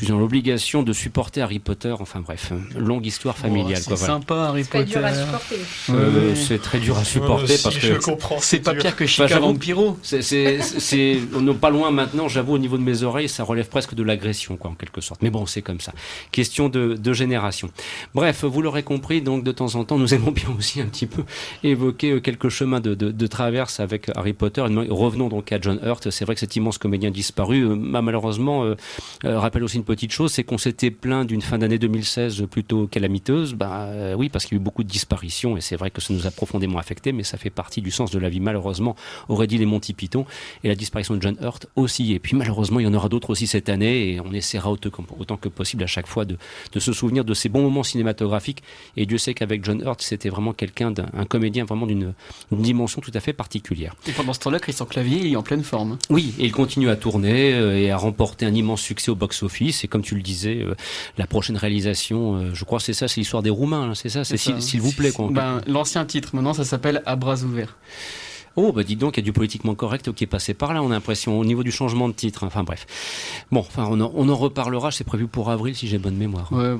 suis 0.00 0.06
dans 0.06 0.18
l'obligation 0.18 0.82
de 0.82 0.92
supporter 0.92 1.40
Harry 1.40 1.58
Potter. 1.58 1.94
Enfin 1.98 2.20
bref, 2.20 2.52
longue 2.76 3.06
histoire 3.06 3.36
familiale. 3.36 3.80
Oh, 3.80 3.90
c'est 3.90 3.96
sympa 3.96 4.34
voilà. 4.34 4.48
Harry 4.50 4.64
Potter. 4.64 4.84
C'est 4.86 4.98
dur 4.98 5.04
à 5.04 5.14
supporter. 5.14 5.56
Euh, 5.90 6.34
c'est 6.34 6.60
très 6.60 6.78
dur 6.78 6.98
à 6.98 7.04
supporter 7.04 7.56
parce 7.62 7.78
que 7.78 8.00
c'est 8.40 8.60
pas 8.60 8.74
pire 8.74 8.96
que 8.96 9.06
Chica 9.06 9.38
Vampiro. 9.38 9.98
C'est, 10.02 10.22
c'est, 10.22 10.60
c'est, 10.60 11.18
on 11.34 11.42
n'est 11.42 11.54
pas 11.54 11.70
loin 11.70 11.90
maintenant, 11.90 12.28
j'avoue, 12.28 12.54
au 12.54 12.58
niveau 12.58 12.76
de 12.76 12.82
mes 12.82 13.02
oreilles 13.02 13.28
ça 13.28 13.44
relève 13.44 13.68
presque 13.68 13.94
de 13.94 14.02
l'agression, 14.02 14.56
quoi, 14.56 14.70
en 14.70 14.74
quelque 14.74 15.00
sorte. 15.00 15.22
Mais 15.22 15.30
bon, 15.30 15.46
c'est 15.46 15.62
comme 15.62 15.80
ça. 15.80 15.92
Question 16.32 16.68
de, 16.68 16.94
de 16.94 17.12
génération. 17.12 17.70
Bref, 18.14 18.44
vous 18.44 18.62
l'aurez 18.62 18.82
compris, 18.82 19.22
donc 19.22 19.44
de 19.44 19.52
temps 19.52 19.74
en 19.74 19.84
temps, 19.84 19.98
nous 19.98 20.14
aimons 20.14 20.30
bien 20.32 20.48
aussi 20.58 20.80
un 20.80 20.86
petit 20.86 21.06
peu 21.06 21.22
évoquer 21.62 22.12
euh, 22.12 22.20
quelques 22.20 22.48
chemins 22.48 22.80
de, 22.80 22.94
de, 22.94 23.10
de 23.10 23.26
traverse 23.26 23.80
avec 23.80 24.10
Harry 24.14 24.32
Potter. 24.32 24.62
Revenons 24.62 25.28
donc 25.28 25.52
à 25.52 25.60
John 25.60 25.78
Hurt. 25.84 26.10
C'est 26.10 26.24
vrai 26.24 26.34
que 26.34 26.40
cet 26.40 26.56
immense 26.56 26.78
comédien 26.78 27.10
disparu 27.10 27.62
euh, 27.62 27.74
m'a 27.74 28.02
malheureusement 28.02 28.74
rappelle 29.22 29.64
aussi 29.64 29.76
une 29.76 29.83
petite 29.84 30.12
chose, 30.12 30.32
c'est 30.32 30.44
qu'on 30.44 30.58
s'était 30.58 30.90
plaint 30.90 31.26
d'une 31.26 31.42
fin 31.42 31.58
d'année 31.58 31.78
2016 31.78 32.46
plutôt 32.50 32.86
calamiteuse. 32.86 33.54
Bah 33.54 33.84
euh, 33.84 34.14
oui, 34.14 34.28
parce 34.28 34.44
qu'il 34.44 34.56
y 34.56 34.58
a 34.58 34.60
eu 34.60 34.64
beaucoup 34.64 34.82
de 34.82 34.88
disparitions 34.88 35.56
et 35.56 35.60
c'est 35.60 35.76
vrai 35.76 35.90
que 35.90 36.00
ça 36.00 36.12
nous 36.12 36.26
a 36.26 36.30
profondément 36.30 36.78
affecté, 36.78 37.12
mais 37.12 37.22
ça 37.22 37.38
fait 37.38 37.50
partie 37.50 37.80
du 37.80 37.90
sens 37.90 38.10
de 38.10 38.18
la 38.18 38.28
vie. 38.28 38.40
Malheureusement, 38.40 38.96
aurait 39.28 39.46
dit 39.46 39.58
les 39.58 39.66
Monty 39.66 39.94
Python 39.94 40.26
et 40.62 40.68
la 40.68 40.74
disparition 40.74 41.14
de 41.14 41.22
John 41.22 41.36
Hurt 41.40 41.66
aussi. 41.76 42.12
Et 42.12 42.18
puis 42.18 42.36
malheureusement, 42.36 42.80
il 42.80 42.84
y 42.84 42.86
en 42.86 42.94
aura 42.94 43.08
d'autres 43.08 43.30
aussi 43.30 43.46
cette 43.46 43.68
année 43.68 44.10
et 44.10 44.20
on 44.20 44.32
essaiera 44.32 44.70
autant, 44.70 45.36
que 45.36 45.48
possible 45.48 45.82
à 45.82 45.86
chaque 45.86 46.06
fois 46.06 46.24
de, 46.24 46.36
de 46.72 46.80
se 46.80 46.92
souvenir 46.92 47.24
de 47.24 47.34
ces 47.34 47.48
bons 47.48 47.62
moments 47.62 47.82
cinématographiques. 47.82 48.62
Et 48.96 49.06
Dieu 49.06 49.18
sait 49.18 49.34
qu'avec 49.34 49.64
John 49.64 49.82
Hurt, 49.84 50.02
c'était 50.02 50.28
vraiment 50.28 50.52
quelqu'un 50.52 50.90
d'un 50.90 51.04
un 51.16 51.26
comédien 51.26 51.64
vraiment 51.64 51.86
d'une 51.86 52.14
d'une 52.50 52.62
dimension 52.62 53.00
tout 53.00 53.10
à 53.14 53.20
fait 53.20 53.32
particulière. 53.32 53.94
Et 54.06 54.12
pendant 54.12 54.32
ce 54.32 54.40
temps-là, 54.40 54.58
Christian 54.58 54.86
Clavier 54.86 55.18
il 55.18 55.32
est 55.32 55.36
en 55.36 55.42
pleine 55.42 55.62
forme. 55.62 55.98
Oui, 56.10 56.34
et 56.38 56.44
il 56.44 56.52
continue 56.52 56.88
à 56.88 56.96
tourner 56.96 57.54
euh, 57.54 57.78
et 57.78 57.90
à 57.90 57.96
remporter 57.96 58.46
un 58.46 58.54
immense 58.54 58.80
succès 58.80 59.10
au 59.10 59.14
box-office. 59.14 59.73
Et 59.82 59.88
comme 59.88 60.02
tu 60.02 60.14
le 60.14 60.22
disais, 60.22 60.58
euh, 60.62 60.74
la 61.18 61.26
prochaine 61.26 61.56
réalisation, 61.56 62.36
euh, 62.36 62.50
je 62.54 62.64
crois 62.64 62.78
que 62.78 62.84
c'est 62.84 62.92
ça, 62.92 63.08
c'est 63.08 63.20
l'histoire 63.20 63.42
des 63.42 63.50
Roumains, 63.50 63.90
hein, 63.90 63.94
c'est 63.94 64.08
ça, 64.08 64.24
c'est 64.24 64.36
s'il 64.36 64.60
s'il 64.62 64.80
vous 64.80 64.92
plaît. 64.92 65.10
Quoi, 65.10 65.28
Ben, 65.32 65.60
L'ancien 65.66 66.04
titre, 66.04 66.30
maintenant, 66.36 66.54
ça 66.54 66.64
s'appelle 66.64 67.02
À 67.06 67.16
bras 67.16 67.42
ouverts. 67.42 67.76
Oh, 68.56 68.72
bah 68.72 68.84
dis 68.84 68.96
donc, 68.96 69.16
il 69.16 69.20
y 69.20 69.22
a 69.22 69.24
du 69.24 69.32
politiquement 69.32 69.74
correct 69.74 70.12
qui 70.12 70.24
est 70.24 70.28
passé 70.28 70.54
par 70.54 70.74
là, 70.74 70.82
on 70.82 70.90
a 70.90 70.94
l'impression, 70.94 71.38
au 71.38 71.44
niveau 71.44 71.62
du 71.62 71.72
changement 71.72 72.08
de 72.08 72.14
titre. 72.14 72.44
Enfin 72.44 72.62
bref. 72.62 72.86
Bon, 73.50 73.60
enfin, 73.60 73.86
on 73.90 74.00
en, 74.00 74.12
on 74.14 74.28
en 74.28 74.36
reparlera, 74.36 74.90
c'est 74.90 75.04
prévu 75.04 75.26
pour 75.26 75.50
avril 75.50 75.74
si 75.74 75.88
j'ai 75.88 75.98
bonne 75.98 76.16
mémoire. 76.16 76.52
Ouais. 76.52 76.74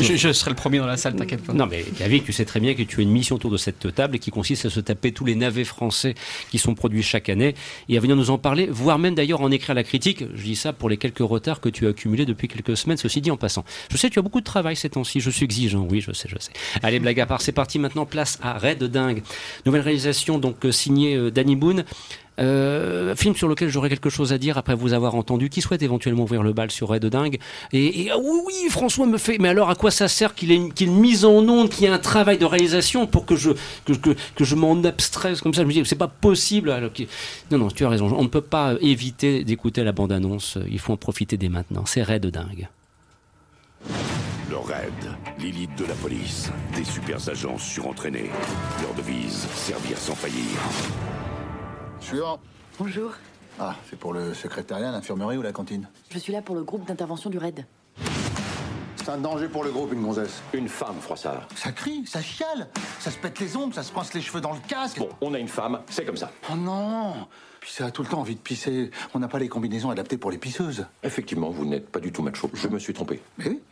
Je, 0.00 0.14
je 0.14 0.32
serai 0.32 0.50
le 0.50 0.56
premier 0.56 0.78
dans 0.78 0.86
la 0.86 0.96
salle, 0.96 1.16
t'inquiète 1.16 1.42
pas. 1.44 1.52
Non, 1.52 1.66
mais 1.66 1.84
David, 1.98 2.24
tu 2.24 2.32
sais 2.32 2.44
très 2.44 2.60
bien 2.60 2.74
que 2.74 2.82
tu 2.84 3.00
as 3.00 3.02
une 3.02 3.10
mission 3.10 3.34
autour 3.34 3.50
de 3.50 3.56
cette 3.56 3.92
table 3.94 4.20
qui 4.20 4.30
consiste 4.30 4.64
à 4.66 4.70
se 4.70 4.78
taper 4.78 5.10
tous 5.10 5.24
les 5.24 5.34
navets 5.34 5.64
français 5.64 6.14
qui 6.50 6.58
sont 6.58 6.74
produits 6.76 7.02
chaque 7.02 7.28
année 7.28 7.54
et 7.88 7.96
à 7.96 8.00
venir 8.00 8.14
nous 8.14 8.30
en 8.30 8.38
parler, 8.38 8.68
voire 8.70 8.98
même 9.00 9.16
d'ailleurs 9.16 9.40
en 9.40 9.50
écrire 9.50 9.74
la 9.74 9.82
critique. 9.82 10.24
Je 10.34 10.42
dis 10.44 10.54
ça 10.54 10.72
pour 10.72 10.88
les 10.88 10.98
quelques 10.98 11.18
retards 11.18 11.60
que 11.60 11.68
tu 11.68 11.86
as 11.86 11.90
accumulés 11.90 12.26
depuis 12.26 12.46
quelques 12.46 12.76
semaines, 12.76 12.96
ceci 12.96 13.20
dit 13.20 13.32
en 13.32 13.36
passant. 13.36 13.64
Je 13.90 13.96
sais, 13.96 14.08
tu 14.08 14.20
as 14.20 14.22
beaucoup 14.22 14.38
de 14.40 14.44
travail 14.44 14.76
ces 14.76 14.90
temps-ci, 14.90 15.18
je 15.20 15.30
suis 15.30 15.44
exigeant, 15.44 15.84
oui, 15.90 16.00
je 16.00 16.12
sais, 16.12 16.28
je 16.28 16.36
sais. 16.38 16.52
Allez, 16.84 17.00
blague 17.00 17.18
à 17.18 17.26
part, 17.26 17.42
c'est 17.42 17.50
parti 17.50 17.80
maintenant, 17.80 18.06
place 18.06 18.38
à 18.40 18.56
Red 18.58 18.84
Dingue. 18.84 19.22
Nouvelle 19.66 19.82
réalisation 19.82 20.38
donc 20.38 20.64
euh, 20.64 20.70
signée 20.70 21.01
euh, 21.06 21.30
Danny 21.30 21.56
Boone. 21.56 21.84
Euh, 22.40 23.14
film 23.14 23.36
sur 23.36 23.46
lequel 23.46 23.68
j'aurais 23.68 23.90
quelque 23.90 24.08
chose 24.08 24.32
à 24.32 24.38
dire 24.38 24.56
après 24.56 24.74
vous 24.74 24.94
avoir 24.94 25.14
entendu. 25.14 25.50
Qui 25.50 25.60
souhaite 25.60 25.82
éventuellement 25.82 26.22
ouvrir 26.24 26.42
le 26.42 26.52
bal 26.52 26.70
sur 26.70 26.88
Red 26.88 27.04
Dingue 27.06 27.38
Et, 27.72 28.08
ah 28.10 28.16
oui, 28.18 28.54
François 28.70 29.06
me 29.06 29.18
fait. 29.18 29.38
Mais 29.38 29.48
alors, 29.48 29.70
à 29.70 29.74
quoi 29.74 29.90
ça 29.90 30.08
sert 30.08 30.34
qu'il 30.34 30.50
ait 30.50 30.56
une, 30.56 31.00
mise 31.00 31.24
en 31.24 31.46
onde, 31.46 31.68
qu'il 31.68 31.84
y 31.84 31.86
ait 31.86 31.92
un 31.92 31.98
travail 31.98 32.38
de 32.38 32.46
réalisation 32.46 33.06
pour 33.06 33.26
que 33.26 33.36
je 33.36 33.50
que, 33.84 34.44
je 34.44 34.54
m'en 34.54 34.82
abstraise 34.84 35.40
comme 35.40 35.52
ça? 35.52 35.62
Je 35.62 35.66
me 35.66 35.72
dis, 35.72 35.82
c'est 35.84 35.94
pas 35.94 36.08
possible. 36.08 36.70
Alors, 36.70 36.90
non, 37.50 37.58
non, 37.58 37.68
tu 37.68 37.84
as 37.84 37.88
raison. 37.88 38.12
On 38.16 38.22
ne 38.22 38.28
peut 38.28 38.40
pas 38.40 38.74
éviter 38.80 39.44
d'écouter 39.44 39.84
la 39.84 39.92
bande-annonce. 39.92 40.58
Il 40.70 40.78
faut 40.78 40.92
en 40.92 40.96
profiter 40.96 41.36
dès 41.36 41.48
maintenant. 41.48 41.84
C'est 41.86 42.02
Red 42.02 42.26
Dingue. 42.26 42.68
Le 44.52 44.58
raid, 44.58 44.92
l'élite 45.38 45.74
de 45.76 45.86
la 45.86 45.94
police, 45.94 46.50
des 46.76 46.84
super 46.84 47.26
agents 47.26 47.56
surentraînés. 47.56 48.30
Leur 48.82 48.92
devise, 48.92 49.46
servir 49.54 49.96
sans 49.96 50.14
faillir. 50.14 50.44
Suivant. 52.00 52.38
Bonjour. 52.78 53.12
Ah, 53.58 53.76
c'est 53.88 53.98
pour 53.98 54.12
le 54.12 54.34
secrétariat, 54.34 54.92
l'infirmerie 54.92 55.38
ou 55.38 55.42
la 55.42 55.52
cantine 55.52 55.88
Je 56.10 56.18
suis 56.18 56.34
là 56.34 56.42
pour 56.42 56.54
le 56.54 56.64
groupe 56.64 56.86
d'intervention 56.86 57.30
du 57.30 57.38
RAID. 57.38 57.64
C'est 58.96 59.08
un 59.08 59.16
danger 59.16 59.48
pour 59.48 59.64
le 59.64 59.70
groupe, 59.70 59.94
une 59.94 60.02
gonzesse. 60.02 60.42
Une 60.52 60.68
femme, 60.68 60.96
Froissart. 61.00 61.48
Ça 61.56 61.72
crie, 61.72 62.04
ça 62.04 62.20
chiale, 62.20 62.68
ça 63.00 63.10
se 63.10 63.16
pète 63.16 63.40
les 63.40 63.56
ongles, 63.56 63.72
ça 63.72 63.82
se 63.82 63.90
pince 63.90 64.12
les 64.12 64.20
cheveux 64.20 64.42
dans 64.42 64.52
le 64.52 64.60
casque. 64.68 64.98
Bon, 64.98 65.08
on 65.22 65.32
a 65.32 65.38
une 65.38 65.48
femme, 65.48 65.80
c'est 65.88 66.04
comme 66.04 66.18
ça. 66.18 66.30
Oh 66.52 66.56
non 66.56 67.26
Puis 67.58 67.72
ça 67.72 67.86
a 67.86 67.90
tout 67.90 68.02
le 68.02 68.08
temps 68.08 68.20
envie 68.20 68.34
de 68.34 68.40
pisser. 68.40 68.90
On 69.14 69.18
n'a 69.18 69.28
pas 69.28 69.38
les 69.38 69.48
combinaisons 69.48 69.88
adaptées 69.88 70.18
pour 70.18 70.30
les 70.30 70.36
pisseuses. 70.36 70.84
Effectivement, 71.02 71.48
vous 71.48 71.64
n'êtes 71.64 71.88
pas 71.88 72.00
du 72.00 72.12
tout 72.12 72.20
macho. 72.20 72.50
Je 72.52 72.68
me 72.68 72.78
suis 72.78 72.92
trompé. 72.92 73.22
Mais 73.38 73.48
oui. 73.48 73.62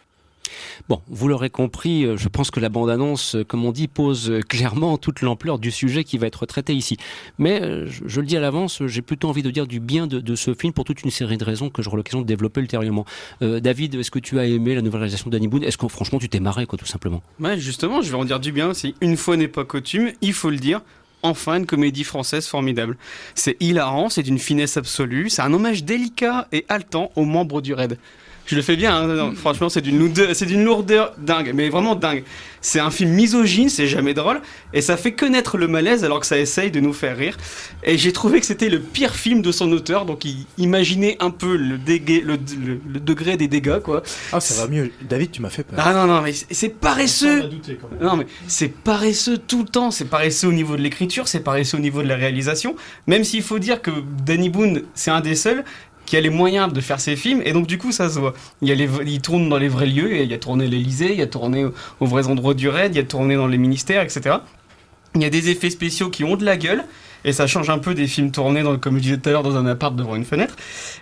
Bon, 0.88 1.00
vous 1.08 1.28
l'aurez 1.28 1.50
compris, 1.50 2.04
euh, 2.04 2.16
je 2.16 2.28
pense 2.28 2.50
que 2.50 2.60
la 2.60 2.68
bande-annonce, 2.68 3.36
euh, 3.36 3.44
comme 3.44 3.64
on 3.64 3.72
dit, 3.72 3.88
pose 3.88 4.30
euh, 4.30 4.40
clairement 4.40 4.98
toute 4.98 5.22
l'ampleur 5.22 5.58
du 5.58 5.70
sujet 5.70 6.04
qui 6.04 6.18
va 6.18 6.26
être 6.26 6.46
traité 6.46 6.74
ici. 6.74 6.96
Mais 7.38 7.60
je, 7.86 8.20
le 8.20 8.26
dis 8.26 8.36
à 8.36 8.40
l'avance, 8.40 8.82
j'ai 8.86 9.02
plutôt 9.02 9.28
envie 9.28 9.42
de 9.42 9.50
dire 9.50 9.66
du 9.66 9.80
bien 9.80 10.06
de, 10.06 10.34
ce 10.34 10.54
film 10.54 10.72
pour 10.72 10.84
toute 10.84 11.02
une 11.02 11.10
série 11.10 11.36
de 11.36 11.44
raisons 11.44 11.70
que 11.70 11.82
j'aurai 11.82 11.96
l'occasion 11.96 12.20
de 12.20 12.26
développer 12.26 12.60
ultérieurement. 12.60 13.04
David, 13.40 13.94
est-ce 13.96 14.10
que 14.10 14.18
tu 14.18 14.38
as 14.38 14.46
aimé 14.46 14.74
la 14.74 14.82
nouvelle 14.82 15.00
réalisation 15.00 15.30
d'Annie 15.30 15.48
Boone? 15.48 15.64
Est-ce 15.64 15.76
que 15.76 15.88
franchement 15.88 16.18
tu 16.18 16.28
t'es 16.28 16.40
marré, 16.40 16.66
quoi, 16.66 16.78
tout 16.78 16.86
simplement? 16.86 17.22
Ouais, 17.38 17.58
justement, 17.58 18.02
je 18.02 18.10
vais 18.10 18.16
en 18.16 18.24
dire 18.24 18.40
du 18.40 18.52
bien 18.52 18.68
aussi. 18.68 18.94
Une 19.00 19.16
fois 19.16 19.36
n'est 19.36 19.48
pas 19.48 19.64
coutume, 19.64 20.12
il 20.22 20.32
faut 20.32 20.50
le 20.50 20.56
dire. 20.56 20.80
Enfin, 21.22 21.56
une 21.58 21.66
comédie 21.66 22.04
française 22.04 22.46
formidable. 22.46 22.96
C'est 23.34 23.56
hilarant, 23.60 24.08
c'est 24.08 24.22
d'une 24.22 24.38
finesse 24.38 24.76
absolue, 24.76 25.28
c'est 25.28 25.42
un 25.42 25.52
hommage 25.52 25.84
délicat 25.84 26.48
et 26.52 26.64
haletant 26.68 27.10
aux 27.14 27.26
membres 27.26 27.60
du 27.60 27.74
raid. 27.74 27.98
Je 28.50 28.56
le 28.56 28.62
fais 28.62 28.74
bien, 28.74 28.92
hein, 28.96 29.06
non, 29.06 29.32
franchement, 29.36 29.68
c'est 29.68 29.80
d'une 29.80 30.64
lourdeur, 30.64 31.12
dingue, 31.18 31.52
mais 31.54 31.68
vraiment 31.68 31.94
dingue. 31.94 32.24
C'est 32.60 32.80
un 32.80 32.90
film 32.90 33.10
misogyne, 33.12 33.68
c'est 33.68 33.86
jamais 33.86 34.12
drôle, 34.12 34.40
et 34.74 34.80
ça 34.82 34.96
fait 34.96 35.12
connaître 35.12 35.56
le 35.56 35.68
malaise 35.68 36.02
alors 36.04 36.18
que 36.18 36.26
ça 36.26 36.36
essaye 36.36 36.72
de 36.72 36.80
nous 36.80 36.92
faire 36.92 37.16
rire. 37.16 37.36
Et 37.84 37.96
j'ai 37.96 38.12
trouvé 38.12 38.40
que 38.40 38.46
c'était 38.46 38.68
le 38.68 38.80
pire 38.80 39.14
film 39.14 39.40
de 39.40 39.52
son 39.52 39.70
auteur, 39.70 40.04
donc 40.04 40.24
il- 40.24 40.46
imaginez 40.58 41.16
un 41.20 41.30
peu 41.30 41.56
le, 41.56 41.78
dégué- 41.78 42.22
le, 42.22 42.32
le- 42.34 42.80
le 42.92 42.98
degré 43.00 43.36
des 43.36 43.46
dégâts, 43.46 43.78
quoi. 43.78 44.02
Ah, 44.32 44.40
ça 44.40 44.60
va 44.62 44.68
mieux. 44.68 44.90
David, 45.08 45.30
tu 45.30 45.40
m'as 45.42 45.48
fait 45.48 45.62
peur. 45.62 45.78
Ah 45.80 45.94
non, 45.94 46.06
non, 46.12 46.20
mais 46.20 46.32
c'est- 46.32 46.46
c'est 46.50 46.68
paresseux. 46.70 47.38
Non, 48.02 48.16
mais 48.16 48.26
c'est 48.48 48.68
paresseux 48.68 49.38
tout 49.38 49.62
le 49.62 49.68
temps. 49.68 49.92
C'est 49.92 50.06
paresseux 50.06 50.48
au 50.48 50.52
niveau 50.52 50.76
de 50.76 50.82
l'écriture, 50.82 51.28
c'est 51.28 51.40
paresseux 51.44 51.76
au 51.78 51.80
niveau 51.80 52.02
de 52.02 52.08
la 52.08 52.16
réalisation. 52.16 52.74
Même 53.06 53.22
s'il 53.22 53.42
faut 53.42 53.60
dire 53.60 53.80
que 53.80 53.92
Danny 54.26 54.50
Boone, 54.50 54.82
c'est 54.94 55.12
un 55.12 55.20
des 55.20 55.36
seuls 55.36 55.64
qui 56.10 56.16
a 56.16 56.20
les 56.20 56.28
moyens 56.28 56.72
de 56.72 56.80
faire 56.80 56.98
ses 56.98 57.14
films, 57.14 57.40
et 57.44 57.52
donc 57.52 57.68
du 57.68 57.78
coup, 57.78 57.92
ça 57.92 58.10
se 58.10 58.18
voit. 58.18 58.34
Il, 58.62 58.68
y 58.68 58.72
a 58.72 58.74
les, 58.74 58.88
il 59.06 59.20
tourne 59.20 59.48
dans 59.48 59.58
les 59.58 59.68
vrais 59.68 59.86
lieux, 59.86 60.16
il 60.16 60.32
a 60.32 60.38
tourné 60.38 60.66
l'Elysée, 60.66 61.14
il 61.14 61.20
a 61.22 61.28
tourné 61.28 61.64
au- 61.64 61.72
aux 62.00 62.06
vrais 62.06 62.26
endroits 62.26 62.54
du 62.54 62.68
raid, 62.68 62.96
il 62.96 62.98
a 62.98 63.04
tourné 63.04 63.36
dans 63.36 63.46
les 63.46 63.58
ministères, 63.58 64.02
etc. 64.02 64.38
Il 65.14 65.22
y 65.22 65.24
a 65.24 65.30
des 65.30 65.50
effets 65.50 65.70
spéciaux 65.70 66.10
qui 66.10 66.24
ont 66.24 66.34
de 66.34 66.44
la 66.44 66.56
gueule. 66.56 66.82
Et 67.24 67.32
ça 67.32 67.46
change 67.46 67.70
un 67.70 67.78
peu 67.78 67.94
des 67.94 68.06
films 68.06 68.30
tournés, 68.30 68.62
comme 68.80 68.96
je 68.96 69.02
disais 69.02 69.18
tout 69.18 69.28
à 69.28 69.32
l'heure, 69.32 69.42
dans 69.42 69.56
un 69.56 69.66
appart 69.66 69.94
devant 69.94 70.16
une 70.16 70.24
fenêtre. 70.24 70.56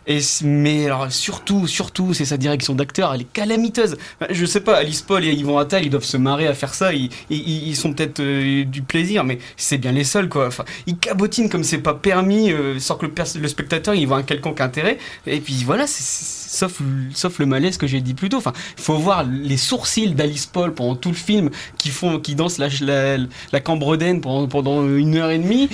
Et, 0.07 0.21
mais 0.43 0.87
alors 0.87 1.11
surtout, 1.13 1.67
surtout, 1.67 2.15
c'est 2.15 2.25
sa 2.25 2.37
direction 2.37 2.75
d'acteur, 2.75 3.15
elle 3.15 3.23
est 3.23 3.33
calamiteuse. 3.33 3.97
Je 4.31 4.47
sais 4.47 4.61
pas, 4.61 4.77
Alice 4.77 5.03
Paul 5.03 5.25
et 5.25 5.33
Yvan 5.33 5.59
Attal, 5.59 5.85
ils 5.85 5.91
doivent 5.91 6.05
se 6.05 6.17
marrer 6.17 6.47
à 6.47 6.55
faire 6.55 6.75
ça. 6.75 6.93
Ils, 6.93 7.11
ils, 7.31 7.77
sont 7.77 7.93
peut-être 7.93 8.21
euh, 8.21 8.65
du 8.65 8.83
plaisir, 8.83 9.25
mais 9.25 9.39
c'est 9.57 9.79
bien 9.79 9.93
les 9.93 10.05
seuls, 10.05 10.29
quoi. 10.29 10.49
Ils 10.87 10.97
cabotinent 10.97 11.49
comme 11.49 11.65
c'est 11.65 11.79
pas 11.79 11.95
permis, 11.95 12.51
euh, 12.53 12.79
sans 12.79 12.97
que 12.97 13.07
le, 13.07 13.49
spectateur 13.49 13.95
il 13.95 14.07
voit 14.07 14.19
un 14.19 14.23
quelconque 14.23 14.61
intérêt. 14.61 14.99
Et 15.27 15.41
puis 15.41 15.63
voilà, 15.65 15.87
sauf, 15.87 16.81
sauf 17.15 17.39
le 17.39 17.47
malaise 17.47 17.77
que 17.77 17.87
j'ai 17.87 18.01
dit 18.01 18.15
plus 18.15 18.29
tôt. 18.29 18.39
Enfin, 18.39 18.53
faut 18.77 18.97
voir 18.97 19.25
les 19.25 19.57
sourcils 19.57 20.15
d'Alice 20.15 20.47
Paul 20.47 20.75
pendant 20.75 20.97
tout 20.97 21.11
le 21.11 21.15
film 21.15 21.51
qui 21.77 21.91
font, 21.91 22.19
qui 22.19 22.35
dansent 22.35 22.59
la, 22.59 22.69
la, 22.81 23.17
la 23.53 23.61
cambredaine 23.61 24.21
pendant, 24.21 24.49
pendant 24.49 24.87
une 24.87 25.17
heure 25.17 25.31
et 25.31 25.39
demie. 25.39 25.69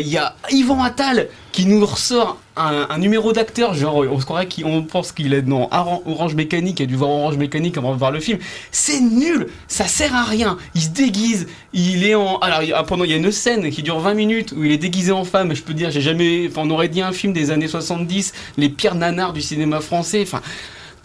Il 0.00 0.08
y 0.08 0.16
a 0.18 0.34
Yvan 0.50 0.82
Attal 0.82 1.28
qui 1.52 1.66
nous 1.66 1.84
ressort 1.86 2.38
un, 2.56 2.98
numéro 2.98 3.32
d'acteur, 3.32 3.74
genre 3.74 3.96
on 3.96 4.18
se 4.20 4.24
croirait 4.24 4.48
qu'on 4.48 4.82
pense 4.82 5.12
qu'il 5.12 5.32
est 5.34 5.42
dans 5.42 5.68
Oran- 5.70 6.02
Orange 6.06 6.34
Mécanique, 6.34 6.80
il 6.80 6.84
a 6.84 6.86
dû 6.86 6.96
voir 6.96 7.10
Orange 7.10 7.36
Mécanique 7.36 7.76
avant 7.76 7.92
de 7.92 7.98
voir 7.98 8.10
le 8.10 8.20
film. 8.20 8.38
C'est 8.70 9.00
nul, 9.00 9.48
ça 9.68 9.84
sert 9.86 10.14
à 10.14 10.24
rien. 10.24 10.56
Il 10.74 10.82
se 10.82 10.88
déguise, 10.88 11.46
il 11.72 12.04
est 12.04 12.14
en. 12.14 12.38
Alors 12.38 12.84
pendant 12.86 13.04
il 13.04 13.10
y 13.10 13.14
a 13.14 13.16
une 13.16 13.32
scène 13.32 13.70
qui 13.70 13.82
dure 13.82 13.98
20 14.00 14.14
minutes 14.14 14.52
où 14.56 14.64
il 14.64 14.72
est 14.72 14.78
déguisé 14.78 15.12
en 15.12 15.24
femme. 15.24 15.54
Je 15.54 15.62
peux 15.62 15.74
dire, 15.74 15.90
j'ai 15.90 16.00
jamais. 16.00 16.50
On 16.56 16.70
aurait 16.70 16.88
dit 16.88 17.02
un 17.02 17.12
film 17.12 17.32
des 17.32 17.50
années 17.50 17.68
70, 17.68 18.32
les 18.56 18.68
pires 18.68 18.94
nanars 18.94 19.32
du 19.32 19.42
cinéma 19.42 19.80
français. 19.80 20.24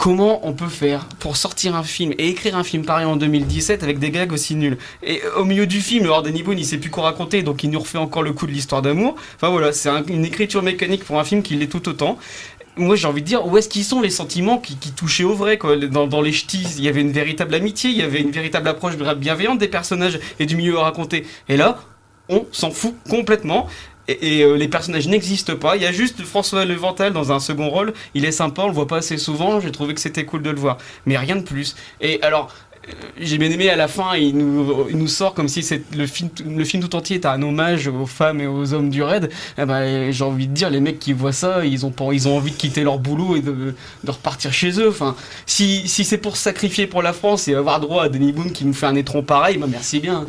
Comment 0.02 0.44
on 0.44 0.52
peut 0.52 0.66
faire 0.66 1.06
pour 1.20 1.36
sortir 1.36 1.76
un 1.76 1.84
film 1.84 2.12
et 2.18 2.26
écrire 2.26 2.56
un 2.56 2.64
film 2.64 2.84
pareil 2.84 3.06
en 3.06 3.14
2017 3.14 3.84
avec 3.84 4.00
des 4.00 4.10
gags 4.10 4.32
aussi 4.32 4.56
nuls 4.56 4.76
Et 5.04 5.22
euh, 5.22 5.36
au 5.38 5.44
milieu 5.44 5.64
du 5.64 5.80
film, 5.80 6.02
alors 6.06 6.24
Danny 6.24 6.42
Boone 6.42 6.58
il 6.58 6.64
sait 6.64 6.78
plus 6.78 6.90
quoi 6.90 7.04
raconter 7.04 7.44
donc 7.44 7.62
il 7.62 7.70
nous 7.70 7.78
refait 7.78 7.98
encore 7.98 8.24
le 8.24 8.32
coup 8.32 8.48
de 8.48 8.50
l'histoire 8.50 8.82
d'amour. 8.82 9.14
Enfin 9.36 9.50
voilà, 9.50 9.72
c'est 9.72 9.88
un- 9.88 10.04
une 10.06 10.24
écriture 10.24 10.60
mécanique 10.60 11.04
pour 11.04 11.20
un 11.20 11.24
film 11.24 11.44
qui 11.44 11.54
l'est 11.54 11.68
tout 11.68 11.88
autant. 11.88 12.18
Moi 12.76 12.96
j'ai 12.96 13.06
envie 13.06 13.22
de 13.22 13.28
dire 13.28 13.46
où 13.46 13.56
est-ce 13.56 13.68
qu'ils 13.68 13.84
sont 13.84 14.00
les 14.00 14.10
sentiments 14.10 14.58
qui, 14.58 14.74
touchaient 14.90 15.22
au 15.22 15.34
vrai 15.34 15.56
dans 15.92 16.20
les 16.20 16.32
ch'tis? 16.32 16.66
Il 16.78 16.82
y 16.82 16.88
avait 16.88 17.02
une 17.02 17.12
véritable 17.12 17.54
amitié 17.54 17.90
il 17.90 17.96
y 17.96 18.02
avait 18.02 18.22
une 18.22 18.32
véritable 18.32 18.66
approche 18.66 18.96
bienveillante 18.96 19.60
des 19.60 19.68
personnages 19.68 20.18
et 20.40 20.46
du 20.46 20.56
milieu 20.56 20.78
à 20.78 20.82
raconter 20.82 21.24
et 21.48 21.56
là 21.56 21.78
on 22.28 22.46
s'en 22.50 22.72
fout 22.72 22.94
complètement 23.08 23.68
et, 24.08 24.42
euh, 24.42 24.56
les 24.56 24.68
personnages 24.68 25.08
n'existent 25.08 25.56
pas. 25.56 25.76
Il 25.76 25.82
y 25.82 25.86
a 25.86 25.92
juste 25.92 26.22
François 26.22 26.64
Levental 26.64 27.12
dans 27.12 27.32
un 27.32 27.40
second 27.40 27.68
rôle. 27.68 27.92
Il 28.14 28.24
est 28.24 28.32
sympa, 28.32 28.62
on 28.62 28.68
le 28.68 28.72
voit 28.72 28.86
pas 28.86 28.98
assez 28.98 29.18
souvent. 29.18 29.60
J'ai 29.60 29.72
trouvé 29.72 29.94
que 29.94 30.00
c'était 30.00 30.24
cool 30.24 30.42
de 30.42 30.50
le 30.50 30.58
voir, 30.58 30.78
mais 31.06 31.16
rien 31.16 31.36
de 31.36 31.42
plus. 31.42 31.76
Et 32.00 32.22
alors. 32.22 32.54
j'ai 33.16 33.38
bien 33.38 33.48
aimé 33.48 33.70
à 33.70 33.76
la 33.76 33.86
fin, 33.86 34.16
il 34.16 34.36
nous, 34.36 34.88
il 34.90 34.98
nous 34.98 35.06
sort 35.06 35.34
comme 35.34 35.46
si 35.46 35.64
le 35.96 36.04
film, 36.04 36.30
le 36.44 36.64
film 36.64 36.82
tout 36.82 36.96
entier 36.96 37.14
était 37.14 37.28
un 37.28 37.40
hommage 37.40 37.86
aux 37.86 38.06
femmes 38.06 38.40
et 38.40 38.48
aux 38.48 38.74
hommes 38.74 38.90
du 38.90 39.04
raid. 39.04 39.30
Eh 39.56 39.64
ben, 39.64 40.10
j'ai 40.10 40.24
envie 40.24 40.48
de 40.48 40.52
dire, 40.52 40.68
les 40.68 40.80
mecs 40.80 40.98
qui 40.98 41.12
voient 41.12 41.30
ça, 41.32 41.64
ils 41.64 41.86
ont, 41.86 41.94
ils 42.10 42.26
ont 42.26 42.36
envie 42.36 42.50
de 42.50 42.56
quitter 42.56 42.82
leur 42.82 42.98
boulot 42.98 43.36
et 43.36 43.40
de, 43.40 43.76
repartir 44.04 44.52
chez 44.52 44.80
eux. 44.80 44.88
Enfin, 44.88 45.14
si, 45.46 45.86
si 45.86 46.02
c'est 46.04 46.18
pour 46.18 46.36
sacrifier 46.36 46.88
pour 46.88 47.02
la 47.02 47.12
France 47.12 47.46
et 47.46 47.54
avoir 47.54 47.78
droit 47.78 48.02
à 48.02 48.08
Denis 48.08 48.32
Boone 48.32 48.50
qui 48.50 48.64
nous 48.64 48.74
fait 48.74 48.86
un 48.86 48.96
étron 48.96 49.22
pareil, 49.22 49.58
bah 49.58 49.68
merci 49.70 50.00
bien. 50.00 50.26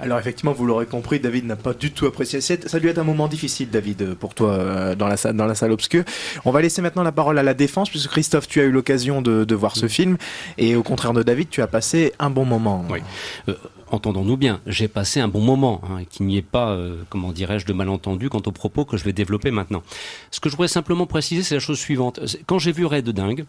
Alors 0.00 0.18
effectivement, 0.18 0.52
vous 0.52 0.66
l'aurez 0.66 0.86
compris, 0.86 1.20
David 1.20 1.46
n'a 1.46 1.56
pas 1.56 1.74
du 1.74 1.92
tout 1.92 2.06
apprécié 2.06 2.40
cette. 2.40 2.68
Ça 2.68 2.78
lui 2.78 2.88
est 2.88 2.98
un 2.98 3.04
moment 3.04 3.28
difficile, 3.28 3.68
David, 3.70 4.14
pour 4.14 4.34
toi 4.34 4.52
euh, 4.52 4.94
dans 4.94 5.08
la 5.08 5.16
salle, 5.16 5.36
dans 5.36 5.46
la 5.46 5.54
salle 5.54 5.72
obscure. 5.72 6.04
On 6.44 6.50
va 6.50 6.62
laisser 6.62 6.80
maintenant 6.80 7.02
la 7.02 7.12
parole 7.12 7.38
à 7.38 7.42
la 7.42 7.54
défense, 7.54 7.90
puisque 7.90 8.10
Christophe, 8.10 8.48
tu 8.48 8.60
as 8.60 8.64
eu 8.64 8.70
l'occasion 8.70 9.20
de, 9.20 9.44
de 9.44 9.54
voir 9.54 9.76
ce 9.76 9.88
film, 9.88 10.16
et 10.58 10.74
au 10.76 10.82
contraire 10.82 11.12
de 11.12 11.22
David, 11.22 11.50
tu 11.50 11.60
as 11.60 11.66
passé 11.66 12.12
un 12.18 12.30
bon 12.30 12.44
moment. 12.44 12.84
Oui. 12.90 13.00
Euh, 13.48 13.54
Entendons-nous 13.92 14.36
bien, 14.36 14.60
j'ai 14.66 14.86
passé 14.86 15.18
un 15.18 15.26
bon 15.26 15.40
moment, 15.40 15.80
hein, 15.84 16.04
qu'il 16.08 16.26
n'y 16.26 16.36
ait 16.36 16.42
pas, 16.42 16.70
euh, 16.70 17.02
comment 17.08 17.32
dirais-je, 17.32 17.66
de 17.66 17.72
malentendu 17.72 18.28
quant 18.28 18.42
aux 18.46 18.52
propos 18.52 18.84
que 18.84 18.96
je 18.96 19.02
vais 19.02 19.12
développer 19.12 19.50
maintenant. 19.50 19.82
Ce 20.30 20.38
que 20.38 20.48
je 20.48 20.54
voudrais 20.54 20.68
simplement 20.68 21.06
préciser, 21.06 21.42
c'est 21.42 21.56
la 21.56 21.60
chose 21.60 21.78
suivante. 21.78 22.20
Quand 22.46 22.60
j'ai 22.60 22.70
vu 22.70 22.86
Red 22.86 23.04
de 23.04 23.10
Dingue, 23.10 23.46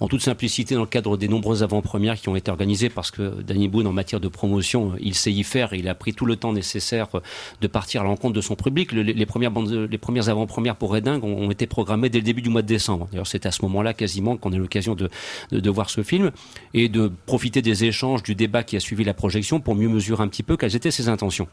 en 0.00 0.08
toute 0.08 0.20
simplicité, 0.20 0.74
dans 0.74 0.80
le 0.80 0.88
cadre 0.88 1.16
des 1.16 1.28
nombreuses 1.28 1.62
avant-premières 1.62 2.16
qui 2.20 2.28
ont 2.28 2.34
été 2.34 2.50
organisées, 2.50 2.88
parce 2.88 3.12
que 3.12 3.40
Danny 3.42 3.68
Boone, 3.68 3.86
en 3.86 3.92
matière 3.92 4.18
de 4.18 4.26
promotion, 4.26 4.92
euh, 4.92 4.96
il 5.00 5.14
sait 5.14 5.30
y 5.30 5.44
faire, 5.44 5.72
et 5.72 5.78
il 5.78 5.88
a 5.88 5.94
pris 5.94 6.12
tout 6.12 6.26
le 6.26 6.34
temps 6.34 6.52
nécessaire 6.52 7.06
euh, 7.14 7.20
de 7.60 7.68
partir 7.68 8.00
à 8.00 8.04
l'encontre 8.04 8.34
de 8.34 8.40
son 8.40 8.56
public. 8.56 8.90
Le- 8.90 9.02
les, 9.02 9.26
premières 9.26 9.52
les 9.90 9.98
premières 9.98 10.28
avant-premières 10.28 10.74
pour 10.74 10.92
Red 10.92 11.04
Dingue 11.04 11.22
ont, 11.22 11.50
été 11.52 11.68
programmées 11.68 12.08
dès 12.08 12.18
le 12.18 12.24
début 12.24 12.42
du 12.42 12.48
mois 12.48 12.62
de 12.62 12.66
décembre. 12.66 13.06
D'ailleurs, 13.12 13.28
c'est 13.28 13.46
à 13.46 13.52
ce 13.52 13.62
moment-là 13.62 13.94
quasiment 13.94 14.36
qu'on 14.36 14.52
a 14.52 14.56
l'occasion 14.56 14.96
de 14.96 15.70
voir 15.70 15.88
ce 15.88 16.02
film 16.02 16.32
et 16.72 16.88
de 16.88 17.12
profiter 17.26 17.62
des 17.62 17.84
échanges, 17.84 18.24
du 18.24 18.34
débat 18.34 18.64
qui 18.64 18.76
a 18.76 18.80
suivi 18.80 19.04
la 19.04 19.14
projection 19.14 19.60
pour 19.60 19.76
mieux 19.76 19.83
mesurer 19.88 20.22
un 20.22 20.28
petit 20.28 20.42
peu 20.42 20.56
quelles 20.56 20.76
étaient 20.76 20.90
ses 20.90 21.08
intentions. 21.08 21.48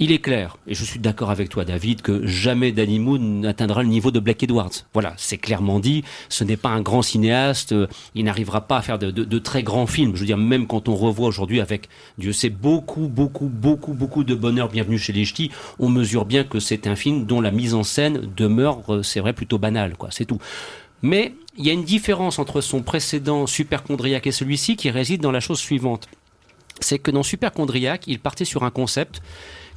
Il 0.00 0.12
est 0.12 0.20
clair, 0.20 0.58
et 0.68 0.74
je 0.76 0.84
suis 0.84 1.00
d'accord 1.00 1.32
avec 1.32 1.48
toi 1.48 1.64
David, 1.64 2.02
que 2.02 2.24
jamais 2.24 2.70
Danny 2.70 3.00
Moon 3.00 3.18
n'atteindra 3.18 3.82
le 3.82 3.88
niveau 3.88 4.12
de 4.12 4.20
Black 4.20 4.40
Edwards. 4.44 4.70
Voilà, 4.92 5.12
c'est 5.16 5.38
clairement 5.38 5.80
dit, 5.80 6.04
ce 6.28 6.44
n'est 6.44 6.56
pas 6.56 6.68
un 6.68 6.82
grand 6.82 7.02
cinéaste, 7.02 7.72
euh, 7.72 7.88
il 8.14 8.24
n'arrivera 8.24 8.60
pas 8.60 8.76
à 8.76 8.82
faire 8.82 9.00
de, 9.00 9.10
de- 9.10 9.38
très 9.40 9.64
grands 9.64 9.88
films. 9.88 10.14
Je 10.14 10.20
veux 10.20 10.26
dire, 10.26 10.38
même 10.38 10.68
quand 10.68 10.88
on 10.88 10.94
revoit 10.94 11.26
aujourd'hui 11.26 11.60
avec, 11.60 11.88
Dieu 12.16 12.32
sait, 12.32 12.48
beaucoup, 12.48 13.08
beaucoup, 13.08 13.48
beaucoup, 13.48 13.92
beaucoup 13.92 14.22
de 14.22 14.36
bonheur, 14.36 14.68
bienvenue 14.68 14.98
chez 14.98 15.12
les 15.12 15.24
Ch'tis, 15.24 15.50
on 15.80 15.88
mesure 15.88 16.26
bien 16.26 16.44
que 16.44 16.60
c'est 16.60 16.86
un 16.86 16.94
film 16.94 17.26
dont 17.26 17.40
la 17.40 17.50
mise 17.50 17.74
en 17.74 17.82
scène 17.82 18.30
demeure, 18.36 18.82
euh, 18.94 19.02
c'est 19.02 19.18
vrai, 19.18 19.32
plutôt 19.32 19.58
banale, 19.58 19.96
quoi, 19.96 20.10
c'est 20.12 20.26
tout. 20.26 20.38
Mais 21.02 21.34
il 21.56 21.66
y 21.66 21.70
a 21.70 21.72
une 21.72 21.84
différence 21.84 22.38
entre 22.38 22.60
son 22.60 22.82
précédent 22.82 23.48
Superchondriac 23.48 24.28
et 24.28 24.32
celui-ci 24.32 24.76
qui 24.76 24.90
réside 24.90 25.20
dans 25.22 25.32
la 25.32 25.40
chose 25.40 25.58
suivante 25.58 26.08
c'est 26.80 26.98
que 26.98 27.10
dans 27.10 27.22
Superchondriac, 27.22 28.06
il 28.06 28.20
partait 28.20 28.44
sur 28.44 28.64
un 28.64 28.70
concept 28.70 29.20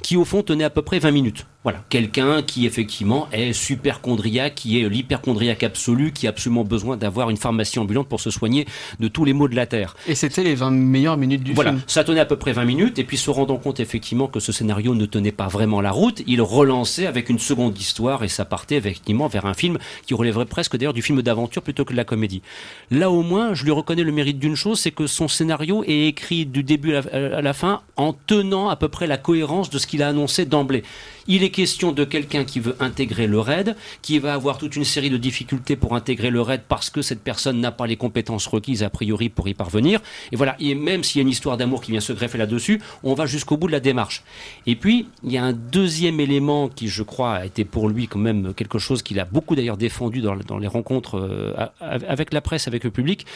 qui 0.02 0.16
au 0.16 0.24
fond 0.24 0.42
tenait 0.42 0.64
à 0.64 0.70
peu 0.70 0.82
près 0.82 0.98
20 0.98 1.10
minutes. 1.10 1.46
Voilà, 1.64 1.84
quelqu'un 1.90 2.42
qui 2.42 2.66
effectivement 2.66 3.28
est 3.30 3.52
superchondriaque, 3.52 4.56
qui 4.56 4.80
est 4.80 4.88
l'hyperchondriaque 4.88 5.62
absolu, 5.62 6.10
qui 6.12 6.26
a 6.26 6.30
absolument 6.30 6.64
besoin 6.64 6.96
d'avoir 6.96 7.30
une 7.30 7.36
pharmacie 7.36 7.78
ambulante 7.78 8.08
pour 8.08 8.20
se 8.20 8.30
soigner 8.30 8.66
de 8.98 9.06
tous 9.06 9.24
les 9.24 9.32
maux 9.32 9.46
de 9.46 9.54
la 9.54 9.66
terre. 9.66 9.94
Et 10.08 10.16
c'était 10.16 10.42
les 10.42 10.56
20 10.56 10.70
meilleures 10.72 11.16
minutes 11.16 11.44
du 11.44 11.52
Voilà, 11.52 11.70
film. 11.70 11.82
ça 11.86 12.02
tenait 12.02 12.18
à 12.20 12.24
peu 12.24 12.34
près 12.36 12.52
20 12.52 12.64
minutes, 12.64 12.98
et 12.98 13.04
puis 13.04 13.16
se 13.16 13.30
rendant 13.30 13.58
compte 13.58 13.78
effectivement 13.78 14.26
que 14.26 14.40
ce 14.40 14.50
scénario 14.50 14.96
ne 14.96 15.06
tenait 15.06 15.30
pas 15.30 15.46
vraiment 15.46 15.80
la 15.80 15.92
route, 15.92 16.22
il 16.26 16.42
relançait 16.42 17.06
avec 17.06 17.28
une 17.28 17.38
seconde 17.38 17.78
histoire, 17.78 18.24
et 18.24 18.28
ça 18.28 18.44
partait 18.44 18.76
effectivement 18.76 19.28
vers 19.28 19.46
un 19.46 19.54
film 19.54 19.78
qui 20.04 20.14
relèverait 20.14 20.46
presque 20.46 20.76
d'ailleurs 20.76 20.92
du 20.94 21.02
film 21.02 21.22
d'aventure 21.22 21.62
plutôt 21.62 21.84
que 21.84 21.92
de 21.92 21.96
la 21.96 22.04
comédie. 22.04 22.42
Là 22.90 23.08
au 23.10 23.22
moins, 23.22 23.54
je 23.54 23.62
lui 23.64 23.70
reconnais 23.70 24.02
le 24.02 24.10
mérite 24.12 24.40
d'une 24.40 24.56
chose, 24.56 24.80
c'est 24.80 24.90
que 24.90 25.06
son 25.06 25.28
scénario 25.28 25.84
est 25.86 26.08
écrit 26.08 26.44
du 26.44 26.64
début 26.64 26.96
à 26.96 27.40
la 27.40 27.52
fin 27.52 27.82
en 27.96 28.12
tenant 28.12 28.68
à 28.68 28.74
peu 28.74 28.88
près 28.88 29.06
la 29.06 29.16
cohérence 29.16 29.70
de 29.70 29.78
ce 29.78 29.86
qu'il 29.86 30.02
a 30.02 30.08
annoncé 30.08 30.44
d'emblée. 30.44 30.82
Il 31.26 31.42
est 31.42 31.50
question 31.50 31.92
de 31.92 32.04
quelqu'un 32.04 32.44
qui 32.44 32.60
veut 32.60 32.76
intégrer 32.80 33.26
le 33.26 33.38
RAID, 33.38 33.76
qui 34.02 34.18
va 34.18 34.34
avoir 34.34 34.58
toute 34.58 34.76
une 34.76 34.84
série 34.84 35.10
de 35.10 35.16
difficultés 35.16 35.76
pour 35.76 35.94
intégrer 35.94 36.30
le 36.30 36.40
RAID 36.40 36.62
parce 36.68 36.90
que 36.90 37.02
cette 37.02 37.22
personne 37.22 37.60
n'a 37.60 37.72
pas 37.72 37.86
les 37.86 37.96
compétences 37.96 38.46
requises 38.46 38.82
a 38.82 38.90
priori 38.90 39.28
pour 39.28 39.48
y 39.48 39.54
parvenir. 39.54 40.00
Et 40.32 40.36
voilà, 40.36 40.56
et 40.58 40.74
même 40.74 41.04
s'il 41.04 41.20
y 41.20 41.20
a 41.20 41.22
une 41.22 41.28
histoire 41.28 41.56
d'amour 41.56 41.82
qui 41.82 41.92
vient 41.92 42.00
se 42.00 42.12
greffer 42.12 42.38
là-dessus, 42.38 42.80
on 43.02 43.14
va 43.14 43.26
jusqu'au 43.26 43.56
bout 43.56 43.66
de 43.66 43.72
la 43.72 43.80
démarche. 43.80 44.24
Et 44.66 44.76
puis, 44.76 45.06
il 45.22 45.32
y 45.32 45.38
a 45.38 45.44
un 45.44 45.52
deuxième 45.52 46.20
élément 46.20 46.68
qui, 46.68 46.88
je 46.88 47.02
crois, 47.02 47.34
a 47.34 47.46
été 47.46 47.64
pour 47.64 47.88
lui 47.88 48.08
quand 48.08 48.18
même 48.18 48.54
quelque 48.54 48.78
chose 48.78 49.02
qu'il 49.02 49.20
a 49.20 49.24
beaucoup 49.24 49.54
d'ailleurs 49.54 49.76
défendu 49.76 50.20
dans, 50.20 50.58
les 50.58 50.66
rencontres 50.66 51.18
euh, 51.18 51.54
avec 51.80 52.32
la 52.32 52.40
presse, 52.40 52.68
avec 52.68 52.84
le 52.84 52.90
public, 52.90 53.26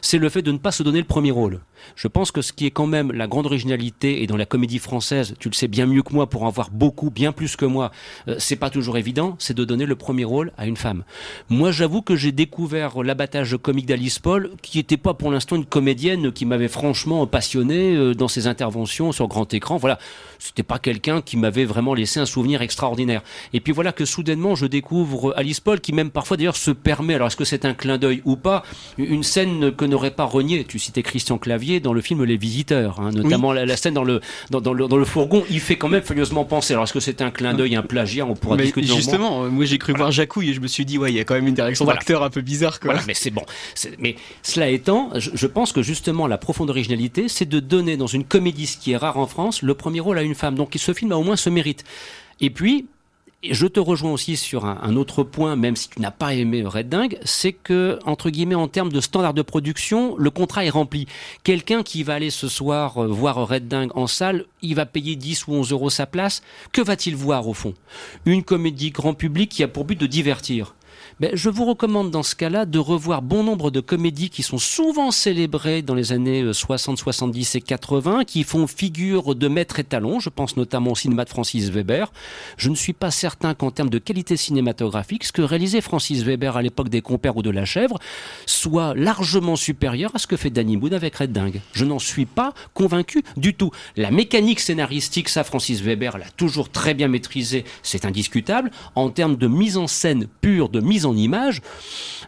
c'est 0.00 0.18
le 0.18 0.28
fait 0.28 0.42
de 0.42 0.52
ne 0.52 0.58
pas 0.58 0.72
se 0.72 0.82
donner 0.82 0.98
le 0.98 1.04
premier 1.04 1.30
rôle. 1.30 1.60
Je 1.94 2.08
pense 2.08 2.30
que 2.30 2.42
ce 2.42 2.52
qui 2.52 2.66
est 2.66 2.70
quand 2.70 2.86
même 2.86 3.12
la 3.12 3.26
grande 3.26 3.46
originalité, 3.46 4.22
et 4.22 4.26
dans 4.26 4.36
la 4.36 4.46
comédie 4.46 4.78
française, 4.78 5.34
tu 5.38 5.48
le 5.48 5.54
sais 5.54 5.68
bien 5.68 5.86
mieux 5.86 6.02
que 6.02 6.12
moi, 6.12 6.28
pour 6.28 6.42
en 6.42 6.50
voir 6.50 6.70
beaucoup, 6.70 7.10
bien 7.10 7.32
plus 7.36 7.54
que 7.54 7.64
moi, 7.64 7.92
euh, 8.26 8.34
c'est 8.38 8.56
pas 8.56 8.70
toujours 8.70 8.98
évident, 8.98 9.36
c'est 9.38 9.56
de 9.56 9.64
donner 9.64 9.86
le 9.86 9.94
premier 9.94 10.24
rôle 10.24 10.50
à 10.58 10.66
une 10.66 10.76
femme. 10.76 11.04
Moi, 11.48 11.70
j'avoue 11.70 12.02
que 12.02 12.16
j'ai 12.16 12.32
découvert 12.32 13.02
l'abattage 13.02 13.56
comique 13.62 13.86
d'Alice 13.86 14.18
Paul, 14.18 14.50
qui 14.62 14.78
n'était 14.78 14.96
pas 14.96 15.14
pour 15.14 15.30
l'instant 15.30 15.54
une 15.56 15.66
comédienne 15.66 16.32
qui 16.32 16.46
m'avait 16.46 16.66
franchement 16.68 17.26
passionné 17.26 17.94
euh, 17.94 18.14
dans 18.14 18.28
ses 18.28 18.48
interventions 18.48 19.12
sur 19.12 19.28
grand 19.28 19.52
écran. 19.54 19.76
Voilà, 19.76 19.98
c'était 20.38 20.62
pas 20.62 20.78
quelqu'un 20.78 21.22
qui 21.22 21.36
m'avait 21.36 21.64
vraiment 21.64 21.94
laissé 21.94 22.18
un 22.18 22.26
souvenir 22.26 22.62
extraordinaire. 22.62 23.22
Et 23.52 23.60
puis 23.60 23.72
voilà 23.72 23.92
que 23.92 24.04
soudainement, 24.04 24.54
je 24.54 24.66
découvre 24.66 25.34
Alice 25.36 25.60
Paul, 25.60 25.80
qui 25.80 25.92
même 25.92 26.10
parfois 26.10 26.36
d'ailleurs 26.36 26.56
se 26.56 26.70
permet, 26.70 27.14
alors 27.14 27.28
est-ce 27.28 27.36
que 27.36 27.44
c'est 27.44 27.64
un 27.64 27.74
clin 27.74 27.98
d'œil 27.98 28.22
ou 28.24 28.36
pas, 28.36 28.62
une 28.98 29.22
scène 29.22 29.72
que 29.72 29.84
n'aurait 29.84 30.10
pas 30.10 30.24
renié, 30.24 30.64
tu 30.64 30.78
citais 30.78 31.02
Christian 31.02 31.38
Clavier 31.38 31.80
dans 31.80 31.92
le 31.92 32.00
film 32.00 32.24
Les 32.24 32.36
Visiteurs, 32.38 33.00
hein, 33.00 33.10
notamment 33.12 33.52
la, 33.52 33.66
la 33.66 33.76
scène 33.76 33.94
dans 33.94 34.04
le, 34.04 34.20
dans, 34.50 34.60
dans 34.60 34.72
le, 34.72 34.88
dans 34.88 34.96
le 34.96 35.04
fourgon, 35.04 35.44
il 35.50 35.60
fait 35.60 35.76
quand 35.76 35.88
même 35.88 36.02
furieusement 36.02 36.44
penser. 36.44 36.72
Alors 36.72 36.84
est-ce 36.84 36.92
que 36.92 37.00
c'est 37.00 37.20
un 37.20 37.25
clin 37.30 37.54
d'œil, 37.54 37.76
un 37.76 37.82
plagiat, 37.82 38.26
on 38.26 38.34
pourra 38.34 38.56
Mais 38.56 38.64
discuter 38.64 38.86
justement, 38.86 39.44
euh, 39.44 39.48
moi 39.48 39.64
j'ai 39.64 39.78
cru 39.78 39.92
voir 39.92 40.10
Jacouille 40.10 40.50
et 40.50 40.54
je 40.54 40.60
me 40.60 40.66
suis 40.66 40.84
dit, 40.84 40.98
ouais, 40.98 41.12
il 41.12 41.16
y 41.16 41.20
a 41.20 41.24
quand 41.24 41.34
même 41.34 41.46
une 41.46 41.54
direction 41.54 41.84
Voilà. 41.84 41.98
d'acteur 41.98 42.22
un 42.22 42.30
peu 42.30 42.40
bizarre. 42.40 42.80
Quoi. 42.80 42.92
Voilà, 42.92 43.06
mais 43.06 43.14
c'est 43.14 43.30
bon. 43.30 43.42
Mais 43.98 44.16
cela 44.42 44.68
étant, 44.68 45.10
je, 45.16 45.30
je 45.34 45.46
pense 45.46 45.72
que 45.72 45.82
justement 45.82 46.26
la 46.26 46.38
profonde 46.38 46.70
originalité, 46.70 47.28
c'est 47.28 47.48
de 47.48 47.60
donner 47.60 47.96
dans 47.96 48.06
une 48.06 48.24
comédie, 48.24 48.66
ce 48.66 48.76
qui 48.78 48.92
est 48.92 48.96
rare 48.96 49.18
en 49.18 49.26
France, 49.26 49.62
le 49.62 49.74
premier 49.74 50.00
rôle 50.00 50.18
à 50.18 50.22
une 50.22 50.34
femme. 50.34 50.54
Donc 50.54 50.74
ce 50.76 50.92
film 50.92 51.12
a 51.12 51.16
au 51.16 51.22
moins 51.22 51.36
ce 51.36 51.50
mérite. 51.50 51.84
Et 52.40 52.50
puis, 52.50 52.86
je 53.42 53.66
te 53.66 53.80
rejoins 53.80 54.12
aussi 54.12 54.36
sur 54.36 54.64
un, 54.64 54.78
un 54.82 54.96
autre 54.96 55.22
point, 55.22 55.56
même 55.56 55.76
si 55.76 55.88
tu 55.88 56.00
n'as 56.00 56.10
pas 56.10 56.34
aimé 56.34 56.62
Red 56.64 56.88
Dingue, 56.88 57.18
c'est 57.24 57.52
que, 57.52 57.98
entre 58.04 58.30
guillemets, 58.30 58.54
en 58.54 58.68
termes 58.68 58.92
de 58.92 59.00
standard 59.00 59.34
de 59.34 59.42
production, 59.42 60.16
le 60.16 60.30
contrat 60.30 60.64
est 60.64 60.70
rempli. 60.70 61.06
Quelqu'un 61.44 61.82
qui 61.82 62.02
va 62.02 62.14
aller 62.14 62.30
ce 62.30 62.48
soir 62.48 63.02
euh, 63.02 63.06
voir 63.06 63.46
Red 63.46 63.68
Dingue 63.68 63.90
en 63.94 64.06
salle, 64.06 64.46
il 64.62 64.74
va 64.74 64.86
payer 64.86 65.16
10 65.16 65.46
ou 65.46 65.52
11 65.54 65.72
euros 65.72 65.90
sa 65.90 66.06
place. 66.06 66.42
Que 66.72 66.80
va-t-il 66.80 67.16
voir 67.16 67.46
au 67.48 67.54
fond? 67.54 67.74
Une 68.24 68.42
comédie 68.42 68.90
grand 68.90 69.14
public 69.14 69.50
qui 69.50 69.62
a 69.62 69.68
pour 69.68 69.84
but 69.84 69.98
de 69.98 70.06
divertir. 70.06 70.74
Ben, 71.18 71.30
je 71.32 71.48
vous 71.48 71.64
recommande 71.64 72.10
dans 72.10 72.22
ce 72.22 72.34
cas-là 72.34 72.66
de 72.66 72.78
revoir 72.78 73.22
bon 73.22 73.42
nombre 73.42 73.70
de 73.70 73.80
comédies 73.80 74.28
qui 74.28 74.42
sont 74.42 74.58
souvent 74.58 75.10
célébrées 75.10 75.80
dans 75.80 75.94
les 75.94 76.12
années 76.12 76.42
euh, 76.42 76.52
60, 76.52 76.98
70 76.98 77.54
et 77.54 77.62
80, 77.62 78.24
qui 78.24 78.42
font 78.42 78.66
figure 78.66 79.34
de 79.34 79.48
maître 79.48 79.80
étalon. 79.80 80.20
Je 80.20 80.28
pense 80.28 80.58
notamment 80.58 80.90
au 80.90 80.94
cinéma 80.94 81.24
de 81.24 81.30
Francis 81.30 81.70
Weber. 81.70 82.12
Je 82.58 82.68
ne 82.68 82.74
suis 82.74 82.92
pas 82.92 83.10
certain 83.10 83.54
qu'en 83.54 83.70
termes 83.70 83.88
de 83.88 83.96
qualité 83.96 84.36
cinématographique, 84.36 85.24
ce 85.24 85.32
que 85.32 85.40
réalisait 85.40 85.80
Francis 85.80 86.22
Weber 86.22 86.54
à 86.54 86.60
l'époque 86.60 86.90
des 86.90 87.00
Compères 87.00 87.38
ou 87.38 87.42
de 87.42 87.48
La 87.48 87.64
Chèvre 87.64 87.98
soit 88.44 88.94
largement 88.94 89.56
supérieur 89.56 90.10
à 90.12 90.18
ce 90.18 90.26
que 90.26 90.36
fait 90.36 90.50
Danny 90.50 90.76
Boone 90.76 90.92
avec 90.92 91.16
Red. 91.16 91.40
Je 91.72 91.86
n'en 91.86 91.98
suis 91.98 92.26
pas 92.26 92.52
convaincu 92.74 93.22
du 93.38 93.54
tout. 93.54 93.70
La 93.96 94.10
mécanique 94.10 94.60
scénaristique, 94.60 95.30
ça, 95.30 95.44
Francis 95.44 95.80
Weber 95.80 96.18
l'a 96.18 96.28
toujours 96.36 96.68
très 96.68 96.92
bien 96.92 97.08
maîtrisé, 97.08 97.64
c'est 97.82 98.04
indiscutable. 98.04 98.70
En 98.94 99.08
termes 99.08 99.36
de 99.36 99.46
mise 99.46 99.78
en 99.78 99.86
scène 99.86 100.26
pure, 100.42 100.68
de 100.68 100.80
mise 100.80 101.05
en 101.05 101.05
image, 101.14 101.60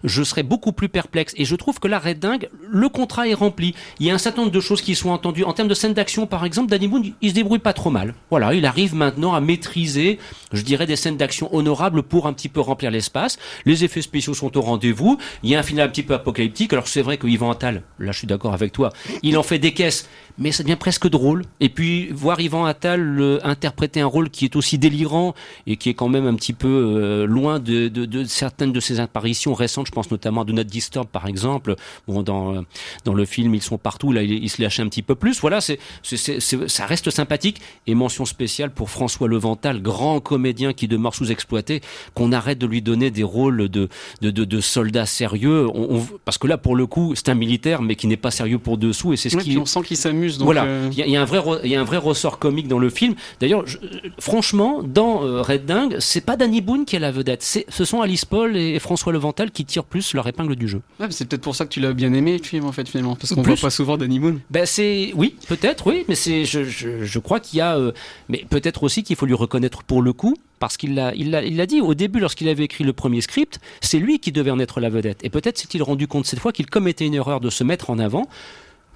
je 0.04 0.22
serais 0.22 0.42
beaucoup 0.42 0.72
plus 0.72 0.88
perplexe. 0.88 1.32
Et 1.36 1.44
je 1.44 1.56
trouve 1.56 1.80
que 1.80 1.88
là, 1.88 1.98
Red 1.98 2.18
Dingue, 2.18 2.48
le 2.70 2.88
contrat 2.88 3.26
est 3.26 3.34
rempli. 3.34 3.74
Il 3.98 4.06
y 4.06 4.10
a 4.10 4.14
un 4.14 4.18
certain 4.18 4.42
nombre 4.42 4.52
de 4.52 4.60
choses 4.60 4.82
qui 4.82 4.94
sont 4.94 5.10
entendues. 5.10 5.44
En 5.44 5.52
termes 5.54 5.68
de 5.68 5.74
scène 5.74 5.94
d'action, 5.94 6.26
par 6.26 6.44
exemple, 6.44 6.70
Danny 6.70 6.86
Boone, 6.88 7.12
il 7.22 7.30
se 7.30 7.34
débrouille 7.34 7.58
pas 7.58 7.72
trop 7.72 7.90
mal. 7.90 8.14
Voilà, 8.30 8.54
il 8.54 8.66
arrive 8.66 8.94
maintenant 8.94 9.34
à 9.34 9.40
maîtriser, 9.40 10.18
je 10.52 10.62
dirais, 10.62 10.86
des 10.86 10.96
scènes 10.96 11.16
d'action 11.16 11.52
honorables 11.54 12.02
pour 12.02 12.26
un 12.26 12.32
petit 12.32 12.48
peu 12.48 12.60
remplir 12.60 12.90
l'espace. 12.90 13.38
Les 13.64 13.84
effets 13.84 14.02
spéciaux 14.02 14.34
sont 14.34 14.56
au 14.56 14.60
rendez-vous. 14.60 15.18
Il 15.42 15.50
y 15.50 15.54
a 15.56 15.58
un 15.58 15.62
final 15.62 15.86
un 15.86 15.90
petit 15.90 16.02
peu 16.02 16.14
apocalyptique. 16.14 16.72
Alors 16.72 16.86
c'est 16.88 17.02
vrai 17.02 17.16
que 17.16 17.26
Yvan 17.26 17.50
Attal, 17.50 17.82
là 17.98 18.12
je 18.12 18.18
suis 18.18 18.26
d'accord 18.26 18.52
avec 18.54 18.72
toi, 18.72 18.90
il 19.22 19.36
en 19.38 19.42
fait 19.42 19.58
des 19.58 19.72
caisses, 19.72 20.08
mais 20.38 20.52
ça 20.52 20.62
devient 20.62 20.76
presque 20.76 21.08
drôle. 21.08 21.44
Et 21.60 21.68
puis 21.68 22.08
voir 22.12 22.40
Yvan 22.40 22.64
Attal 22.66 23.18
euh, 23.20 23.38
interpréter 23.44 24.00
un 24.00 24.06
rôle 24.06 24.30
qui 24.30 24.44
est 24.44 24.56
aussi 24.56 24.78
délirant 24.78 25.34
et 25.66 25.76
qui 25.76 25.88
est 25.88 25.94
quand 25.94 26.08
même 26.08 26.26
un 26.26 26.34
petit 26.34 26.52
peu 26.52 26.68
euh, 26.68 27.26
loin 27.26 27.58
de, 27.58 27.88
de- 27.88 28.04
de 28.06 28.24
certaines 28.24 28.67
certaines 28.68 28.72
de 28.72 28.80
ses 28.80 29.00
apparitions 29.00 29.54
récentes, 29.54 29.86
je 29.86 29.92
pense 29.92 30.10
notamment 30.10 30.42
à 30.42 30.44
Do 30.44 30.52
Not 30.52 30.64
Disturb 30.64 31.06
par 31.08 31.26
exemple. 31.26 31.74
Bon, 32.06 32.22
dans 32.22 32.54
euh, 32.54 32.60
dans 33.04 33.14
le 33.14 33.24
film 33.24 33.54
ils 33.54 33.62
sont 33.62 33.78
partout, 33.78 34.12
là 34.12 34.22
il, 34.22 34.32
il 34.44 34.48
se 34.50 34.60
lâche 34.62 34.80
un 34.80 34.88
petit 34.88 35.02
peu 35.02 35.14
plus. 35.14 35.40
Voilà, 35.40 35.60
c'est 35.60 35.78
ça 36.02 36.86
reste 36.86 37.10
sympathique. 37.10 37.60
Et 37.86 37.94
mention 37.94 38.24
spéciale 38.24 38.70
pour 38.70 38.90
François 38.90 39.28
Levental, 39.28 39.80
grand 39.80 40.20
comédien 40.20 40.72
qui 40.72 40.88
demeure 40.88 41.14
sous-exploité, 41.14 41.80
qu'on 42.14 42.32
arrête 42.32 42.58
de 42.58 42.66
lui 42.66 42.82
donner 42.82 43.10
des 43.10 43.22
rôles 43.22 43.68
de 43.68 43.88
de, 44.20 44.30
de, 44.30 44.44
de 44.44 44.60
soldats 44.60 45.06
sérieux. 45.06 45.66
On- 45.74 45.96
on- 45.98 46.06
parce 46.24 46.38
que 46.38 46.46
là 46.46 46.58
pour 46.58 46.76
le 46.76 46.86
coup 46.86 47.14
c'est 47.14 47.28
un 47.28 47.34
militaire 47.34 47.82
mais 47.82 47.94
qui 47.96 48.06
n'est 48.06 48.16
pas 48.16 48.30
sérieux 48.30 48.58
pour 48.58 48.76
dessous 48.78 49.12
et 49.12 49.16
c'est 49.16 49.30
ce 49.30 49.36
Ouais, 49.36 49.42
qui 49.42 49.50
puis 49.50 49.58
on 49.58 49.66
sent 49.66 49.82
qu'il 49.82 49.96
s'amuse. 49.96 50.38
donc, 50.38 50.46
voilà, 50.46 50.64
euh, 50.64 50.88
il 50.92 50.98
y, 50.98 51.02
a- 51.02 51.06
il 51.06 51.12
y 51.12 51.16
a 51.16 51.22
un 51.22 51.24
vrai, 51.24 51.40
il 51.64 51.70
y 51.70 51.76
a 51.76 51.80
un 51.80 51.84
vrai 51.84 51.96
ressort 51.98 52.38
comique 52.38 52.68
dans 52.68 52.78
le 52.78 52.90
film. 52.90 53.14
D'ailleurs, 53.40 53.62
euh, 53.62 54.08
franchement, 54.18 54.82
dans 54.82 55.18
Red 55.42 55.64
Dingue, 55.66 55.96
c'est 56.00 56.20
pas 56.24 56.36
Danny 56.36 56.60
Boone 56.60 56.84
qui 56.84 56.96
est 56.96 56.98
la 56.98 57.10
vedette. 57.12 57.42
C'est, 57.42 57.64
ce 57.68 57.84
sont 57.84 58.00
Alice 58.02 58.24
Paul 58.24 58.56
et 58.58 58.78
François 58.78 59.12
Levental 59.12 59.50
qui 59.50 59.64
tirent 59.64 59.84
plus 59.84 60.14
leur 60.14 60.26
épingle 60.26 60.56
du 60.56 60.68
jeu. 60.68 60.82
ouais, 61.00 61.06
c'est 61.10 61.26
peut-être 61.28 61.42
pour 61.42 61.54
ça 61.56 61.64
que 61.64 61.70
tu 61.70 61.80
l'as 61.80 61.92
bien 61.92 62.12
aimé 62.12 62.36
le 62.36 62.44
film 62.44 62.64
en 62.64 62.72
fait 62.72 62.88
finalement, 62.88 63.16
parce 63.16 63.34
qu'on 63.34 63.42
voit 63.42 63.56
pas 63.56 63.70
souvent 63.70 63.96
Danny 63.96 64.18
Boone. 64.18 64.40
Ben 64.50 64.66
c'est, 64.66 65.12
oui, 65.14 65.36
peut-être, 65.48 65.86
oui, 65.86 66.04
mais 66.08 66.14
c'est, 66.14 66.44
je, 66.44 66.64
je, 66.64 67.04
je 67.04 67.18
crois 67.18 67.40
qu'il 67.40 67.58
y 67.58 67.60
a, 67.62 67.76
euh, 67.76 67.92
mais 68.28 68.44
peut-être 68.50 68.82
aussi 68.82 69.02
qu'il 69.02 69.16
faut 69.16 69.26
lui 69.26 69.34
reconnaître 69.34 69.82
pour 69.82 70.02
le 70.02 70.12
coup. 70.12 70.36
Parce 70.60 70.76
qu'il 70.76 70.96
l'a, 70.96 71.14
il 71.14 71.30
l'a, 71.30 71.44
il 71.44 71.56
l'a 71.56 71.66
dit 71.66 71.80
au 71.80 71.94
début 71.94 72.18
lorsqu'il 72.18 72.48
avait 72.48 72.64
écrit 72.64 72.82
le 72.82 72.92
premier 72.92 73.20
script, 73.20 73.60
c'est 73.80 74.00
lui 74.00 74.18
qui 74.18 74.32
devait 74.32 74.50
en 74.50 74.58
être 74.58 74.80
la 74.80 74.88
vedette. 74.90 75.20
Et 75.22 75.30
peut-être 75.30 75.56
s'est-il 75.56 75.84
rendu 75.84 76.08
compte 76.08 76.26
cette 76.26 76.40
fois 76.40 76.50
qu'il 76.50 76.66
commettait 76.66 77.06
une 77.06 77.14
erreur 77.14 77.38
de 77.38 77.48
se 77.48 77.62
mettre 77.62 77.90
en 77.90 78.00
avant 78.00 78.28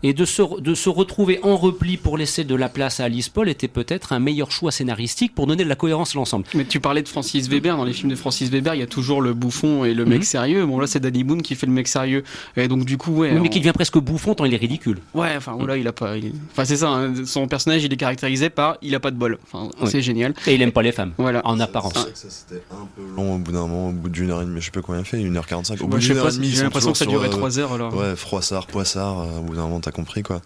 et 0.03 0.13
de 0.13 0.25
se, 0.25 0.61
de 0.61 0.75
se 0.75 0.89
retrouver 0.89 1.39
en 1.43 1.57
repli 1.57 1.97
pour 1.97 2.17
laisser 2.19 2.45
de 2.45 2.55
la 2.55 2.69
place 2.69 3.01
à 3.01 3.05
Alice 3.05 3.29
Paul 3.29 3.49
était 3.49 3.69
peut-être 3.69 4.13
un 4.13 4.19
meilleur 4.19 4.51
choix 4.51 4.73
scénaristique 4.73 5.35
pour 5.35 5.47
donner 5.47 5.65
de 5.65 5.69
la 5.69 5.77
cohérence 5.77 6.15
à 6.15 6.19
l'ensemble. 6.19 6.45
Mais 6.55 6.65
tu 6.65 6.81
parlais 6.81 7.03
de 7.03 7.09
Francis 7.09 7.49
Weber, 7.49 7.77
dans 7.77 7.85
les 7.85 7.93
films 7.93 8.11
de 8.11 8.17
Francis 8.17 8.51
Weber, 8.51 8.75
il 8.75 8.81
y 8.81 8.83
a 8.83 8.87
toujours 8.87 9.23
le 9.23 9.35
bouffon 9.35 9.85
et 9.85 9.95
le 9.95 10.05
mec 10.05 10.19
Mhm. 10.19 10.25
sérieux. 10.25 10.67
Bon 10.67 10.79
là 10.81 10.87
c'est 10.87 11.01
Danny 11.01 11.25
Boone 11.25 11.43
qui 11.43 11.55
fait 11.55 11.67
le 11.67 11.73
mec 11.73 11.89
sérieux. 11.89 12.25
Et 12.57 12.69
donc 12.69 12.85
du 12.85 12.99
coup 12.99 13.13
ouais. 13.13 13.29
Oui, 13.33 13.41
mais 13.41 13.49
on- 13.49 13.51
qui 13.51 13.59
devient 13.61 13.73
presque 13.73 13.99
bouffon 13.99 14.35
tant 14.35 14.45
il 14.45 14.55
est 14.55 14.59
ridicule. 14.59 14.99
Ouais, 15.15 15.35
enfin 15.37 15.55
voilà, 15.59 15.77
il 15.77 15.87
a 15.87 15.93
pas. 15.93 16.17
il- 16.17 16.33
Enfin 16.53 16.65
c'est 16.65 16.77
ça, 16.77 16.89
hein, 16.89 17.13
son 17.25 17.47
personnage 17.47 17.85
il 17.85 17.93
est 17.93 17.97
caractérisé 17.97 18.51
par 18.51 18.77
il 18.83 18.95
a 18.95 19.01
pas 19.01 19.11
de 19.11 19.17
bol. 19.17 19.39
Enfin 19.53 19.71
Oui. 19.81 19.89
c'est 19.91 20.03
génial. 20.03 20.35
Et 20.47 20.55
il 20.55 20.63
aime 20.63 20.73
pas 20.73 20.83
les 20.83 20.93
femmes. 20.93 21.13
Voilà. 21.19 21.41
En 21.47 21.61
apparence. 21.61 21.95
Ça 21.95 22.07
c'était 22.29 22.63
un 22.73 22.89
peu 22.97 23.03
long 23.17 23.37
au 23.37 23.39
bout 23.39 23.53
d'un 23.53 23.61
moment, 23.67 23.89
au 23.91 23.93
bout 23.93 24.09
d'une 24.09 24.31
heure 24.31 24.43
et 24.43 24.45
demie, 24.47 24.61
je 24.61 24.67
sais 24.67 24.71
pas 24.73 24.83
combien 24.83 25.01
il 25.03 25.07
fait, 25.07 25.21
une 25.21 25.37
heure 25.37 25.47
45. 25.47 25.81
Au 25.81 25.87
Moi, 25.87 25.99
bout 25.99 26.03
d'une 26.05 26.17
heure 26.17 26.25
pas, 26.27 26.33
et 26.33 26.37
demie, 26.37 26.49
j'ai 26.51 26.63
l'impression 26.63 26.93
que 26.93 26.99
ça 26.99 27.07
durait 27.07 27.29
sur, 27.29 27.37
trois 27.39 27.59
heures, 27.59 27.73
alors. 27.73 27.95
Ouais, 27.97 28.17
froissard, 28.17 28.67
poissard, 28.67 29.21
euh, 29.21 29.39
au 29.39 29.43
bout 29.43 29.55
d'un 29.55 29.63
moment 29.63 29.81
t'as 29.81 29.92
compris 29.93 30.23
quoi. 30.23 30.43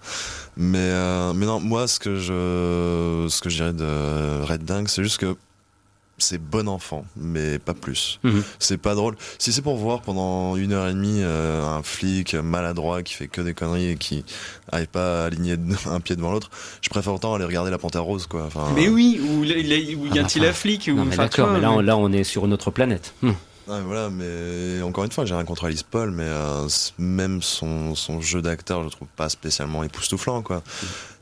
Mais, 0.57 0.78
euh, 0.78 1.32
mais 1.34 1.47
non, 1.47 1.61
moi 1.61 1.86
ce 1.88 1.99
que 1.99 2.16
je, 2.16 3.26
ce 3.30 3.40
que 3.40 3.49
je 3.49 3.57
dirais 3.57 3.72
de 3.72 4.42
Red 4.42 4.64
Dingue, 4.64 4.88
c'est 4.88 5.03
juste 5.03 5.18
que 5.18 5.36
c'est 6.18 6.38
bon 6.38 6.66
enfant, 6.66 7.05
mais 7.14 7.59
pas 7.59 7.74
plus. 7.74 8.18
Mhm. 8.22 8.42
C'est 8.59 8.78
pas 8.78 8.94
drôle. 8.94 9.16
Si 9.38 9.53
c'est 9.53 9.61
pour 9.61 9.76
voir 9.76 10.01
pendant 10.01 10.57
une 10.57 10.72
heure 10.72 10.88
et 10.88 10.94
demie 10.94 11.20
euh, 11.22 11.62
un 11.62 11.82
flic 11.82 12.34
maladroit 12.34 13.03
qui 13.03 13.12
fait 13.12 13.28
que 13.28 13.42
des 13.42 13.53
conneries 13.53 13.90
et 13.90 13.97
qui 13.97 14.24
arrive 14.72 14.86
pas 14.86 15.24
à 15.24 15.26
aligner 15.26 15.57
un 15.90 16.01
pied 16.01 16.16
devant 16.16 16.32
l'autre, 16.32 16.49
je 16.80 16.88
préfère 16.88 17.12
autant 17.12 17.34
aller 17.34 17.44
regarder 17.44 17.70
La 17.70 17.76
Panthère 17.76 18.05
Rose 18.05 18.26
quoi. 18.26 18.44
Enfin, 18.47 18.72
Mais 18.74 18.88
oui, 18.88 19.20
ou 19.22 19.44
y 19.44 19.53
a 19.53 19.57
Ah, 19.59 20.26
un 20.38 20.40
la 20.40 20.53
flic 20.55 20.88
ou 20.90 20.97
Non, 20.97 21.05
mais 21.05 21.16
d'accord, 21.16 21.51
mais 21.51 21.61
là, 21.61 21.70
mais- 21.76 21.82
là 21.82 21.99
on 21.99 22.11
est 22.12 22.24
sur 22.24 22.47
une 22.47 22.55
autre 22.55 22.70
planète. 22.70 23.12
Hum. 23.22 23.34
Ouais, 23.69 23.81
voilà, 23.81 24.11
mais 24.11 24.81
encore 24.83 25.03
une 25.05 25.11
fois, 25.11 25.25
j'ai 25.25 25.35
rien 25.35 25.45
contre 25.45 25.64
Alice 25.64 25.83
Paul, 25.83 26.12
mais 26.12 26.23
euh, 26.25 26.69
même 26.99 27.43
son, 27.43 27.97
son 27.97 28.21
jeu 28.21 28.41
d'acteur, 28.41 28.81
je 28.81 28.85
le 28.85 28.91
trouve 28.91 29.09
pas 29.17 29.29
spécialement 29.29 29.83
époustouflant, 29.83 30.43
quoi. 30.43 30.62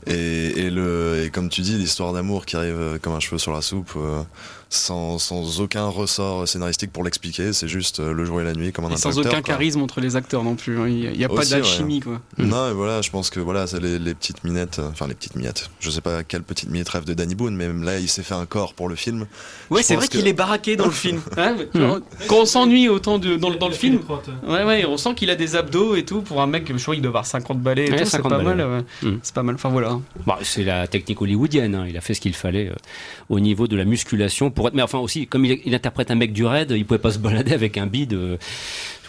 Et, 0.07 0.67
et, 0.67 0.71
le, 0.71 1.23
et 1.25 1.31
comme 1.31 1.49
tu 1.49 1.61
dis, 1.63 1.77
l'histoire 1.77 2.13
d'amour 2.13 2.45
qui 2.47 2.57
arrive 2.57 2.77
euh, 2.79 2.99
comme 3.01 3.15
un 3.15 3.21
cheveu 3.21 3.39
sur 3.39 3.53
la 3.53 3.63
soupe, 3.63 3.93
euh, 3.97 4.23
sans, 4.69 5.19
sans 5.19 5.61
aucun 5.61 5.87
ressort 5.87 6.49
scénaristique 6.49 6.91
pour 6.93 7.05
l'expliquer, 7.05 7.53
c'est 7.53 7.69
juste 7.69 8.01
euh, 8.01 8.13
le 8.13 8.25
jour 8.25 8.41
et 8.41 8.45
la 8.45 8.55
nuit 8.55 8.73
comme 8.73 8.87
un 8.87 8.91
Et 8.91 8.97
sans 8.97 9.19
aucun 9.19 9.31
quoi. 9.31 9.41
charisme 9.43 9.81
entre 9.83 10.01
les 10.01 10.17
acteurs 10.17 10.43
non 10.43 10.57
plus. 10.57 10.79
hein. 10.81 10.89
Il 10.89 11.17
n'y 11.17 11.25
a, 11.25 11.29
pas 11.29 11.37
Aussi, 11.37 11.51
d'alchimie 11.53 12.03
ouais. 12.07 12.17
quoi. 12.19 12.21
Non, 12.39 12.71
et 12.71 12.73
voilà, 12.75 13.01
je 13.03 13.11
pense 13.11 13.31
que 13.31 13.39
voilà, 13.41 13.67
c'est 13.67 13.81
les, 13.81 13.99
les 13.99 14.15
petites 14.15 14.43
minettes, 14.45 14.81
enfin 14.91 15.07
les 15.07 15.15
petites 15.15 15.37
miettes. 15.37 15.71
Je 15.81 15.91
sais 15.91 16.01
pas 16.01 16.25
quelle 16.25 16.43
petite 16.43 16.71
miette 16.71 16.89
rêve 16.89 17.05
de 17.05 17.15
Danny 17.15 17.35
Boone, 17.35 17.55
mais 17.57 17.69
même 17.69 17.83
là, 17.85 17.99
il 17.99 18.09
s'est 18.09 18.23
fait 18.25 18.35
un 18.35 18.47
corps 18.47 18.75
pour 18.75 18.89
le 18.89 18.97
film. 18.97 19.27
Ouais, 19.71 19.83
c'est 19.83 19.95
vrai 19.97 20.09
qu'il 20.09 20.27
est 20.27 20.33
baraqué 20.33 20.77
dans 20.77 20.87
le 20.87 20.91
film. 20.91 21.21
Hein. 21.37 22.01
Quand 22.29 22.41
on 22.41 22.47
s'ennuie 22.47 22.89
autant 22.89 23.19
de, 23.19 23.37
dans, 23.37 23.51
le- 23.51 23.57
dans 23.57 23.69
le 23.69 23.75
film, 23.75 24.01
ouais, 24.49 24.65
ouais, 24.65 24.85
on 24.87 24.97
sent 24.97 25.15
qu'il 25.15 25.31
a 25.31 25.37
des 25.37 25.57
abdos 25.57 25.95
et 25.95 26.05
tout. 26.05 26.21
Pour 26.23 26.41
un 26.43 26.47
mec, 26.47 26.71
je 26.75 26.81
crois 26.83 26.95
qu'il 26.95 27.03
doit 27.03 27.11
avoir 27.11 27.27
50 27.27 27.61
balais 27.61 27.91
Ouais, 27.91 27.99
c'est 27.99 28.05
50 28.07 28.31
pas 28.31 28.39
balais, 28.39 28.55
mal. 28.65 28.85
ouais. 29.03 29.09
Mhm. 29.11 29.19
C'est 29.23 29.35
pas 29.35 29.43
mal. 29.43 29.55
Enfin 29.55 29.69
voilà. 29.71 29.94
Bah, 30.27 30.39
c'est 30.43 30.65
la 30.65 30.87
technique 30.87 31.21
hollywoodienne. 31.21 31.75
hein. 31.75 31.87
Il 31.89 31.97
a 31.97 32.01
fait 32.01 32.15
ce 32.15 32.21
qu'il 32.21 32.35
fallait 32.35 32.69
euh, 32.69 32.75
au 33.29 33.41
niveau 33.41 33.67
de 33.69 33.77
la 33.77 33.85
musculation 33.85 34.51
pour 34.51 34.69
être. 34.69 34.75
Mais 34.75 34.83
enfin 34.83 34.99
aussi, 34.99 35.27
comme 35.27 35.45
il, 35.45 35.75
interprète 35.75 36.11
un 36.11 36.15
mec 36.15 36.33
du 36.33 36.45
raid, 36.45 36.71
il 36.71 36.85
pouvait 36.85 36.99
pas 36.99 37.13
se 37.13 37.19
balader 37.19 37.53
avec 37.53 37.79
un 37.79 37.87
bide. 37.87 38.15
euh, 38.15 38.37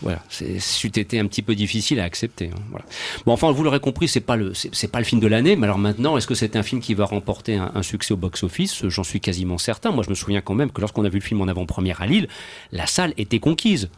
voilà, 0.02 0.22
c'eût 0.30 0.88
été 0.88 1.20
un 1.20 1.26
petit 1.26 1.42
peu 1.42 1.56
difficile 1.56 2.00
à 2.00 2.04
accepter. 2.04 2.50
hein. 2.54 2.60
Voilà. 2.70 2.86
Bon, 3.26 3.32
enfin, 3.32 3.52
vous 3.52 3.64
l'aurez 3.64 3.80
compris, 3.80 4.08
c'est 4.08 4.20
pas 4.20 4.36
le, 4.36 4.54
c'est 4.54 4.92
pas 4.92 5.00
le 5.00 5.06
film 5.06 5.22
de 5.22 5.28
l'année. 5.28 5.56
Mais 5.56 5.66
alors 5.66 5.78
maintenant, 5.80 6.18
est-ce 6.18 6.28
que 6.28 6.36
c'est 6.36 6.56
un 6.58 6.64
film 6.64 6.82
qui 6.82 6.94
va 6.94 7.06
remporter 7.06 7.56
un 7.56 7.82
succès 7.82 8.14
au 8.14 8.18
box-office? 8.18 8.88
J'en 8.88 9.04
suis 9.04 9.22
quasiment 9.22 9.58
certain. 9.58 9.92
Moi, 9.92 10.04
je 10.04 10.10
me 10.10 10.16
souviens 10.16 10.42
quand 10.42 10.54
même 10.54 10.72
que 10.72 10.82
lorsqu'on 10.82 11.06
a 11.06 11.10
vu 11.10 11.20
le 11.20 11.24
film 11.24 11.42
en 11.42 11.48
avant-première 11.48 12.02
à 12.02 12.08
Lille, 12.08 12.28
la 12.72 12.88
salle 12.88 13.14
était 13.18 13.40
conquise. 13.40 13.90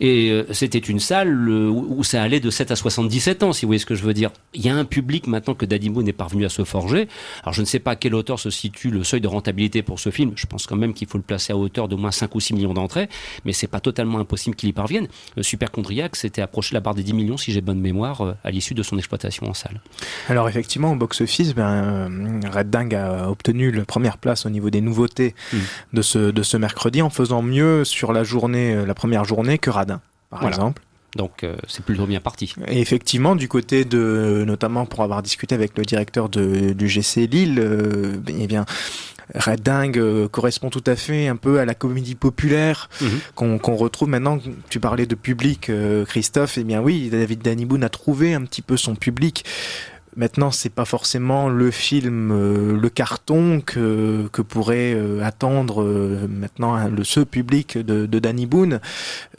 Et 0.00 0.30
euh, 0.30 0.44
c'était 0.52 0.78
une 0.78 1.00
salle 1.00 1.48
euh, 1.48 1.68
où 1.68 2.02
ça 2.04 2.22
allait 2.22 2.40
de 2.40 2.50
7 2.50 2.70
à 2.70 2.76
77 2.76 3.42
ans, 3.42 3.52
si 3.52 3.64
vous 3.64 3.68
voyez 3.68 3.78
ce 3.78 3.86
que 3.86 3.94
je 3.94 4.02
veux 4.02 4.14
dire. 4.14 4.30
Il 4.54 4.64
y 4.64 4.68
a 4.68 4.74
un 4.74 4.84
public 4.84 5.26
maintenant 5.26 5.54
que 5.54 5.66
Daddy 5.66 5.90
Moon 5.90 6.04
est 6.06 6.12
parvenu 6.12 6.44
à 6.44 6.48
se 6.48 6.64
forger. 6.64 7.08
Alors 7.42 7.52
je 7.52 7.60
ne 7.60 7.66
sais 7.66 7.78
pas 7.78 7.92
à 7.92 7.96
quelle 7.96 8.14
hauteur 8.14 8.38
se 8.38 8.50
situe 8.50 8.90
le 8.90 9.04
seuil 9.04 9.20
de 9.20 9.28
rentabilité 9.28 9.82
pour 9.82 10.00
ce 10.00 10.10
film. 10.10 10.32
Je 10.36 10.46
pense 10.46 10.66
quand 10.66 10.76
même 10.76 10.94
qu'il 10.94 11.08
faut 11.08 11.18
le 11.18 11.24
placer 11.24 11.52
à 11.52 11.56
hauteur 11.56 11.88
d'au 11.88 11.96
moins 11.96 12.10
5 12.10 12.34
ou 12.34 12.40
6 12.40 12.54
millions 12.54 12.74
d'entrées, 12.74 13.08
mais 13.44 13.52
c'est 13.52 13.66
pas 13.66 13.80
totalement 13.80 14.18
impossible 14.18 14.56
qu'il 14.56 14.68
y 14.68 14.72
parvienne. 14.72 15.08
Le 15.36 15.42
Super 15.42 15.70
Condriac 15.70 16.16
s'était 16.16 16.42
approché 16.42 16.74
la 16.74 16.80
barre 16.80 16.94
des 16.94 17.02
10 17.02 17.12
millions, 17.12 17.36
si 17.36 17.52
j'ai 17.52 17.60
bonne 17.60 17.80
mémoire, 17.80 18.22
euh, 18.22 18.32
à 18.44 18.50
l'issue 18.50 18.74
de 18.74 18.82
son 18.82 18.96
exploitation 18.98 19.48
en 19.48 19.54
salle. 19.54 19.80
Alors 20.28 20.48
effectivement, 20.48 20.92
au 20.92 20.96
box-office, 20.96 21.54
ben, 21.54 22.40
Red 22.50 22.70
Dingue 22.70 22.94
a 22.94 23.30
obtenu 23.30 23.70
la 23.70 23.84
première 23.84 24.18
place 24.18 24.46
au 24.46 24.50
niveau 24.50 24.70
des 24.70 24.80
nouveautés 24.80 25.34
Hmm. 25.52 25.58
de, 25.92 26.02
ce, 26.02 26.18
de 26.18 26.42
ce 26.42 26.56
mercredi 26.56 27.02
en 27.02 27.10
faisant 27.10 27.42
mieux 27.42 27.84
sur 27.84 28.12
la 28.12 28.22
journée, 28.22 28.84
la 28.86 28.94
première 28.94 29.24
journée 29.24 29.58
que 29.58 29.70
Radin, 29.70 29.89
par 30.30 30.40
Voilà. 30.40 30.56
exemple. 30.56 30.82
Donc 31.16 31.42
euh, 31.42 31.56
c'est 31.66 31.84
plutôt 31.84 32.06
bien 32.06 32.20
parti. 32.20 32.54
Et 32.68 32.80
effectivement, 32.80 33.34
du 33.34 33.48
côté 33.48 33.84
de, 33.84 34.44
notamment 34.46 34.86
pour 34.86 35.02
avoir 35.02 35.22
discuté 35.22 35.54
avec 35.56 35.76
le 35.76 35.84
directeur 35.84 36.28
de, 36.28 36.72
du 36.72 36.88
GC 36.88 37.26
Lille, 37.26 37.58
euh, 37.58 38.14
eh 38.28 38.46
bien, 38.46 38.64
Red 39.34 39.60
Dingue 39.60 39.98
euh, 39.98 40.28
correspond 40.28 40.70
tout 40.70 40.84
à 40.86 40.94
fait 40.94 41.26
un 41.26 41.34
peu 41.36 41.58
à 41.58 41.64
la 41.64 41.74
comédie 41.74 42.14
populaire 42.14 42.88
qu'on 43.34 43.58
qu'on 43.58 43.74
retrouve 43.74 44.08
maintenant. 44.08 44.38
Tu 44.68 44.78
parlais 44.78 45.06
de 45.06 45.16
public, 45.16 45.68
euh, 45.68 46.04
Christophe. 46.04 46.58
Eh 46.58 46.64
bien 46.64 46.80
oui, 46.80 47.08
David 47.10 47.42
Daniboun 47.42 47.82
a 47.82 47.88
trouvé 47.88 48.34
un 48.34 48.42
petit 48.42 48.62
peu 48.62 48.76
son 48.76 48.94
public. 48.94 49.44
Maintenant, 50.16 50.50
c'est 50.50 50.70
pas 50.70 50.84
forcément 50.84 51.48
le 51.48 51.70
film, 51.70 52.32
euh, 52.32 52.76
le 52.76 52.88
carton 52.88 53.60
que, 53.64 54.28
que 54.32 54.42
pourrait 54.42 54.92
euh, 54.94 55.22
attendre 55.22 55.82
euh, 55.82 56.26
maintenant 56.28 56.74
hein, 56.74 56.88
le 56.88 57.04
ce 57.04 57.20
public 57.20 57.78
de, 57.78 58.06
de 58.06 58.18
Danny 58.18 58.46
Boone. 58.46 58.80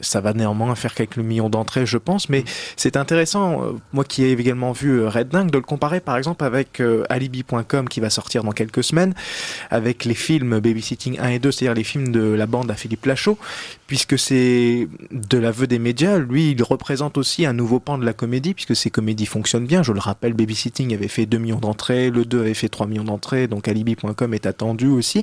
Ça 0.00 0.22
va 0.22 0.32
néanmoins 0.32 0.74
faire 0.74 0.94
quelques 0.94 1.18
millions 1.18 1.50
d'entrées, 1.50 1.84
je 1.84 1.98
pense, 1.98 2.30
mais 2.30 2.44
c'est 2.76 2.96
intéressant, 2.96 3.74
moi 3.92 4.04
qui 4.04 4.24
ai 4.24 4.32
également 4.32 4.72
vu 4.72 5.06
Red 5.06 5.28
de 5.28 5.56
le 5.56 5.62
comparer 5.62 6.00
par 6.00 6.16
exemple 6.16 6.44
avec 6.44 6.82
Alibi.com 7.08 7.88
qui 7.88 8.00
va 8.00 8.10
sortir 8.10 8.44
dans 8.44 8.52
quelques 8.52 8.84
semaines, 8.84 9.14
avec 9.70 10.04
les 10.04 10.14
films 10.14 10.58
Babysitting 10.60 11.18
1 11.18 11.28
et 11.28 11.38
2, 11.38 11.50
c'est-à-dire 11.50 11.74
les 11.74 11.84
films 11.84 12.12
de 12.12 12.20
la 12.20 12.46
bande 12.46 12.70
à 12.70 12.74
Philippe 12.74 13.06
Lachaud, 13.06 13.38
puisque 13.92 14.18
c'est 14.18 14.88
de 15.10 15.36
l'aveu 15.36 15.66
des 15.66 15.78
médias, 15.78 16.16
lui 16.16 16.52
il 16.52 16.62
représente 16.62 17.18
aussi 17.18 17.44
un 17.44 17.52
nouveau 17.52 17.78
pan 17.78 17.98
de 17.98 18.06
la 18.06 18.14
comédie, 18.14 18.54
puisque 18.54 18.74
ces 18.74 18.88
comédies 18.88 19.26
fonctionnent 19.26 19.66
bien, 19.66 19.82
je 19.82 19.92
le 19.92 19.98
rappelle, 19.98 20.32
Babysitting 20.32 20.94
avait 20.94 21.08
fait 21.08 21.26
2 21.26 21.36
millions 21.36 21.58
d'entrées, 21.58 22.08
le 22.08 22.24
2 22.24 22.40
avait 22.40 22.54
fait 22.54 22.70
3 22.70 22.86
millions 22.86 23.04
d'entrées, 23.04 23.48
donc 23.48 23.68
Alibi.com 23.68 24.32
est 24.32 24.46
attendu 24.46 24.86
aussi, 24.86 25.22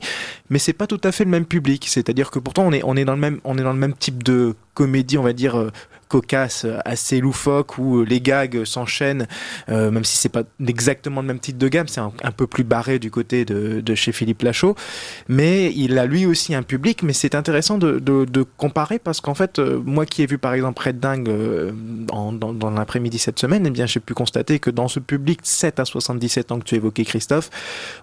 mais 0.52 0.60
c'est 0.60 0.74
pas 0.74 0.86
tout 0.86 1.02
à 1.04 1.12
fait 1.12 1.24
le 1.24 1.32
même 1.32 1.48
public, 1.48 1.88
c'est-à-dire 1.88 2.30
que 2.30 2.38
pourtant 2.38 2.70
on 2.70 2.96
est, 2.96 3.06
dans 3.06 3.16
le 3.16 3.74
même 3.74 3.94
type 3.96 4.22
de 4.22 4.54
comédie, 4.76 5.18
on 5.18 5.24
va 5.24 5.34
dire, 5.34 5.58
euh, 5.58 5.72
cocasse, 6.10 6.66
assez 6.84 7.22
loufoque, 7.22 7.78
où 7.78 8.04
les 8.04 8.20
gags 8.20 8.66
s'enchaînent, 8.66 9.28
euh, 9.70 9.92
même 9.92 10.04
si 10.04 10.18
c'est 10.18 10.28
pas 10.30 10.44
exactement 10.68 11.22
le 11.22 11.28
même 11.28 11.40
titre 11.40 11.58
de 11.60 11.68
gamme, 11.70 11.88
c'est 11.88 12.02
un, 12.02 12.12
un 12.24 12.32
peu 12.32 12.48
plus 12.48 12.64
barré 12.66 13.00
du 13.00 13.12
côté 13.12 13.46
de, 13.46 13.80
de 13.80 13.96
chez 13.96 14.12
Philippe 14.12 14.42
Lachaud, 14.42 14.76
mais 15.28 15.72
il 15.76 15.98
a 15.98 16.06
lui 16.06 16.26
aussi 16.26 16.54
un 16.56 16.64
public, 16.64 17.04
mais 17.04 17.14
c'est 17.14 17.36
intéressant 17.36 17.78
de, 17.78 18.00
de, 18.00 18.26
de 18.26 18.44
comparer 18.58 19.00
parce 19.00 19.22
qu'en 19.22 19.36
fait, 19.36 19.60
euh, 19.60 19.80
moi 19.86 20.06
qui 20.06 20.24
ai 20.24 20.26
vu 20.26 20.38
par 20.38 20.54
exemple 20.54 20.82
Red 20.84 21.00
Dingue 21.00 21.30
euh, 21.30 21.72
en- 22.12 22.34
dans, 22.34 22.54
dans 22.54 22.72
l'après-midi 22.72 23.20
cette 23.20 23.40
semaine, 23.40 23.66
eh 23.68 23.70
bien 23.70 23.86
j'ai 23.86 24.00
pu 24.00 24.14
constater 24.14 24.60
que 24.60 24.72
dans 24.72 24.88
ce 24.88 25.00
public 25.00 25.40
7 25.44 25.80
à 25.80 25.86
77 25.86 26.52
ans 26.52 26.60
que 26.60 26.66
tu 26.66 26.76
évoquais 26.76 27.06
Christophe, 27.06 27.52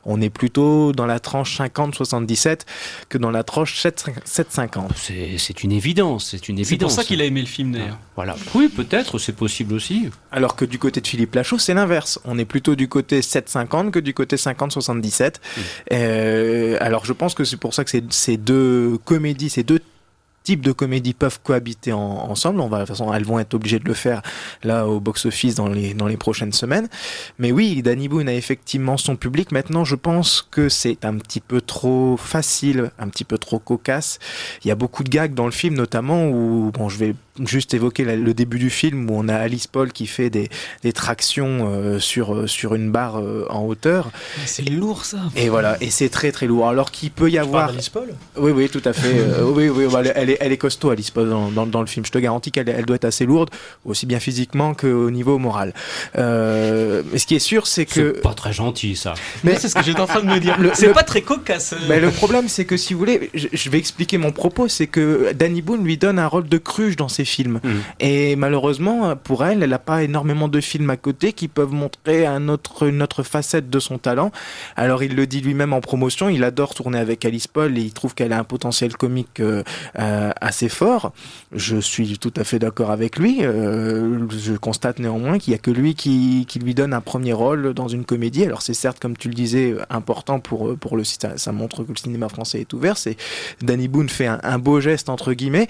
on 0.05 0.21
est 0.21 0.31
plutôt 0.31 0.93
dans 0.93 1.07
la 1.07 1.19
tranche 1.19 1.61
50-77 1.61 2.61
que 3.09 3.19
dans 3.19 3.31
la 3.33 3.43
tranche 3.43 3.85
7-50. 3.85 4.89
C'est 4.95 5.39
c'est 5.39 5.65
une 5.65 5.73
évidence, 5.73 6.29
c'est 6.31 6.49
une 6.49 6.59
évidence. 6.59 6.69
C'est 6.69 6.79
pour 6.79 6.91
ça 6.91 7.05
qu'il 7.05 7.21
a 7.21 7.25
aimé 7.25 7.41
le 7.41 7.47
film 7.47 7.73
d'ailleurs. 7.73 7.96
Voilà. 8.15 8.35
Oui, 8.55 8.69
peut-être, 8.69 9.19
c'est 9.19 9.35
possible 9.35 9.75
aussi. 9.75 10.11
Alors 10.33 10.57
que 10.57 10.65
du 10.65 10.79
côté 10.79 11.01
de 11.01 11.07
Philippe 11.07 11.35
Lachaud, 11.35 11.59
c'est 11.59 11.75
l'inverse. 11.75 12.19
On 12.25 12.39
est 12.39 12.45
plutôt 12.45 12.75
du 12.75 12.89
côté 12.89 13.21
7-50 13.21 13.91
que 13.91 13.99
du 13.99 14.15
côté 14.15 14.37
50-77. 14.37 15.35
Euh, 15.93 16.77
alors 16.81 17.05
je 17.05 17.13
pense 17.13 17.35
que 17.35 17.45
c'est 17.45 17.57
pour 17.57 17.75
ça 17.75 17.85
que 17.85 17.91
ces- 17.91 18.05
ces 18.11 18.37
deux 18.37 18.99
comédies, 19.05 19.51
ces 19.51 19.63
deux 19.63 19.81
types 20.45 20.61
de 20.61 20.71
comédies 20.71 21.13
peuvent 21.13 21.41
cohabiter 21.43 21.93
en- 21.93 21.99
ensemble. 22.31 22.61
On 22.61 22.69
va, 22.69 22.79
de 22.79 22.83
toute 22.87 22.97
façon, 22.97 23.13
elles 23.13 23.25
vont 23.25 23.41
être 23.41 23.55
obligées 23.55 23.81
de 23.81 23.85
le 23.89 23.95
faire 23.95 24.23
là 24.63 24.87
au 24.87 25.01
box-office 25.01 25.57
dans 25.57 25.67
les, 25.69 25.93
dans 25.93 26.07
les 26.07 26.17
prochaines 26.17 26.53
semaines. 26.53 26.89
Mais 27.41 27.51
oui, 27.51 27.83
Danny 27.83 28.07
Boone 28.09 28.29
a 28.29 28.35
effectivement 28.35 28.97
son 28.97 29.17
public. 29.17 29.51
Maintenant, 29.51 29.85
je 29.85 29.97
pense 29.97 30.47
que 30.49 30.69
c'est 30.69 31.05
un 31.05 31.17
petit 31.19 31.41
peu 31.41 31.61
trop 31.61 32.17
facile, 32.17 32.93
un 33.01 33.09
petit 33.09 33.25
peu 33.25 33.39
trop 33.39 33.59
cocasse. 33.59 34.21
Il 34.65 34.69
y 34.69 34.71
a 34.71 34.77
beaucoup 34.77 35.03
de 35.03 35.09
gags 35.11 35.35
dans 35.35 35.47
le 35.47 35.51
film, 35.53 35.75
notamment 35.75 36.29
où, 36.29 36.71
bon, 36.73 36.89
je 36.89 36.99
vais 36.99 37.15
juste 37.45 37.75
évoquer 37.75 38.05
la- 38.05 38.17
le 38.17 38.35
début 38.35 38.59
du 38.59 38.71
film 38.71 39.11
où 39.11 39.15
on 39.17 39.29
a 39.29 39.35
Alice 39.35 39.67
Paul 39.67 39.93
qui 39.93 40.07
fait 40.07 40.31
des, 40.31 40.49
des 40.83 40.93
tractions 40.93 41.71
euh, 41.71 41.99
sur, 41.99 42.35
euh, 42.35 42.47
sur 42.47 42.75
une 42.75 42.91
barre 42.91 43.19
euh, 43.21 43.47
en 43.51 43.65
hauteur. 43.65 44.11
C'est 44.47 44.69
lourd 44.69 45.05
ça. 45.05 45.19
Et 45.37 45.49
voilà, 45.49 45.77
et 45.81 45.91
c'est 45.91 46.09
très 46.09 46.33
très 46.33 46.47
lourd. 46.47 46.69
Alors 46.69 46.91
qu'il 46.91 47.11
peut 47.11 47.31
y 47.31 47.39
avoir. 47.39 47.69
d'Alice 47.71 47.89
Paul? 47.89 48.09
Oui, 48.37 48.53
oui, 48.53 48.69
tout 48.69 48.83
à 48.85 48.93
fait. 48.93 49.19
Euh, 49.19 49.43
oui, 49.45 49.69
oui, 49.69 49.87
bah, 49.91 50.03
elle, 50.15 50.31
est, 50.31 50.39
elle 50.41 50.53
est 50.53 50.57
costaud, 50.57 50.91
Alice 50.91 51.11
Paul, 51.11 51.29
dans, 51.29 51.51
dans, 51.51 51.67
dans 51.67 51.81
le 51.81 51.87
film. 51.87 52.05
Je 52.07 52.11
te 52.13 52.19
garantis 52.19 52.51
qu'elle 52.51 52.69
elle 52.69 52.85
doit 52.87 52.97
être 52.97 53.05
assez 53.05 53.27
lourde, 53.27 53.51
aussi 53.85 54.07
bien 54.07 54.21
physiquement 54.21 54.75
qu'au 54.75 55.11
niveau 55.11 55.39
moral. 55.39 55.75
Euh, 56.17 57.03
mais 57.13 57.19
ce 57.19 57.27
qui 57.27 57.35
est 57.35 57.39
sûr, 57.41 57.67
c'est 57.67 57.85
que. 57.87 58.15
C'est 58.17 58.23
pas 58.23 58.35
très 58.35 58.53
gentil 58.53 58.97
ça. 58.97 59.15
Mais 59.45 59.59
c'est 59.59 59.69
ce 59.69 59.75
que 59.75 59.83
j'étais 59.83 60.01
en 60.01 60.07
train 60.07 60.21
de 60.23 60.27
me 60.27 60.39
dire. 60.41 60.57
C'est 60.75 60.87
le- 60.89 60.93
pas 60.93 61.03
très 61.03 61.23
cocasse. 61.23 61.75
Mais 61.89 62.01
le 62.01 62.11
problème, 62.11 62.49
c'est 62.49 62.65
que 62.65 62.77
si 62.77 62.93
vous 62.95 62.99
voulez, 63.01 63.31
je, 63.35 63.49
je 63.53 63.71
vais 63.71 63.79
expliquer 63.79 64.19
mon 64.19 64.33
propos, 64.33 64.69
c'est 64.69 64.87
que 64.87 65.33
Danny 65.35 65.63
Boone 65.63 65.85
lui 65.85 65.97
donne 65.99 66.19
un 66.19 66.27
rôle 66.27 66.49
de 66.49 66.59
cruche 66.59 66.97
dans 66.97 67.09
ses 67.09 67.25
films. 67.27 67.61
Et 68.01 68.37
malheureusement, 68.37 69.15
pour 69.17 69.45
elle, 69.45 69.63
elle 69.63 69.71
n'a 69.71 69.79
pas 69.79 70.03
énormément 70.03 70.49
de 70.49 70.61
films 70.61 70.91
à 70.91 70.97
côté 70.97 71.33
qui 71.33 71.49
peuvent 71.49 71.73
montrer 71.73 72.27
un 72.27 72.49
autre, 72.49 72.89
une 72.89 73.03
autre 73.03 73.23
facette 73.23 73.69
de 73.69 73.79
son 73.79 73.99
talent. 73.99 74.31
Alors 74.77 75.03
il 75.03 75.15
le 75.15 75.27
dit 75.27 75.41
lui-même 75.41 75.73
en 75.73 75.81
promotion, 75.81 76.29
il 76.29 76.45
adore 76.45 76.75
tourner 76.75 76.99
avec 76.99 77.25
Alice 77.25 77.47
Paul 77.47 77.77
et 77.77 77.83
il 77.83 77.93
trouve 77.93 78.15
qu'elle 78.15 78.33
a 78.33 78.39
un 78.39 78.45
potentiel 78.45 78.97
comique 78.97 79.41
euh, 79.41 79.63
euh, 79.99 80.31
assez 80.41 80.69
fort. 80.69 81.13
Je 81.53 81.77
suis 81.77 82.19
tout 82.19 82.33
à 82.37 82.45
fait 82.45 82.59
d'accord 82.59 82.91
avec 82.91 83.19
lui. 83.19 83.39
Euh, 83.43 84.27
je 84.31 84.55
constate 84.55 84.99
néanmoins 84.99 85.39
qu'il 85.39 85.53
n'y 85.53 85.57
a 85.57 85.59
que 85.59 85.71
lui 85.71 85.95
qui, 85.95 86.47
qui 86.49 86.59
lui 86.59 86.75
donne 86.75 86.95
un 86.95 87.01
premier 87.01 87.33
rôle 87.33 87.75
dans 87.75 87.89
une 87.89 88.05
comédie. 88.05 88.45
Alors 88.45 88.63
c'est 88.63 88.75
certes, 88.75 89.01
comme 89.01 89.17
tu 89.17 89.29
le 89.29 89.35
disais, 89.35 89.75
important 89.91 90.41
pour, 90.41 90.77
pour 90.77 90.97
le 90.97 91.05
ça, 91.05 91.37
ça 91.37 91.53
montre 91.53 91.85
que 91.85 91.91
le 91.91 91.97
cinéma 91.97 92.29
français 92.29 92.61
est 92.61 92.73
ouvert. 92.73 92.97
C'est 92.97 93.17
Danny 93.63 93.89
Boone 93.89 94.09
fait 94.09 94.27
un, 94.27 94.41
un 94.43 94.59
beau 94.59 94.81
geste 94.81 95.09
entre 95.09 95.33
guillemets, 95.33 95.69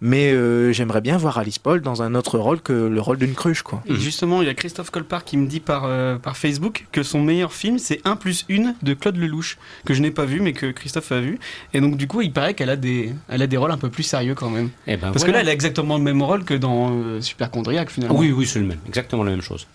mais 0.00 0.32
euh, 0.32 0.72
j'aimerais 0.86 1.00
bien 1.00 1.16
voir 1.16 1.36
Alice 1.38 1.58
Paul 1.58 1.80
dans 1.80 2.02
un 2.02 2.14
autre 2.14 2.38
rôle 2.38 2.60
que 2.60 2.72
le 2.72 3.00
rôle 3.00 3.18
d'une 3.18 3.34
cruche, 3.34 3.62
quoi. 3.62 3.82
Et 3.86 3.96
justement, 3.96 4.40
il 4.40 4.46
y 4.46 4.48
a 4.48 4.54
Christophe 4.54 4.90
Colpart 4.90 5.24
qui 5.24 5.36
me 5.36 5.48
dit 5.48 5.58
par, 5.58 5.82
euh, 5.84 6.16
par 6.16 6.36
Facebook 6.36 6.86
que 6.92 7.02
son 7.02 7.20
meilleur 7.20 7.52
film, 7.52 7.80
c'est 7.80 8.00
1 8.04 8.14
plus 8.14 8.46
1 8.48 8.74
de 8.80 8.94
Claude 8.94 9.16
Lelouch, 9.16 9.58
que 9.84 9.94
je 9.94 10.00
n'ai 10.00 10.12
pas 10.12 10.26
vu, 10.26 10.40
mais 10.40 10.52
que 10.52 10.70
Christophe 10.70 11.10
a 11.10 11.20
vu. 11.20 11.40
Et 11.74 11.80
donc, 11.80 11.96
du 11.96 12.06
coup, 12.06 12.22
il 12.22 12.32
paraît 12.32 12.54
qu'elle 12.54 12.70
a 12.70 12.76
des, 12.76 13.12
elle 13.28 13.42
a 13.42 13.48
des 13.48 13.56
rôles 13.56 13.72
un 13.72 13.78
peu 13.78 13.90
plus 13.90 14.04
sérieux 14.04 14.36
quand 14.36 14.48
même. 14.48 14.70
Eh 14.86 14.96
ben, 14.96 15.10
Parce 15.10 15.24
que 15.24 15.32
là, 15.32 15.40
elle 15.40 15.48
a 15.48 15.52
exactement 15.52 15.98
le 15.98 16.04
même 16.04 16.22
rôle 16.22 16.44
que 16.44 16.54
dans 16.54 16.92
euh, 16.92 17.20
Superchondriac, 17.20 17.90
finalement. 17.90 18.16
Oui, 18.16 18.30
oui, 18.30 18.46
c'est 18.46 18.60
le 18.60 18.66
même, 18.66 18.78
exactement 18.86 19.24
la 19.24 19.32
même 19.32 19.42
chose. 19.42 19.66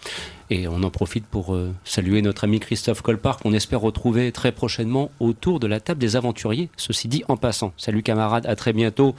Et 0.50 0.68
on 0.68 0.84
en 0.84 0.90
profite 0.90 1.26
pour 1.26 1.56
euh, 1.56 1.74
saluer 1.86 2.22
notre 2.22 2.44
ami 2.44 2.60
Christophe 2.60 3.02
Colpart, 3.02 3.38
qu'on 3.38 3.54
espère 3.54 3.80
retrouver 3.80 4.34
très 4.34 4.52
prochainement 4.52 5.10
autour 5.22 5.62
de 5.62 5.68
la 5.68 5.80
table 5.80 6.00
des 6.00 6.18
aventuriers, 6.18 6.70
ceci 6.76 7.08
dit 7.08 7.24
en 7.30 7.38
passant. 7.38 7.72
Salut 7.78 8.04
camarade, 8.04 8.46
à 8.46 8.56
très 8.58 8.74
bientôt, 8.74 9.16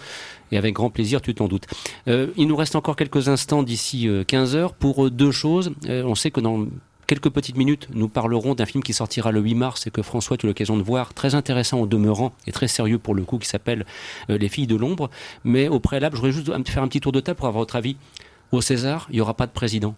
et 0.52 0.58
avec 0.58 0.74
grand 0.74 0.90
plaisir, 0.90 1.20
tu 1.20 1.34
t'en 1.34 1.48
doutes. 1.48 1.66
Euh, 2.06 2.28
il 2.36 2.46
nous 2.46 2.56
reste 2.56 2.76
encore 2.76 2.94
quelques 2.94 3.28
instants 3.28 3.62
d'ici 3.62 4.08
15 4.26 4.54
heures 4.54 4.74
pour 4.74 5.06
euh, 5.06 5.10
deux 5.10 5.32
choses. 5.32 5.72
Euh, 5.88 6.04
on 6.04 6.14
sait 6.14 6.30
que 6.30 6.40
dans 6.40 6.66
quelques 7.06 7.30
petites 7.30 7.56
minutes, 7.56 7.88
nous 7.92 8.08
parlerons 8.08 8.54
d'un 8.54 8.66
film 8.66 8.82
qui 8.82 8.92
sortira 8.92 9.32
le 9.32 9.40
8 9.40 9.54
mars 9.54 9.86
et 9.86 9.90
que 9.90 10.02
François, 10.02 10.36
as 10.36 10.44
eu 10.44 10.46
l'occasion 10.46 10.76
de 10.76 10.82
voir, 10.82 11.14
très 11.14 11.34
intéressant 11.34 11.80
au 11.80 11.86
demeurant 11.86 12.32
et 12.46 12.52
très 12.52 12.68
sérieux 12.68 12.98
pour 12.98 13.14
le 13.14 13.24
coup, 13.24 13.38
qui 13.38 13.48
s'appelle 13.48 13.84
euh, 14.30 14.38
Les 14.38 14.48
filles 14.48 14.66
de 14.66 14.76
l'ombre. 14.76 15.10
Mais 15.44 15.68
au 15.68 15.80
préalable, 15.80 16.16
je 16.16 16.20
voudrais 16.20 16.32
juste 16.32 16.68
faire 16.68 16.82
un 16.82 16.88
petit 16.88 17.00
tour 17.00 17.12
de 17.12 17.20
table 17.20 17.38
pour 17.38 17.48
avoir 17.48 17.62
votre 17.62 17.76
avis. 17.76 17.96
Au 18.52 18.60
César, 18.60 19.06
il 19.10 19.14
n'y 19.14 19.20
aura 19.20 19.34
pas 19.34 19.46
de 19.46 19.52
président. 19.52 19.94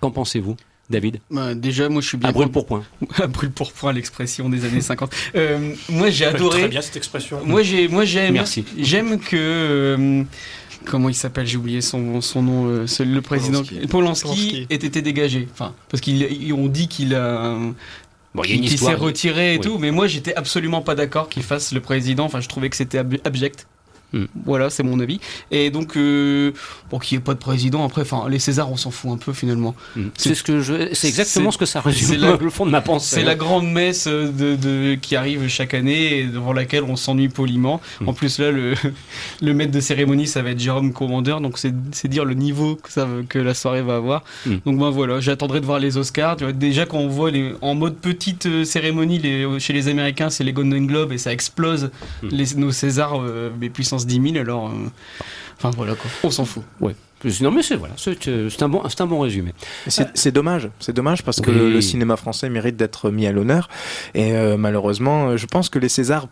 Qu'en 0.00 0.10
pensez-vous? 0.10 0.56
David 0.90 1.20
Bah, 1.30 1.54
déjà, 1.54 1.88
moi 1.88 2.02
je 2.02 2.08
suis 2.08 2.18
bien. 2.18 2.28
À 2.28 2.32
brûle 2.32 2.48
pour 2.50 2.66
point. 2.66 2.84
à 3.22 3.26
brûle 3.26 3.50
pour 3.50 3.72
point, 3.72 3.92
l'expression 3.92 4.48
des 4.48 4.64
années 4.64 4.80
50. 4.82 5.10
Euh, 5.34 5.72
moi 5.88 6.10
j'ai 6.10 6.26
adoré. 6.26 6.60
très 6.60 6.68
bien, 6.68 6.82
cette 6.82 6.96
expression. 6.96 7.40
Moi 7.44 7.62
j'ai, 7.62 7.88
moi 7.88 8.04
j'aime. 8.04 8.34
Merci. 8.34 8.64
J'aime 8.78 9.18
que. 9.18 9.36
euh, 9.36 10.22
comment 10.84 11.08
il 11.08 11.14
s'appelle 11.14 11.46
J'ai 11.46 11.56
oublié 11.56 11.80
son, 11.80 12.20
son 12.20 12.42
nom. 12.42 12.66
euh, 12.66 12.86
le 13.00 13.20
président 13.20 13.62
Polanski. 13.62 13.86
Polanski, 13.88 14.22
Polanski. 14.24 14.66
ait 14.68 14.74
été 14.74 15.00
dégagé. 15.02 15.48
Enfin, 15.52 15.74
parce 15.88 16.00
qu'ils 16.02 16.52
ont 16.52 16.68
dit 16.68 16.88
qu'il 16.88 17.14
a. 17.14 17.56
Bon, 18.34 18.42
il 18.44 18.78
s'est 18.78 18.94
retiré 18.94 19.54
et 19.54 19.58
Oui. 19.58 19.62
tout, 19.62 19.78
mais 19.78 19.92
moi 19.92 20.08
j'étais 20.08 20.34
absolument 20.34 20.82
pas 20.82 20.96
d'accord 20.96 21.28
qu'il 21.28 21.44
fasse 21.44 21.72
le 21.72 21.80
président. 21.80 22.24
Enfin, 22.24 22.40
je 22.40 22.48
trouvais 22.48 22.68
que 22.68 22.74
c'était 22.76 22.98
ab- 22.98 23.16
abject. 23.24 23.66
Hmm. 24.14 24.26
Voilà, 24.46 24.70
c'est 24.70 24.82
mon 24.84 24.98
avis. 25.00 25.20
Et 25.50 25.70
donc, 25.70 25.96
euh, 25.96 26.52
bon, 26.90 26.98
qu'il 26.98 27.16
n'y 27.18 27.20
ait 27.20 27.24
pas 27.24 27.34
de 27.34 27.38
président, 27.40 27.84
après, 27.84 28.02
enfin, 28.02 28.26
les 28.30 28.38
Césars, 28.38 28.70
on 28.70 28.76
s'en 28.76 28.90
fout 28.90 29.10
un 29.10 29.16
peu 29.16 29.32
finalement. 29.32 29.74
Hmm. 29.96 30.04
C'est 30.16 30.34
ce 30.34 30.42
que 30.42 30.60
je, 30.60 30.94
c'est 30.94 31.08
exactement 31.08 31.50
ce 31.50 31.58
que 31.58 31.66
ça 31.66 31.80
résume 31.80 32.20
la- 32.20 32.36
le 32.40 32.50
fond 32.50 32.64
de 32.64 32.70
ma 32.70 32.80
pensée. 32.80 33.16
C'est 33.16 33.24
la 33.24 33.34
grande 33.34 33.66
messe 33.70 34.06
de, 34.06 34.30
de- 34.56 34.94
qui 34.94 35.16
arrive 35.16 35.48
chaque 35.48 35.74
année 35.74 36.20
et 36.20 36.24
devant 36.26 36.52
laquelle 36.52 36.84
on 36.84 36.96
s'ennuie 36.96 37.28
poliment. 37.28 37.80
Hmm. 38.00 38.08
En 38.08 38.12
plus, 38.14 38.38
là, 38.38 38.50
le, 38.52 38.74
le 39.42 39.52
maître 39.54 39.72
de 39.72 39.80
cérémonie, 39.80 40.26
ça 40.28 40.42
va 40.42 40.50
être 40.50 40.60
Jérôme 40.60 40.92
Commandeur, 40.92 41.40
donc 41.40 41.58
c'est 41.58 41.74
c'est 41.92 42.08
dire 42.08 42.24
le 42.24 42.34
niveau 42.34 42.76
que, 42.76 42.90
ça, 42.92 43.08
que 43.28 43.38
la 43.40 43.52
soirée 43.54 43.82
va 43.82 43.96
avoir. 43.96 44.22
Donc 44.46 44.78
ben 44.78 44.90
voilà, 44.90 45.20
j'attendrai 45.20 45.60
de 45.60 45.66
voir 45.66 45.78
les 45.80 45.96
Oscars. 45.96 46.36
Tu 46.36 46.44
vois, 46.44 46.52
déjà, 46.52 46.86
quand 46.86 46.98
on 46.98 47.08
voit 47.08 47.30
les, 47.32 47.52
en 47.62 47.74
mode 47.74 47.96
petite 47.96 48.46
euh, 48.46 48.64
cérémonie 48.64 49.18
les, 49.18 49.58
chez 49.58 49.72
les 49.72 49.88
Américains, 49.88 50.30
c'est 50.30 50.44
les 50.44 50.52
Golden 50.52 50.86
Globes 50.86 51.12
et 51.12 51.18
ça 51.18 51.32
explose 51.32 51.90
les, 52.22 52.44
nos 52.56 52.70
Césars, 52.70 53.20
euh, 53.20 53.50
mais 53.60 53.70
puissance 53.70 54.03
10 54.06 54.32
000, 54.32 54.36
alors. 54.38 54.68
euh, 54.68 54.72
Enfin 55.56 55.70
voilà 55.76 55.94
quoi, 55.94 56.10
on 56.24 56.30
s'en 56.30 56.44
fout. 56.44 56.64
Ouais. 56.80 56.94
Non 57.40 57.50
mais 57.50 57.62
c'est 57.62 57.76
voilà, 57.76 57.94
c'est 57.96 58.18
c'est 58.22 58.62
un 58.62 58.68
bon, 58.68 58.82
c'est 58.88 59.00
un 59.00 59.06
bon 59.06 59.20
résumé. 59.20 59.54
C'est 59.86 60.08
c'est 60.14 60.30
dommage, 60.32 60.68
c'est 60.78 60.92
dommage 60.92 61.22
parce 61.22 61.40
que 61.40 61.50
Oui. 61.50 61.56
le, 61.56 61.70
le 61.70 61.80
cinéma 61.80 62.16
français 62.16 62.50
mérite 62.50 62.76
d'être 62.76 63.10
mis 63.10 63.26
à 63.26 63.32
l'honneur. 63.32 63.68
Et 64.14 64.32
euh, 64.36 64.58
malheureusement, 64.58 65.34
je 65.38 65.46
pense 65.46 65.70
que 65.70 65.78
les 65.78 65.88
Césars 65.88 66.26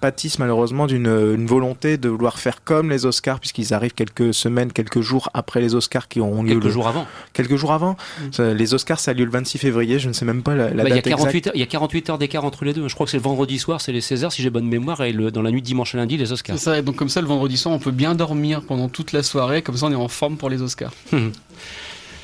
pâtissent 0.00 0.38
malheureusement 0.38 0.86
d'une 0.86 1.06
une 1.06 1.46
volonté 1.46 1.96
de 1.96 2.08
vouloir 2.08 2.38
faire 2.38 2.62
comme 2.64 2.90
les 2.90 3.06
Oscars, 3.06 3.40
puisqu'ils 3.40 3.72
arrivent 3.74 3.94
quelques 3.94 4.34
semaines, 4.34 4.72
quelques 4.72 5.00
jours 5.00 5.30
après 5.34 5.60
les 5.60 5.74
Oscars 5.74 6.08
qui 6.08 6.20
ont 6.20 6.42
lieu. 6.42 6.50
Quelques 6.50 6.64
le- 6.64 6.70
jours 6.70 6.88
avant. 6.88 7.06
Quelques 7.32 7.56
jours 7.56 7.72
avant. 7.72 7.96
Ça, 8.30 8.52
Les 8.54 8.74
Oscars, 8.74 9.00
ça 9.00 9.10
a 9.12 9.14
lieu 9.14 9.24
le 9.24 9.30
26 9.30 9.58
février, 9.58 9.98
je 9.98 10.08
ne 10.08 10.12
sais 10.12 10.24
même 10.24 10.42
pas 10.42 10.54
la, 10.54 10.70
la 10.70 10.82
Bah, 10.84 10.88
il, 10.90 10.90
y 10.90 10.92
a 10.92 10.94
date 10.96 11.04
48 11.04 11.28
exacte. 11.28 11.46
heures, 11.48 11.52
il 11.56 11.60
y 11.60 11.62
a 11.62 11.66
48 11.66 12.10
heures 12.10 12.18
d'écart 12.18 12.44
entre 12.44 12.64
les 12.64 12.72
deux. 12.74 12.86
Je 12.88 12.94
crois 12.94 13.06
que 13.06 13.10
c'est 13.10 13.16
le 13.18 13.22
vendredi 13.22 13.58
soir, 13.58 13.80
c'est 13.80 13.92
les 13.92 14.00
Césars, 14.00 14.32
si 14.32 14.42
j'ai 14.42 14.50
bonne 14.50 14.66
mémoire, 14.66 15.02
et 15.02 15.12
le, 15.12 15.30
dans 15.30 15.42
la 15.42 15.50
nuit 15.50 15.62
de 15.62 15.66
dimanche 15.66 15.94
à 15.94 15.98
lundi, 15.98 16.16
les 16.16 16.32
Oscars. 16.32 16.58
C'est 16.58 16.64
ça, 16.64 16.78
et 16.78 16.82
donc 16.82 16.96
comme 16.96 17.08
ça, 17.08 17.20
le 17.20 17.26
vendredi 17.26 17.56
soir, 17.56 17.74
on 17.74 17.78
peut 17.78 17.90
bien 17.90 18.14
dormir 18.14 18.62
pendant 18.62 18.88
toute 18.88 19.12
la 19.12 19.22
soirée, 19.22 19.62
comme 19.62 19.76
ça, 19.76 19.86
on 19.86 19.92
est 19.92 19.94
en 19.94 20.08
forme 20.08 20.36
pour 20.36 20.50
les 20.50 20.60
Oscars. 20.62 20.92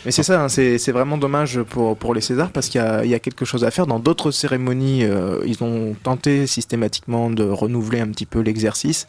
Mais 0.05 0.13
c'est 0.13 0.23
ça, 0.23 0.45
hein, 0.45 0.49
c'est 0.49 0.93
vraiment 0.93 1.19
dommage 1.19 1.61
pour, 1.63 1.97
pour 1.97 2.15
les 2.15 2.21
Césars 2.21 2.51
parce 2.51 2.69
qu'il 2.69 2.81
y, 3.05 3.09
y 3.09 3.15
a 3.15 3.19
quelque 3.19 3.45
chose 3.45 3.65
à 3.65 3.71
faire. 3.71 3.87
Dans 3.87 3.99
d'autres 3.99 4.31
cérémonies, 4.31 5.05
euh, 5.05 5.41
ils 5.45 5.63
ont 5.65 5.97
tenté 6.03 6.47
systématiquement 6.47 7.31
de 7.31 7.43
renouveler 7.43 8.01
un 8.01 8.09
petit 8.09 8.27
peu 8.27 8.41
l'exercice. 8.41 9.07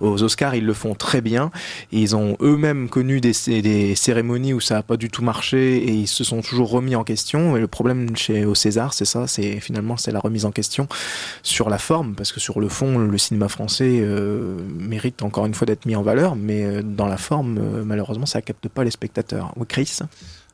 Aux 0.00 0.22
Oscars, 0.22 0.54
ils 0.54 0.64
le 0.64 0.72
font 0.72 0.94
très 0.94 1.20
bien. 1.20 1.50
Ils 1.92 2.16
ont 2.16 2.36
eux-mêmes 2.40 2.88
connu 2.88 3.20
des, 3.20 3.32
des 3.46 3.94
cérémonies 3.94 4.54
où 4.54 4.60
ça 4.60 4.76
n'a 4.76 4.82
pas 4.82 4.96
du 4.96 5.10
tout 5.10 5.22
marché 5.22 5.76
et 5.76 5.92
ils 5.92 6.08
se 6.08 6.24
sont 6.24 6.40
toujours 6.40 6.70
remis 6.70 6.96
en 6.96 7.04
question. 7.04 7.56
Et 7.56 7.60
le 7.60 7.68
problème 7.68 8.16
chez 8.16 8.44
au 8.44 8.54
César, 8.54 8.94
c'est 8.94 9.04
ça, 9.04 9.26
c'est 9.26 9.60
finalement 9.60 9.96
c'est 9.96 10.12
la 10.12 10.20
remise 10.20 10.46
en 10.46 10.52
question 10.52 10.88
sur 11.42 11.68
la 11.68 11.78
forme 11.78 12.14
parce 12.14 12.32
que 12.32 12.40
sur 12.40 12.60
le 12.60 12.68
fond, 12.68 12.98
le 12.98 13.18
cinéma 13.18 13.48
français 13.48 14.00
euh, 14.00 14.58
mérite 14.78 15.22
encore 15.22 15.46
une 15.46 15.54
fois 15.54 15.66
d'être 15.66 15.86
mis 15.86 15.96
en 15.96 16.02
valeur, 16.02 16.34
mais 16.34 16.64
euh, 16.64 16.82
dans 16.82 17.06
la 17.06 17.18
forme, 17.18 17.82
malheureusement, 17.84 18.26
ça 18.26 18.40
capte 18.40 18.68
pas 18.68 18.84
les 18.84 18.90
spectateurs. 18.90 19.52
Oui, 19.56 19.66
Chris? 19.68 20.00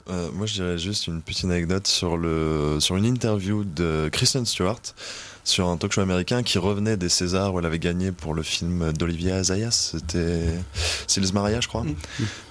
Euh, 0.09 0.31
moi, 0.33 0.47
je 0.47 0.55
dirais 0.55 0.79
juste 0.79 1.07
une 1.09 1.21
petite 1.21 1.45
anecdote 1.47 1.87
sur, 1.87 2.17
le, 2.17 2.79
sur 2.81 2.97
une 2.97 3.05
interview 3.05 3.65
de 3.65 4.09
Kristen 4.13 4.47
Stewart 4.47 4.81
sur 5.43 5.69
un 5.69 5.77
talk 5.77 5.93
show 5.93 6.01
américain 6.01 6.43
qui 6.43 6.59
revenait 6.59 6.97
des 6.97 7.09
Césars 7.09 7.55
où 7.55 7.59
elle 7.61 7.67
avait 7.67 7.79
gagné 7.79 8.13
pour 8.13 8.35
le 8.35 8.43
film 8.43 8.93
d'Olivia 8.93 9.37
Azayas. 9.37 9.91
C'était 9.93 10.45
Sils 11.07 11.33
Maria, 11.33 11.61
je 11.61 11.69
crois. 11.69 11.85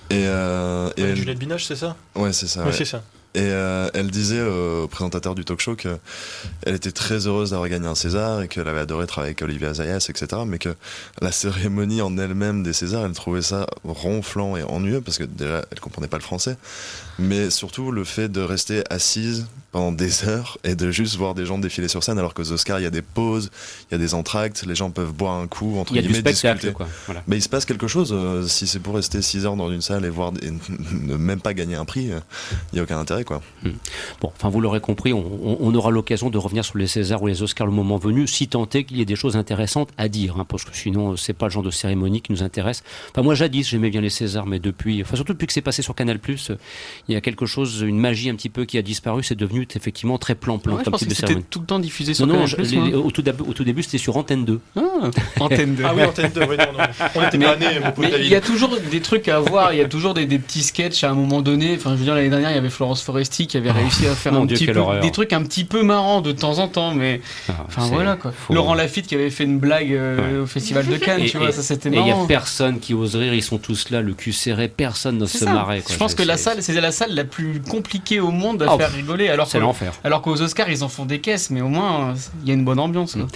Et, 0.10 0.26
euh, 0.28 0.90
et 0.98 1.04
Ouais, 1.04 1.10
elle- 1.10 1.16
Juliette 1.18 1.40
Binoche, 1.40 1.66
c'est 1.66 1.76
ça? 1.76 1.96
Ouais, 2.16 2.32
c'est 2.34 2.48
ça. 2.48 2.62
Ouais, 2.62 2.68
ouais. 2.68 2.74
c'est 2.74 2.86
ça. 2.86 3.04
Et 3.36 3.42
euh, 3.42 3.90
elle 3.94 4.10
disait 4.12 4.40
euh, 4.40 4.84
au 4.84 4.88
présentateur 4.88 5.36
du 5.36 5.44
talk 5.44 5.60
show 5.60 5.76
que 5.76 5.98
elle 6.66 6.74
était 6.74 6.94
très 6.94 7.28
heureuse 7.28 7.50
d'avoir 7.50 7.68
gagné 7.70 7.86
un 7.86 7.94
César 7.96 8.42
et 8.42 8.48
qu'elle 8.48 8.68
avait 8.68 8.80
adoré 8.80 9.08
travailler 9.08 9.32
avec 9.32 9.42
Olivia 9.42 9.74
Zayas, 9.74 10.08
etc. 10.10 10.42
Mais 10.48 10.58
que 10.58 10.74
la 11.22 11.34
cérémonie 11.34 12.02
en 12.02 12.18
elle-même 12.18 12.64
des 12.64 12.72
Césars, 12.72 13.06
elle 13.06 13.12
trouvait 13.12 13.42
ça 13.42 13.68
ronflant 13.84 14.56
et 14.56 14.64
ennuyeux 14.64 15.02
parce 15.02 15.18
que 15.18 15.26
déjà, 15.26 15.66
elle 15.70 15.80
comprenait 15.82 16.08
pas 16.08 16.18
le 16.18 16.24
français. 16.24 16.56
Mais 17.20 17.50
surtout 17.50 17.92
le 17.92 18.04
fait 18.06 18.30
de 18.30 18.42
rester 18.42 18.84
assise 18.90 19.46
pendant 19.74 19.92
des 19.92 20.24
heures 20.30 20.58
et 20.64 20.76
de 20.76 20.90
juste 20.90 21.18
voir 21.18 21.36
des 21.36 21.46
gens 21.46 21.58
défiler 21.58 21.90
sur 21.90 22.04
scène 22.04 22.18
alors 22.18 22.34
qu'aux 22.34 22.52
Oscars, 22.54 22.80
il 22.80 22.84
y 22.84 22.88
a 22.88 22.90
des 22.90 23.02
pauses, 23.02 23.52
il 23.90 23.94
y 23.94 23.96
a 23.96 23.98
des 23.98 24.14
entr'actes, 24.14 24.64
les 24.66 24.76
gens 24.76 24.92
peuvent 24.92 25.12
boire 25.12 25.34
un 25.34 25.48
coup, 25.48 25.78
entre 25.78 25.92
Il 25.92 25.98
y 25.98 26.00
a 26.00 26.02
du 26.04 26.08
guillemets, 26.08 26.20
spectacle, 26.32 26.56
discuter. 26.62 26.74
quoi. 26.74 26.88
Voilà. 27.08 27.22
Mais 27.28 27.38
il 27.38 27.42
se 27.42 27.50
passe 27.50 27.66
quelque 27.66 27.88
chose. 27.88 28.14
euh, 28.14 28.48
si 28.48 28.66
c'est 28.66 28.80
pour 28.80 28.96
rester 28.96 29.22
6 29.22 29.46
heures 29.46 29.58
dans 29.58 29.70
une 29.70 29.82
salle 29.82 30.06
et 30.06 30.10
voir 30.10 30.32
et 30.42 30.52
ne 30.94 31.16
même 31.18 31.42
pas 31.42 31.54
gagner 31.54 31.76
un 31.76 31.84
prix, 31.84 32.12
euh, 32.12 32.20
il 32.72 32.76
n'y 32.76 32.80
a 32.80 32.84
aucun 32.84 32.98
intérêt. 32.98 33.25
Quoi. 33.26 33.42
Bon, 34.22 34.32
enfin, 34.36 34.50
vous 34.50 34.62
l'aurez 34.62 34.80
compris, 34.80 35.12
on, 35.14 35.20
on- 35.44 35.58
on 35.60 35.76
aura 35.76 35.92
l'occasion 35.92 36.30
de 36.30 36.38
revenir 36.38 36.64
sur 36.64 36.78
les 36.78 36.88
Césars 36.88 37.22
ou 37.22 37.28
les 37.28 37.42
Oscars 37.44 37.68
le 37.68 37.74
moment 37.74 37.98
venu, 37.98 38.28
si 38.28 38.48
tant 38.48 38.68
est 38.74 38.84
qu'il 38.86 38.98
y 38.98 39.02
ait 39.02 39.06
des 39.06 39.16
choses 39.16 39.36
intéressantes 39.36 39.90
à 39.98 40.08
dire, 40.08 40.36
hein, 40.40 40.46
parce 40.48 40.64
que 40.64 40.76
sinon, 40.76 41.12
euh, 41.12 41.16
c'est 41.18 41.34
pas 41.34 41.48
le 41.48 41.52
genre 41.52 41.64
de 41.64 41.72
cérémonie 41.72 42.22
qui 42.22 42.32
nous 42.32 42.44
intéresse. 42.44 42.84
Enfin, 43.12 43.22
moi, 43.24 43.36
jadis, 43.36 43.68
j'aimais 43.68 43.90
bien 43.90 44.02
les 44.02 44.10
Césars, 44.10 44.46
mais 44.46 44.60
depuis, 44.60 45.02
enfin, 45.02 45.16
surtout 45.16 45.34
depuis 45.34 45.48
que 45.48 45.54
c'est 45.54 45.62
passé 45.62 45.82
sur 45.82 45.96
Canal+, 45.96 46.20
euh, 46.30 46.56
il 47.08 47.14
y 47.14 47.16
a 47.18 47.22
quelque 47.22 47.46
chose, 47.46 47.82
une 47.82 48.00
magie 48.00 48.30
un 48.30 48.36
petit 48.36 48.50
peu 48.50 48.66
qui 48.66 48.78
a 48.78 48.82
disparu. 48.82 49.24
C'est 49.24 49.36
devenu 49.36 49.68
effectivement 49.76 50.18
très 50.18 50.36
plan-plan 50.36 50.76
Ouais, 50.78 50.84
je 50.86 50.90
que 50.92 50.98
c'était 51.00 51.16
cérémonie. 51.16 51.46
tout 51.50 51.60
le 51.60 51.66
temps 51.66 51.80
diffusé 51.80 52.14
sur 52.14 52.28
non, 52.28 52.34
non, 52.40 52.46
Canal+, 52.46 52.66
je- 52.66 52.76
les- 52.76 52.78
moi. 52.78 53.00
au, 53.06 53.12
tout 53.12 53.28
au 53.28 53.54
tout 53.54 53.64
début, 53.64 53.84
c'était 53.84 53.98
sur 53.98 54.16
Antenne 54.18 54.46
2. 54.46 54.60
Ah, 54.78 54.82
Antenne 55.40 55.76
2. 55.76 55.84
Ah 55.86 55.94
oui, 55.96 56.04
Antenne 56.04 56.32
2, 56.34 56.42
oui, 56.42 56.58
non, 56.58 56.66
non. 56.78 56.86
On 57.16 57.22
était 57.28 57.38
Mais- 57.38 57.46
pas 57.46 57.56
nés, 57.58 57.80
mon 57.80 57.92
pauvre 57.92 58.02
mais 58.02 58.12
David. 58.12 58.26
il 58.26 58.32
y 58.32 58.36
a 58.36 58.42
toujours 58.42 58.78
des 58.92 59.02
trucs 59.02 59.28
à 59.28 59.40
voir, 59.40 59.74
il 59.74 59.78
y 59.78 59.82
a 59.82 59.88
toujours 59.88 60.14
des, 60.14 60.26
des 60.26 60.40
petits 60.40 60.64
sketchs 60.64 61.04
à 61.04 61.12
un 61.12 61.16
moment 61.16 61.42
donné. 61.42 61.76
Enfin, 61.76 61.92
je 61.92 61.98
veux 61.98 62.04
dire, 62.04 62.16
l'année 62.16 62.30
dernière, 62.30 62.52
il 62.52 62.56
y 62.56 62.58
avait 62.58 62.70
Florence 62.70 63.02
Foresti 63.16 63.48
qui 63.48 63.56
avait 63.56 63.72
réussi 63.72 64.06
à 64.08 64.14
faire 64.16 64.34
mon 64.34 64.42
un 64.42 64.46
Dieu, 64.46 64.58
petit 64.58 64.66
quelle 64.66 64.76
peu, 64.76 64.82
horreur. 64.82 65.02
des 65.02 65.12
trucs 65.12 65.32
un 65.32 65.42
petit 65.44 65.64
peu 65.64 65.84
marrants 65.84 66.20
de 66.22 66.34
temps 66.34 66.60
en 66.60 66.68
temps, 66.68 66.94
mais 66.94 67.22
enfin 67.48 67.84
c'est- 67.84 67.94
voilà 67.94 68.18
quoi. 68.18 68.34
faut- 68.38 68.54
Laurent 68.54 68.74
Lafitte 68.74 69.08
qui 69.08 69.16
avait 69.16 69.30
fait 69.30 69.46
une 69.46 69.58
blague 69.58 69.94
euh, 69.94 70.44
au 70.44 70.46
Festival 70.46 70.86
de 70.86 70.98
Cannes, 70.98 71.22
Et- 71.22 71.30
tu 71.30 71.38
vois, 71.38 71.50
et- 71.50 71.52
ça 71.54 71.64
c'était 71.64 71.88
Et 71.90 71.94
il 71.94 72.00
y 72.00 72.02
a 72.02 72.08
marrant. 72.08 72.26
personne 72.26 72.80
qui 72.82 72.94
ose 72.94 73.16
rire, 73.16 73.34
ils 73.34 73.42
sont 73.42 73.58
tous 73.58 73.90
là, 73.90 74.02
le 74.02 74.14
cul 74.14 74.34
serré, 74.34 74.68
personne 74.68 75.26
C'est 75.28 75.38
se 75.40 75.46
ça. 75.46 75.52
quoi. 75.66 75.76
Je 75.90 75.96
pense 75.98 76.14
que 76.14 76.24
la 76.24 76.36
salle, 76.36 76.62
c'est 76.62 76.74
la 76.82 76.92
salle 76.92 77.14
la 77.16 77.24
plus 77.24 77.62
compliquée 77.62 78.20
au 78.20 78.32
monde 78.32 78.64
à 78.64 78.74
Oh, 78.74 78.78
faire 78.78 78.92
rigoler. 78.92 79.30
Alors 79.30 79.50
que- 79.50 79.58
l'enfer. 79.58 79.94
Alors 80.04 80.22
qu'aux 80.22 80.42
Oscars, 80.42 80.70
ils 80.70 80.84
en 80.84 80.90
font 80.90 81.06
des 81.06 81.20
caisses, 81.22 81.50
mais 81.52 81.62
au 81.62 81.70
moins, 81.70 82.16
il 82.44 82.50
y 82.50 82.52
a 82.52 82.54
une 82.54 82.66
bonne 82.66 82.80
ambiance. 82.80 83.14
quoi. 83.14 83.28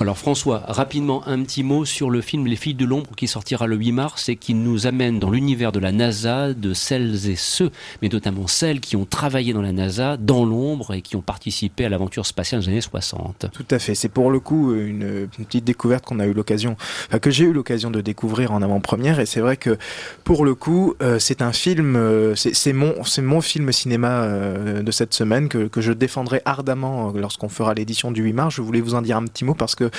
Alors 0.00 0.16
François, 0.16 0.62
rapidement 0.66 1.26
un 1.28 1.42
petit 1.42 1.62
mot 1.62 1.84
sur 1.84 2.08
le 2.08 2.22
film 2.22 2.46
Les 2.46 2.56
filles 2.56 2.74
de 2.74 2.86
l'ombre 2.86 3.10
qui 3.16 3.28
sortira 3.28 3.66
le 3.66 3.76
8 3.76 3.92
mars 3.92 4.28
et 4.30 4.36
qui 4.36 4.54
nous 4.54 4.86
amène 4.86 5.18
dans 5.18 5.28
l'univers 5.30 5.72
de 5.72 5.78
la 5.80 5.92
NASA, 5.92 6.54
de 6.54 6.72
celles 6.72 7.28
et 7.28 7.36
ceux, 7.36 7.70
mais 8.00 8.08
notamment 8.08 8.46
celles 8.46 8.80
qui 8.80 8.96
ont 8.96 9.04
travaillé 9.04 9.25
dans 9.26 9.62
la 9.62 9.72
NASA, 9.72 10.16
dans 10.16 10.44
l'ombre 10.44 10.94
et 10.94 11.02
qui 11.02 11.16
ont 11.16 11.20
participé 11.20 11.84
à 11.84 11.88
l'aventure 11.88 12.24
spatiale 12.24 12.60
des 12.60 12.68
années 12.68 12.80
60. 12.80 13.46
Tout 13.52 13.64
à 13.70 13.78
fait. 13.78 13.94
C'est 13.94 14.08
pour 14.08 14.30
le 14.30 14.38
coup 14.38 14.74
une, 14.74 15.28
petite 15.28 15.64
découverte 15.64 16.04
qu'on 16.04 16.20
a 16.20 16.26
eu 16.26 16.32
l'occasion, 16.32 16.76
que 17.20 17.30
j'ai 17.30 17.44
eu 17.44 17.52
l'occasion 17.52 17.90
de 17.90 18.00
découvrir 18.00 18.52
en 18.52 18.62
avant-première. 18.62 19.18
Et 19.18 19.26
c'est 19.26 19.40
vrai 19.40 19.56
que 19.56 19.78
pour 20.24 20.44
le 20.44 20.54
coup, 20.54 20.94
euh, 21.02 21.18
c'est 21.18 21.42
un 21.42 21.52
film, 21.52 21.96
euh, 21.96 22.34
c'est 22.36 22.72
mon, 22.72 22.94
mon 23.18 23.40
film 23.40 23.72
cinéma 23.72 24.22
euh, 24.22 24.82
de 24.82 24.90
cette 24.92 25.12
semaine 25.12 25.48
que, 25.48 25.68
je 25.76 25.92
défendrai 25.92 26.40
ardemment 26.46 27.12
lorsqu'on 27.14 27.50
fera 27.50 27.74
l'édition 27.74 28.10
du 28.10 28.22
8 28.22 28.32
mars. 28.32 28.54
Je 28.54 28.62
voulais 28.62 28.80
vous 28.80 28.94
en 28.94 29.02
dire 29.02 29.16
un 29.16 29.24
petit 29.24 29.44
mot 29.44 29.54
parce 29.54 29.74
que 29.74 29.90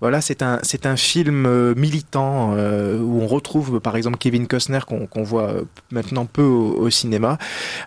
voilà, 0.00 0.20
c'est 0.20 0.42
un, 0.42 0.60
un 0.84 0.96
film 0.96 1.74
militant 1.74 2.52
où 2.52 3.20
on 3.20 3.26
retrouve 3.26 3.80
par 3.80 3.96
exemple 3.96 4.18
Kevin 4.18 4.46
Costner 4.46 4.80
qu'on 4.86 5.22
voit 5.24 5.54
maintenant 5.90 6.26
peu 6.26 6.42
au 6.42 6.88
cinéma. 6.90 7.38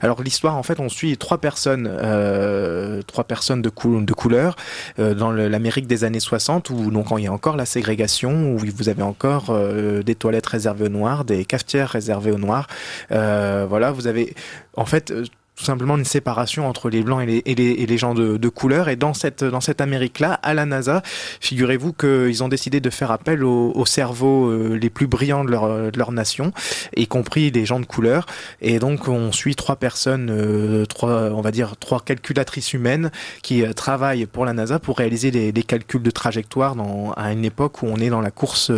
Alors 0.01 0.21
l'histoire, 0.21 0.57
en 0.57 0.63
fait, 0.63 0.78
on 0.80 0.89
suit 0.89 1.17
trois 1.17 1.38
personnes, 1.39 1.89
euh, 1.91 3.01
de, 3.01 3.69
cou- 3.69 4.01
de 4.01 4.13
couleur 4.13 4.55
euh, 4.99 5.13
dans 5.13 5.32
l'Amérique 5.32 5.88
des 5.88 6.03
années 6.03 6.19
60 6.19 6.69
où 6.69 6.91
donc 6.91 7.07
il 7.17 7.23
y 7.23 7.27
a 7.27 7.34
encore 7.34 7.55
la 7.57 7.65
ségrégation, 7.65 8.53
où 8.53 8.57
vous 8.57 8.89
avez 8.89 9.03
encore 9.03 9.47
euh, 9.49 10.03
des 10.03 10.15
toilettes 10.15 10.47
réservées 10.47 10.86
aux 10.86 10.89
noirs, 10.89 11.25
des 11.25 11.45
cafetières 11.45 11.89
réservées 11.89 12.32
aux 12.32 12.38
noirs. 12.38 12.67
Voilà, 13.09 13.91
vous 13.91 14.07
avez 14.07 14.36
en 14.75 14.86
fait 14.86 15.13
tout 15.60 15.66
simplement 15.66 15.97
une 15.97 16.05
séparation 16.05 16.70
entre 16.70 16.89
les 16.89 17.03
blancs 17.03 17.22
et 17.28 17.53
les, 17.53 17.97
gens 17.97 18.14
de, 18.14 18.47
couleur. 18.47 18.88
Et 18.88 18.95
dans 18.95 19.14
cette, 19.14 19.43
dans 19.43 19.60
cette 19.60 19.82
Amérique-là, 19.82 20.39
à 20.41 20.53
la 20.53 20.66
NASA, 20.66 21.03
figurez-vous 21.41 21.91
qu'ils 21.91 22.43
ont 22.43 22.47
décidé 22.47 22.80
de 22.80 22.89
faire 22.89 23.12
appel 23.12 23.43
aux, 23.43 23.74
aux 23.76 23.86
cerveaux 23.86 24.47
euh, 24.47 24.78
les 24.82 24.89
plus 24.89 25.07
brillants 25.07 25.43
de 25.43 25.51
leur, 25.51 25.91
de 25.91 25.99
leur 25.99 26.14
nation, 26.14 26.53
y 26.95 27.07
compris 27.07 27.51
les 27.51 27.66
gens 27.66 27.82
de 27.82 27.86
couleur. 27.86 28.26
Et 28.62 28.80
donc, 28.80 29.10
on 29.10 29.34
suit 29.34 29.55
trois 29.55 29.76
personnes, 29.76 30.30
euh, 30.32 30.86
trois, 30.86 31.30
on 31.34 31.41
va 31.41 31.51
dire 31.51 31.76
trois 31.76 31.99
calculatrices 31.99 32.72
humaines 32.72 33.12
qui 33.41 33.62
euh, 33.66 33.74
travaillent 33.74 34.28
pour 34.28 34.45
la 34.45 34.53
NASA 34.53 34.80
pour 34.80 34.97
réaliser 34.97 35.30
les, 35.30 35.51
les 35.51 35.64
calculs 35.64 36.01
de 36.01 36.12
trajectoire 36.12 36.76
dans, 36.76 37.12
à 37.18 37.34
une 37.34 37.43
époque 37.43 37.84
où 37.84 37.88
on 37.88 37.97
est 37.97 38.10
dans 38.10 38.22
la 38.22 38.32
course 38.32 38.72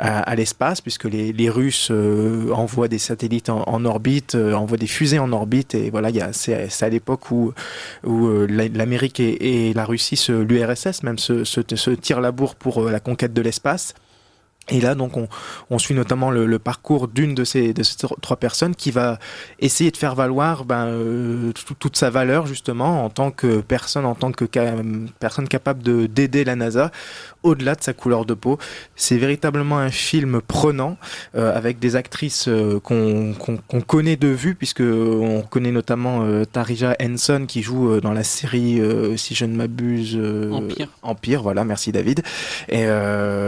à, 0.00 0.34
l'espace, 0.34 0.80
puisque 0.80 1.04
les, 1.04 1.32
les 1.32 1.50
Russes 1.50 1.92
envoient 2.52 2.88
des 2.88 2.98
satellites 2.98 3.48
en, 3.48 3.62
en 3.68 3.84
orbite, 3.84 4.34
envoient 4.34 4.76
des 4.76 4.88
fusées 4.88 5.20
en 5.20 5.32
orbite, 5.32 5.76
et 5.76 5.90
voilà, 5.90 5.99
c'est 6.32 6.82
à 6.82 6.88
l'époque 6.88 7.30
où, 7.30 7.52
euh, 8.06 8.46
la- 8.48 8.68
l'Amérique 8.68 9.20
et, 9.20 9.72
la 9.74 9.84
Russie, 9.84 10.16
l'URSS 10.28 11.02
même, 11.02 11.18
se 11.18 11.90
tirent 11.90 12.20
la 12.20 12.32
bourre 12.32 12.54
pour 12.54 12.82
euh, 12.82 12.90
la 12.90 13.00
conquête 13.00 13.32
de 13.32 13.42
l'espace. 13.42 13.94
Et 14.68 14.80
là, 14.80 14.94
donc, 14.94 15.16
on, 15.16 15.26
on 15.70 15.78
suit 15.80 15.94
notamment 15.94 16.30
le, 16.30 16.46
le 16.46 16.58
parcours 16.60 17.08
d'une 17.08 17.34
de 17.34 17.42
ces, 17.42 17.72
de 17.72 17.82
ces 17.82 17.96
tro- 17.96 18.16
trois 18.20 18.36
personnes 18.36 18.76
qui 18.76 18.92
va 18.92 19.18
essayer 19.58 19.90
de 19.90 19.96
faire 19.96 20.14
valoir 20.14 20.64
ben, 20.64 20.86
euh, 20.86 21.50
tout- 21.52 21.74
toute 21.74 21.96
sa 21.96 22.08
valeur, 22.10 22.46
justement, 22.46 23.04
en 23.04 23.10
tant 23.10 23.32
que 23.32 23.60
personne, 23.62 24.04
en 24.04 24.14
tant 24.14 24.30
que 24.30 24.44
ca- 24.52 24.76
personne 25.18 25.48
capable 25.48 25.82
de- 25.82 26.06
d'aider 26.06 26.44
la 26.44 26.54
NASA 26.54 26.92
au-delà 27.42 27.74
de 27.74 27.82
sa 27.82 27.94
couleur 27.94 28.24
de 28.26 28.34
peau. 28.34 28.58
C'est 28.94 29.16
véritablement 29.16 29.78
un 29.78 29.90
film 29.90 30.40
prenant, 30.46 30.98
euh, 31.34 31.56
avec 31.56 31.80
des 31.80 31.96
actrices 31.96 32.46
euh, 32.46 32.78
qu'on 32.78 33.34
connaît 33.88 34.16
de 34.16 34.28
vue, 34.28 34.54
puisque 34.54 34.82
on 34.82 35.42
connaît 35.42 35.72
notamment 35.72 36.22
Tarija 36.44 36.94
Henson 37.02 37.46
qui 37.48 37.62
joue 37.62 38.00
dans 38.00 38.12
la 38.12 38.22
série, 38.24 38.80
si 39.16 39.34
je 39.34 39.46
ne 39.46 39.56
m'abuse, 39.56 40.16
Empire. 40.52 40.88
Empire, 41.02 41.42
voilà, 41.42 41.64
merci 41.64 41.90
David. 41.90 42.22
Et 42.68 42.84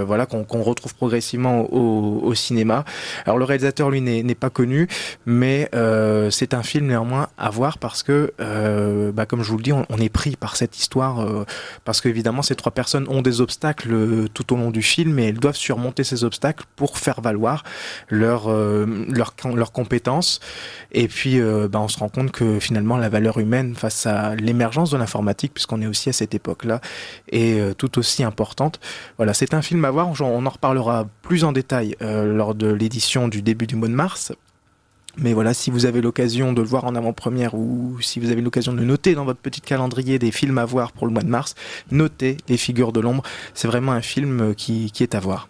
voilà 0.04 0.26
qu'on 0.26 0.42
qu'on 0.42 0.62
retrouve 0.62 0.94
progressivement 1.02 1.66
au, 1.72 2.32
cinéma. 2.34 2.84
Alors 3.26 3.36
le 3.36 3.44
réalisateur 3.44 3.90
lui 3.90 4.00
n'est 4.00 4.34
pas 4.36 4.50
connu, 4.50 4.86
mais 5.26 5.68
euh, 5.74 6.30
c'est 6.30 6.54
un 6.54 6.62
film 6.62 6.86
néanmoins 6.86 7.26
à 7.36 7.50
voir 7.50 7.78
parce 7.78 8.04
que, 8.04 8.32
euh, 8.40 9.10
bah, 9.10 9.26
comme 9.26 9.42
je 9.42 9.50
vous 9.50 9.56
le 9.56 9.64
dis, 9.64 9.72
on, 9.72 9.98
est 9.98 10.08
pris 10.08 10.36
par 10.36 10.54
cette 10.54 10.78
histoire 10.78 11.20
euh, 11.20 11.44
parce 11.84 12.00
qu'évidemment 12.00 12.42
ces 12.42 12.54
trois 12.54 12.70
personnes 12.70 13.06
ont 13.08 13.20
des 13.20 13.40
obstacles 13.40 14.28
tout 14.32 14.52
au 14.52 14.56
long 14.56 14.70
du 14.70 14.82
film 14.82 15.18
et 15.18 15.24
elles 15.24 15.40
doivent 15.40 15.56
surmonter 15.56 16.04
ces 16.04 16.22
obstacles 16.22 16.64
pour 16.76 16.98
faire 16.98 17.20
valoir 17.20 17.64
leur 18.08 18.48
euh, 18.48 18.86
leur, 19.08 19.34
leur 19.56 19.72
compétences. 19.72 20.38
Et 20.92 21.08
puis 21.08 21.40
bah, 21.40 21.80
on 21.80 21.88
se 21.88 21.98
rend 21.98 22.10
compte 22.10 22.30
que 22.30 22.60
finalement 22.60 22.96
la 22.96 23.08
valeur 23.08 23.38
humaine 23.38 23.74
face 23.74 24.06
à 24.06 24.36
l'émergence 24.36 24.90
de 24.92 24.98
l'informatique, 24.98 25.52
puisqu'on 25.52 25.82
est 25.82 25.86
aussi 25.86 26.10
à 26.10 26.12
cette 26.12 26.34
époque-là, 26.34 26.80
est 27.32 27.76
tout 27.76 27.98
aussi 27.98 28.22
importante. 28.22 28.78
Voilà, 29.16 29.34
c'est 29.34 29.52
un 29.54 29.62
film 29.62 29.84
à 29.84 29.90
voir. 29.90 30.08
On 30.20 30.46
en 30.46 30.50
reparlera 30.50 30.91
plus 31.22 31.44
en 31.44 31.52
détail 31.52 31.96
euh, 32.02 32.24
lors 32.24 32.54
de 32.54 32.68
l'édition 32.68 33.28
du 33.28 33.42
début 33.42 33.66
du 33.66 33.76
mois 33.76 33.88
de 33.88 33.94
mars. 33.94 34.32
Mais 35.18 35.34
voilà, 35.34 35.52
si 35.52 35.70
vous 35.70 35.84
avez 35.84 36.00
l'occasion 36.00 36.54
de 36.54 36.62
le 36.62 36.66
voir 36.66 36.84
en 36.84 36.94
avant-première 36.94 37.54
ou 37.54 37.98
si 38.00 38.18
vous 38.18 38.30
avez 38.30 38.40
l'occasion 38.40 38.72
de 38.72 38.82
noter 38.82 39.14
dans 39.14 39.26
votre 39.26 39.40
petit 39.40 39.60
calendrier 39.60 40.18
des 40.18 40.30
films 40.30 40.56
à 40.56 40.64
voir 40.64 40.92
pour 40.92 41.06
le 41.06 41.12
mois 41.12 41.22
de 41.22 41.28
mars, 41.28 41.54
notez 41.90 42.38
Les 42.48 42.56
Figures 42.56 42.92
de 42.92 43.00
l'ombre. 43.00 43.22
C'est 43.52 43.68
vraiment 43.68 43.92
un 43.92 44.00
film 44.00 44.40
euh, 44.40 44.54
qui, 44.54 44.90
qui 44.90 45.02
est 45.02 45.14
à 45.14 45.20
voir. 45.20 45.48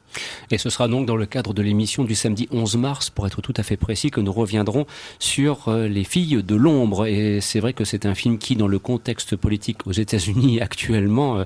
Et 0.50 0.58
ce 0.58 0.70
sera 0.70 0.88
donc 0.88 1.06
dans 1.06 1.16
le 1.16 1.26
cadre 1.26 1.54
de 1.54 1.62
l'émission 1.62 2.04
du 2.04 2.14
samedi 2.14 2.48
11 2.50 2.76
mars, 2.76 3.10
pour 3.10 3.26
être 3.26 3.40
tout 3.40 3.54
à 3.56 3.62
fait 3.62 3.76
précis, 3.76 4.10
que 4.10 4.20
nous 4.20 4.32
reviendrons 4.32 4.86
sur 5.18 5.68
euh, 5.68 5.88
les 5.88 6.04
filles 6.04 6.42
de 6.42 6.54
l'ombre. 6.54 7.06
Et 7.06 7.40
c'est 7.40 7.60
vrai 7.60 7.72
que 7.72 7.84
c'est 7.84 8.06
un 8.06 8.14
film 8.14 8.38
qui, 8.38 8.56
dans 8.56 8.68
le 8.68 8.78
contexte 8.78 9.36
politique 9.36 9.86
aux 9.86 9.92
États-Unis 9.92 10.60
actuellement, 10.62 11.38
euh, 11.38 11.44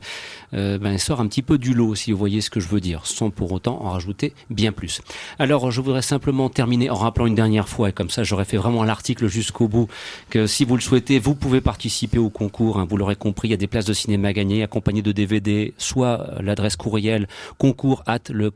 euh, 0.55 0.79
ben, 0.79 0.99
sort 0.99 1.21
un 1.21 1.27
petit 1.27 1.43
peu 1.43 1.59
du 1.59 1.75
lot, 1.75 1.95
si 1.95 2.13
vous 2.13 2.19
voyez 2.19 2.41
ce 2.41 2.51
que 2.51 2.61
je 2.61 2.69
veux 2.69 2.81
dire, 2.81 3.07
sans 3.07 3.31
pour 3.31 3.53
autant 3.53 3.83
en 3.83 3.91
rajouter 3.91 4.33
bien 4.51 4.73
plus. 4.73 5.01
Alors, 5.39 5.71
je 5.71 5.81
voudrais 5.81 6.03
simplement 6.03 6.49
terminer 6.49 6.91
en 6.91 6.95
rappelant 6.95 7.27
une 7.27 7.35
dernière 7.35 7.69
fois, 7.69 7.91
et 7.91 7.93
comme 7.93 8.11
ça 8.11 8.25
j'aurais 8.25 8.45
fait 8.45 8.57
vraiment 8.57 8.85
l'article 8.85 9.27
jusqu'au 9.29 9.69
bout, 9.69 9.89
que 10.31 10.47
si 10.47 10.65
vous 10.65 10.77
le 10.77 10.83
souhaitez, 10.83 11.19
vous 11.19 11.35
pouvez 11.35 11.61
participer 11.61 12.19
au 12.19 12.31
concours. 12.31 12.79
hein. 12.79 12.87
vous 12.89 12.97
l'aurez 12.97 13.17
compris, 13.17 13.49
il 13.49 13.51
y 13.51 13.55
a 13.55 13.59
des 13.59 13.67
places 13.67 13.85
de 13.85 13.93
cinéma 13.93 14.33
gagnées, 14.33 14.63
accompagnées 14.63 15.03
de 15.03 15.13
DVD, 15.13 15.75
soit 15.79 16.27
l'adresse 16.41 16.77
courriel 16.77 17.29
concours 17.59 18.03
at 18.07 18.21
le 18.31 18.51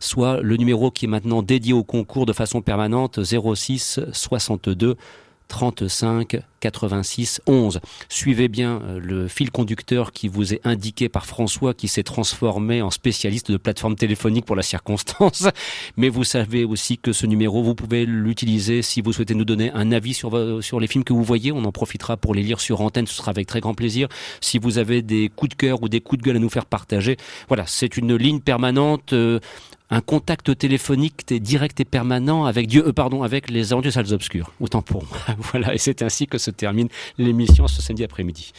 soit 0.00 0.40
le 0.40 0.56
numéro 0.56 0.90
qui 0.90 1.04
est 1.06 1.08
maintenant 1.08 1.42
dédié 1.42 1.72
au 1.72 1.84
concours 1.84 2.26
de 2.26 2.32
façon 2.32 2.62
permanente 2.62 3.20
06 3.24 4.00
62 4.12 4.96
35 5.58 6.38
86 6.58 7.40
11. 7.46 7.80
Suivez 8.08 8.48
bien 8.48 8.80
euh, 8.82 8.98
le 9.00 9.28
fil 9.28 9.52
conducteur 9.52 10.12
qui 10.12 10.26
vous 10.26 10.52
est 10.52 10.60
indiqué 10.64 11.08
par 11.08 11.26
François 11.26 11.74
qui 11.74 11.86
s'est 11.86 12.02
transformé 12.02 12.82
en 12.82 12.90
spécialiste 12.90 13.52
de 13.52 13.56
plateforme 13.56 13.94
téléphonique 13.94 14.46
pour 14.46 14.56
la 14.56 14.62
circonstance. 14.62 15.46
Mais 15.96 16.08
vous 16.08 16.24
savez 16.24 16.64
aussi 16.64 16.98
que 16.98 17.12
ce 17.12 17.26
numéro, 17.26 17.62
vous 17.62 17.76
pouvez 17.76 18.04
l'utiliser 18.04 18.82
si 18.82 19.00
vous 19.00 19.12
souhaitez 19.12 19.34
nous 19.36 19.44
donner 19.44 19.70
un 19.74 19.92
avis 19.92 20.12
sur, 20.14 20.30
vo- 20.30 20.60
sur 20.60 20.80
les 20.80 20.88
films 20.88 21.04
que 21.04 21.12
vous 21.12 21.22
voyez. 21.22 21.52
On 21.52 21.64
en 21.64 21.72
profitera 21.72 22.16
pour 22.16 22.34
les 22.34 22.42
lire 22.42 22.60
sur 22.60 22.80
antenne. 22.80 23.06
Ce 23.06 23.14
sera 23.14 23.30
avec 23.30 23.46
très 23.46 23.60
grand 23.60 23.74
plaisir. 23.74 24.08
Si 24.40 24.58
vous 24.58 24.78
avez 24.78 25.02
des 25.02 25.28
coups 25.28 25.50
de 25.50 25.54
cœur 25.54 25.82
ou 25.84 25.88
des 25.88 26.00
coups 26.00 26.20
de 26.20 26.26
gueule 26.26 26.36
à 26.36 26.40
nous 26.40 26.50
faire 26.50 26.66
partager, 26.66 27.16
voilà, 27.46 27.64
c'est 27.68 27.96
une 27.96 28.16
ligne 28.16 28.40
permanente. 28.40 29.12
euh, 29.12 29.38
un 29.90 30.00
contact 30.00 30.56
téléphonique 30.56 31.32
direct 31.34 31.80
et 31.80 31.84
permanent 31.84 32.46
avec 32.46 32.66
Dieu, 32.66 32.86
euh, 32.88 32.92
pardon, 32.92 33.22
avec 33.22 33.50
les 33.50 33.72
aventures 33.72 33.92
salles 33.92 34.12
obscures. 34.12 34.52
Autant 34.60 34.82
pour 34.82 35.04
moi. 35.04 35.18
Voilà, 35.52 35.74
et 35.74 35.78
c'est 35.78 36.02
ainsi 36.02 36.26
que 36.26 36.38
se 36.38 36.50
termine 36.50 36.88
l'émission 37.18 37.68
ce 37.68 37.82
samedi 37.82 38.04
après-midi. 38.04 38.52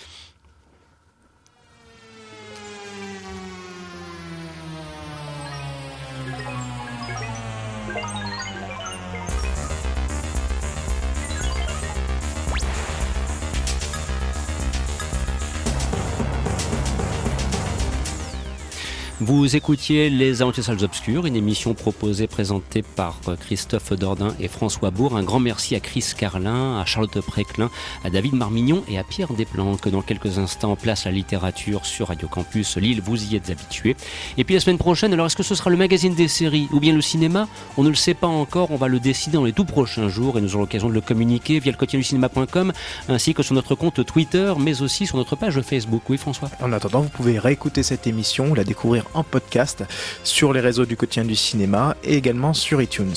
Vous 19.28 19.56
écoutiez 19.56 20.12
Les 20.12 20.44
Aventures 20.44 20.84
Obscures, 20.84 21.26
une 21.26 21.36
émission 21.36 21.74
proposée, 21.74 22.28
présentée 22.28 22.84
par 22.84 23.20
euh, 23.28 23.36
Christophe 23.36 23.92
Dordain 23.94 24.36
et 24.40 24.48
François 24.48 24.92
Bourg. 24.92 25.18
Un 25.18 25.24
grand 25.24 25.40
merci 25.40 25.74
à 25.74 25.80
Chris 25.80 26.06
Carlin, 26.16 26.80
à 26.80 26.86
Charlotte 26.86 27.20
Préclin, 27.22 27.72
à 28.04 28.12
David 28.12 28.36
Marmignon 28.36 28.84
et 28.88 29.00
à 29.00 29.04
Pierre 29.04 29.34
Desplanques. 29.34 29.90
Dans 29.90 30.04
quelques 30.04 30.38
instants, 30.38 30.76
place 30.76 31.06
la 31.06 31.12
littérature 31.12 31.88
sur 31.88 32.10
Radio 32.10 32.28
Campus 32.28 32.78
Lille, 32.78 33.02
vous 33.04 33.32
y 33.32 33.36
êtes 33.36 33.50
habitués. 33.50 33.96
Et 34.38 34.44
puis 34.44 34.54
la 34.54 34.62
semaine 34.62 34.78
prochaine, 34.78 35.12
alors 35.12 35.26
est-ce 35.26 35.36
que 35.36 35.42
ce 35.42 35.56
sera 35.56 35.72
le 35.72 35.78
magazine 35.78 36.14
des 36.14 36.28
séries 36.28 36.68
ou 36.72 36.80
bien 36.80 36.94
le 36.94 37.02
cinéma? 37.02 37.48
On 37.78 37.84
ne 37.84 37.90
le 37.90 37.96
sait 37.96 38.14
pas 38.14 38.28
encore, 38.28 38.70
on 38.70 38.78
va 38.78 38.88
le 38.88 39.00
décider 39.00 39.38
dans 39.38 39.46
les 39.46 39.54
tout 39.54 39.66
prochains 39.66 40.08
jours 40.08 40.38
et 40.38 40.42
nous 40.42 40.54
aurons 40.54 40.66
l'occasion 40.66 40.88
de 40.90 40.94
le 40.94 41.02
communiquer 41.02 41.58
via 41.58 41.72
le 41.72 41.80
quotidien 41.80 41.98
du 41.98 42.06
cinéma.com 42.06 42.74
ainsi 43.10 43.34
que 43.34 43.42
sur 43.42 43.56
notre 43.56 43.74
compte 43.74 44.06
Twitter, 44.06 44.54
mais 44.60 44.84
aussi 44.84 45.08
sur 45.08 45.18
notre 45.18 45.36
page 45.36 45.60
Facebook. 45.62 46.04
Oui, 46.10 46.20
François? 46.20 46.52
En 46.62 46.72
attendant, 46.72 47.02
vous 47.02 47.10
pouvez 47.10 47.40
réécouter 47.40 47.82
cette 47.82 48.06
émission 48.06 48.54
la 48.54 48.64
découvrir 48.64 49.06
en 49.16 49.24
podcast 49.24 49.84
sur 50.24 50.54
les 50.54 50.60
réseaux 50.60 50.86
du 50.86 50.98
quotidien 50.98 51.26
du 51.26 51.36
cinéma 51.36 51.96
et 52.04 52.16
également 52.16 52.54
sur 52.54 52.82
iTunes. 52.82 53.14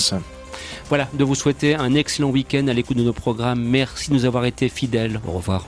Voilà, 0.88 1.08
de 1.12 1.24
vous 1.24 1.34
souhaiter 1.34 1.74
un 1.74 1.94
excellent 1.94 2.30
week-end 2.30 2.66
à 2.68 2.72
l'écoute 2.72 2.96
de 2.96 3.02
nos 3.02 3.12
programmes. 3.12 3.62
Merci 3.62 4.10
de 4.10 4.14
nous 4.14 4.24
avoir 4.24 4.46
été 4.46 4.68
fidèles. 4.68 5.20
Au 5.26 5.32
revoir. 5.32 5.66